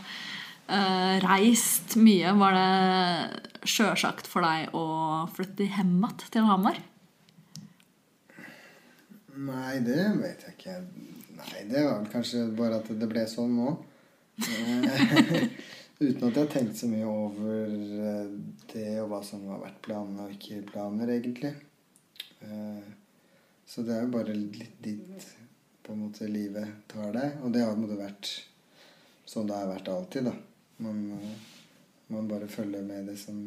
uh, 0.70 1.16
reist 1.26 1.96
mye, 1.98 2.34
var 2.38 2.56
det 2.56 3.68
sjølsagt 3.68 4.30
for 4.30 4.46
deg 4.46 4.74
å 4.76 5.26
flytte 5.34 5.66
hjem 5.66 5.98
igjen 5.98 6.26
til 6.30 6.48
Hamar? 6.48 6.80
Nei, 9.40 9.78
det 9.84 10.02
vet 10.20 10.42
jeg 10.44 10.56
ikke. 10.56 10.74
Nei, 11.38 11.62
det 11.70 11.84
var 11.86 12.00
vel 12.00 12.10
kanskje 12.12 12.44
bare 12.56 12.80
at 12.82 12.90
det 13.00 13.08
ble 13.08 13.24
sånn 13.30 13.54
nå. 13.56 13.76
Uten 16.00 16.22
at 16.30 16.36
jeg 16.38 16.40
har 16.46 16.52
tenkt 16.54 16.78
så 16.80 16.88
mye 16.88 17.04
over 17.08 17.72
eh, 17.74 18.28
det 18.72 18.84
og 19.02 19.10
hva 19.10 19.18
som 19.26 19.42
har 19.50 19.58
vært 19.60 19.82
planer 19.84 20.22
og 20.24 20.32
ikke 20.36 20.62
planer, 20.70 21.12
egentlig. 21.18 21.50
Eh, 22.40 22.86
Så 23.70 23.84
det 23.86 23.94
er 23.94 24.06
jo 24.06 24.14
bare 24.16 24.32
litt 24.34 24.78
dit 24.82 25.26
på 25.84 25.92
en 25.92 26.00
måte 26.06 26.26
livet 26.26 26.66
tar 26.90 27.12
deg. 27.14 27.36
Og 27.44 27.52
det 27.54 27.60
har 27.62 27.74
på 27.74 27.78
en 27.78 27.84
måte 27.84 27.98
vært 28.00 28.30
sånn 29.30 29.46
det 29.46 29.54
har 29.60 29.68
vært 29.70 29.90
alltid, 29.92 30.24
da. 30.30 30.32
Man, 30.82 31.04
eh, 31.18 31.36
man 32.16 32.26
bare 32.32 32.48
følger 32.50 32.82
med 32.82 33.06
det 33.12 33.18
som 33.20 33.38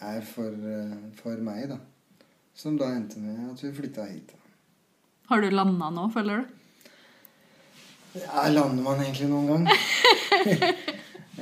er 0.00 0.20
for, 0.26 0.56
for 1.20 1.44
meg, 1.44 1.68
da. 1.70 1.78
Som 2.56 2.76
da 2.80 2.88
endte 2.96 3.20
med 3.22 3.52
at 3.52 3.62
vi 3.64 3.70
flytta 3.76 4.08
hit. 4.08 4.32
da. 4.32 4.40
Har 5.28 5.40
du 5.44 5.50
landa 5.52 5.90
nå, 5.94 6.08
føler 6.12 6.42
du? 6.42 6.63
Ja, 8.14 8.46
lander 8.48 8.82
man 8.82 9.00
egentlig 9.02 9.30
noen 9.30 9.50
gang? 9.50 9.70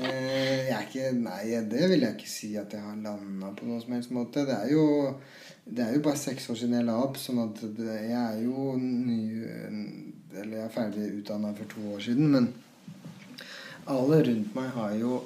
Eh, 0.03 0.67
jeg 0.67 0.73
er 0.73 0.87
ikke 0.87 1.11
Nei, 1.15 1.43
det 1.69 1.83
vil 1.91 2.01
jeg 2.01 2.15
ikke 2.17 2.31
si 2.31 2.49
at 2.57 2.73
jeg 2.73 2.81
har 2.81 2.97
landa 2.97 3.51
på 3.55 3.67
noen 3.69 3.83
som 3.83 3.93
helst 3.93 4.11
måte. 4.11 4.43
Det 4.49 4.55
er 4.57 4.71
jo, 4.73 4.87
det 5.69 5.85
er 5.85 5.93
jo 5.95 6.01
bare 6.07 6.19
seks 6.19 6.49
år 6.51 6.59
siden 6.59 6.79
jeg 6.79 6.87
la 6.89 6.97
opp, 7.05 7.21
sånn 7.21 7.43
at 7.45 7.61
det, 7.77 7.99
jeg 8.09 8.17
er 8.17 8.41
jo 8.41 8.73
ny 8.81 9.21
Eller 10.33 10.57
jeg 10.57 10.65
er 10.65 10.75
ferdig 10.75 11.11
utdanna 11.21 11.53
for 11.61 11.71
to 11.75 11.85
år 11.93 12.03
siden, 12.09 12.33
men 12.33 12.49
alle 13.93 14.23
rundt 14.31 14.57
meg 14.57 14.73
har 14.79 14.97
jo 14.97 15.21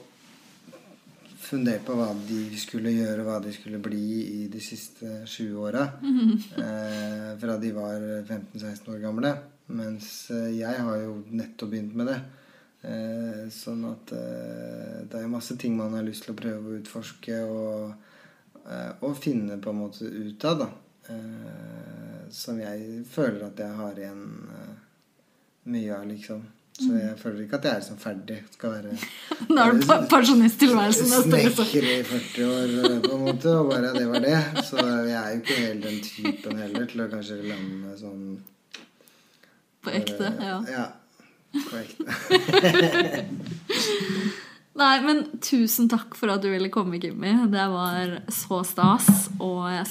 fundert 1.46 1.86
på 1.86 1.94
hva 1.96 2.10
de 2.26 2.42
skulle 2.58 2.90
gjøre, 2.90 3.22
hva 3.22 3.38
de 3.44 3.54
skulle 3.54 3.80
bli 3.80 4.06
i 4.42 4.46
de 4.50 4.60
siste 4.60 5.22
sju 5.30 5.54
åra. 5.62 5.86
Eh, 6.66 7.30
fra 7.38 7.60
de 7.62 7.70
var 7.76 8.00
15-16 8.26 8.90
år 8.96 9.04
gamle. 9.06 9.36
Mens 9.66 10.30
eh, 10.30 10.50
jeg 10.60 10.82
har 10.86 10.98
jo 11.02 11.20
nettopp 11.34 11.72
begynt 11.72 11.94
med 11.98 12.10
det. 12.12 12.18
Eh, 12.86 13.46
sånn 13.50 13.82
at 13.88 14.12
eh, 14.14 14.98
det 15.08 15.18
er 15.18 15.26
jo 15.26 15.32
masse 15.32 15.56
ting 15.58 15.76
man 15.78 15.96
har 15.96 16.06
lyst 16.06 16.26
til 16.26 16.36
å 16.36 16.38
prøve 16.38 16.70
å 16.70 16.80
utforske 16.80 17.40
og, 17.50 17.94
og 19.00 19.14
finne 19.18 19.58
på 19.62 19.72
en 19.72 19.80
måte 19.80 20.06
ut 20.06 20.44
av, 20.46 20.64
da. 20.64 20.72
Som 22.34 22.58
jeg 22.58 23.04
føler 23.06 23.44
at 23.46 23.60
jeg 23.62 23.74
har 23.78 23.98
igjen 24.00 24.24
mye 25.70 25.92
av, 25.94 26.08
liksom. 26.10 26.40
Så 26.76 26.88
jeg 26.98 27.12
føler 27.20 27.44
ikke 27.44 27.60
at 27.60 27.68
jeg 27.68 27.78
er 27.78 27.84
sånn 27.86 28.00
ferdig. 28.00 28.40
Skal 28.52 28.74
være 28.74 28.96
Nå 29.54 29.62
er 29.62 29.78
du 29.78 29.86
pensjonisttilværelsen 30.10 31.08
neste 31.12 31.30
liksom. 31.30 31.70
Snekker 31.70 31.86
i 31.92 31.94
40 32.10 32.50
år 32.56 33.06
på 33.06 33.12
en 33.14 33.22
måte, 33.22 33.54
og 33.54 33.70
bare 33.70 33.94
det 33.94 34.04
var 34.10 34.26
det. 34.26 34.34
Så 34.66 34.82
jeg 34.82 35.16
er 35.20 35.30
jo 35.30 35.40
ikke 35.44 35.62
helt 35.62 35.86
den 35.86 36.02
typen 36.10 36.60
heller 36.64 36.90
til 36.90 37.06
å 37.06 37.08
kanskje 37.14 37.40
lande 37.46 37.94
sånn 38.02 38.26
På 39.86 39.92
ekte, 39.94 40.32
ja. 40.42 40.64
Ja. 40.66 40.86
På 41.70 41.76
ekte. 41.78 42.04
Nei, 44.82 44.96
men 45.06 45.22
tusen 45.40 45.86
takk 45.88 46.18
for 46.18 46.34
at 46.34 46.42
du 46.42 46.50
ville 46.50 46.68
komme, 46.74 46.98
Kimmi. 47.00 47.36
Det 47.52 47.68
var 47.70 48.18
så 48.34 48.64
stas. 48.66 49.30
Og 49.38 49.70
jeg 49.70 49.86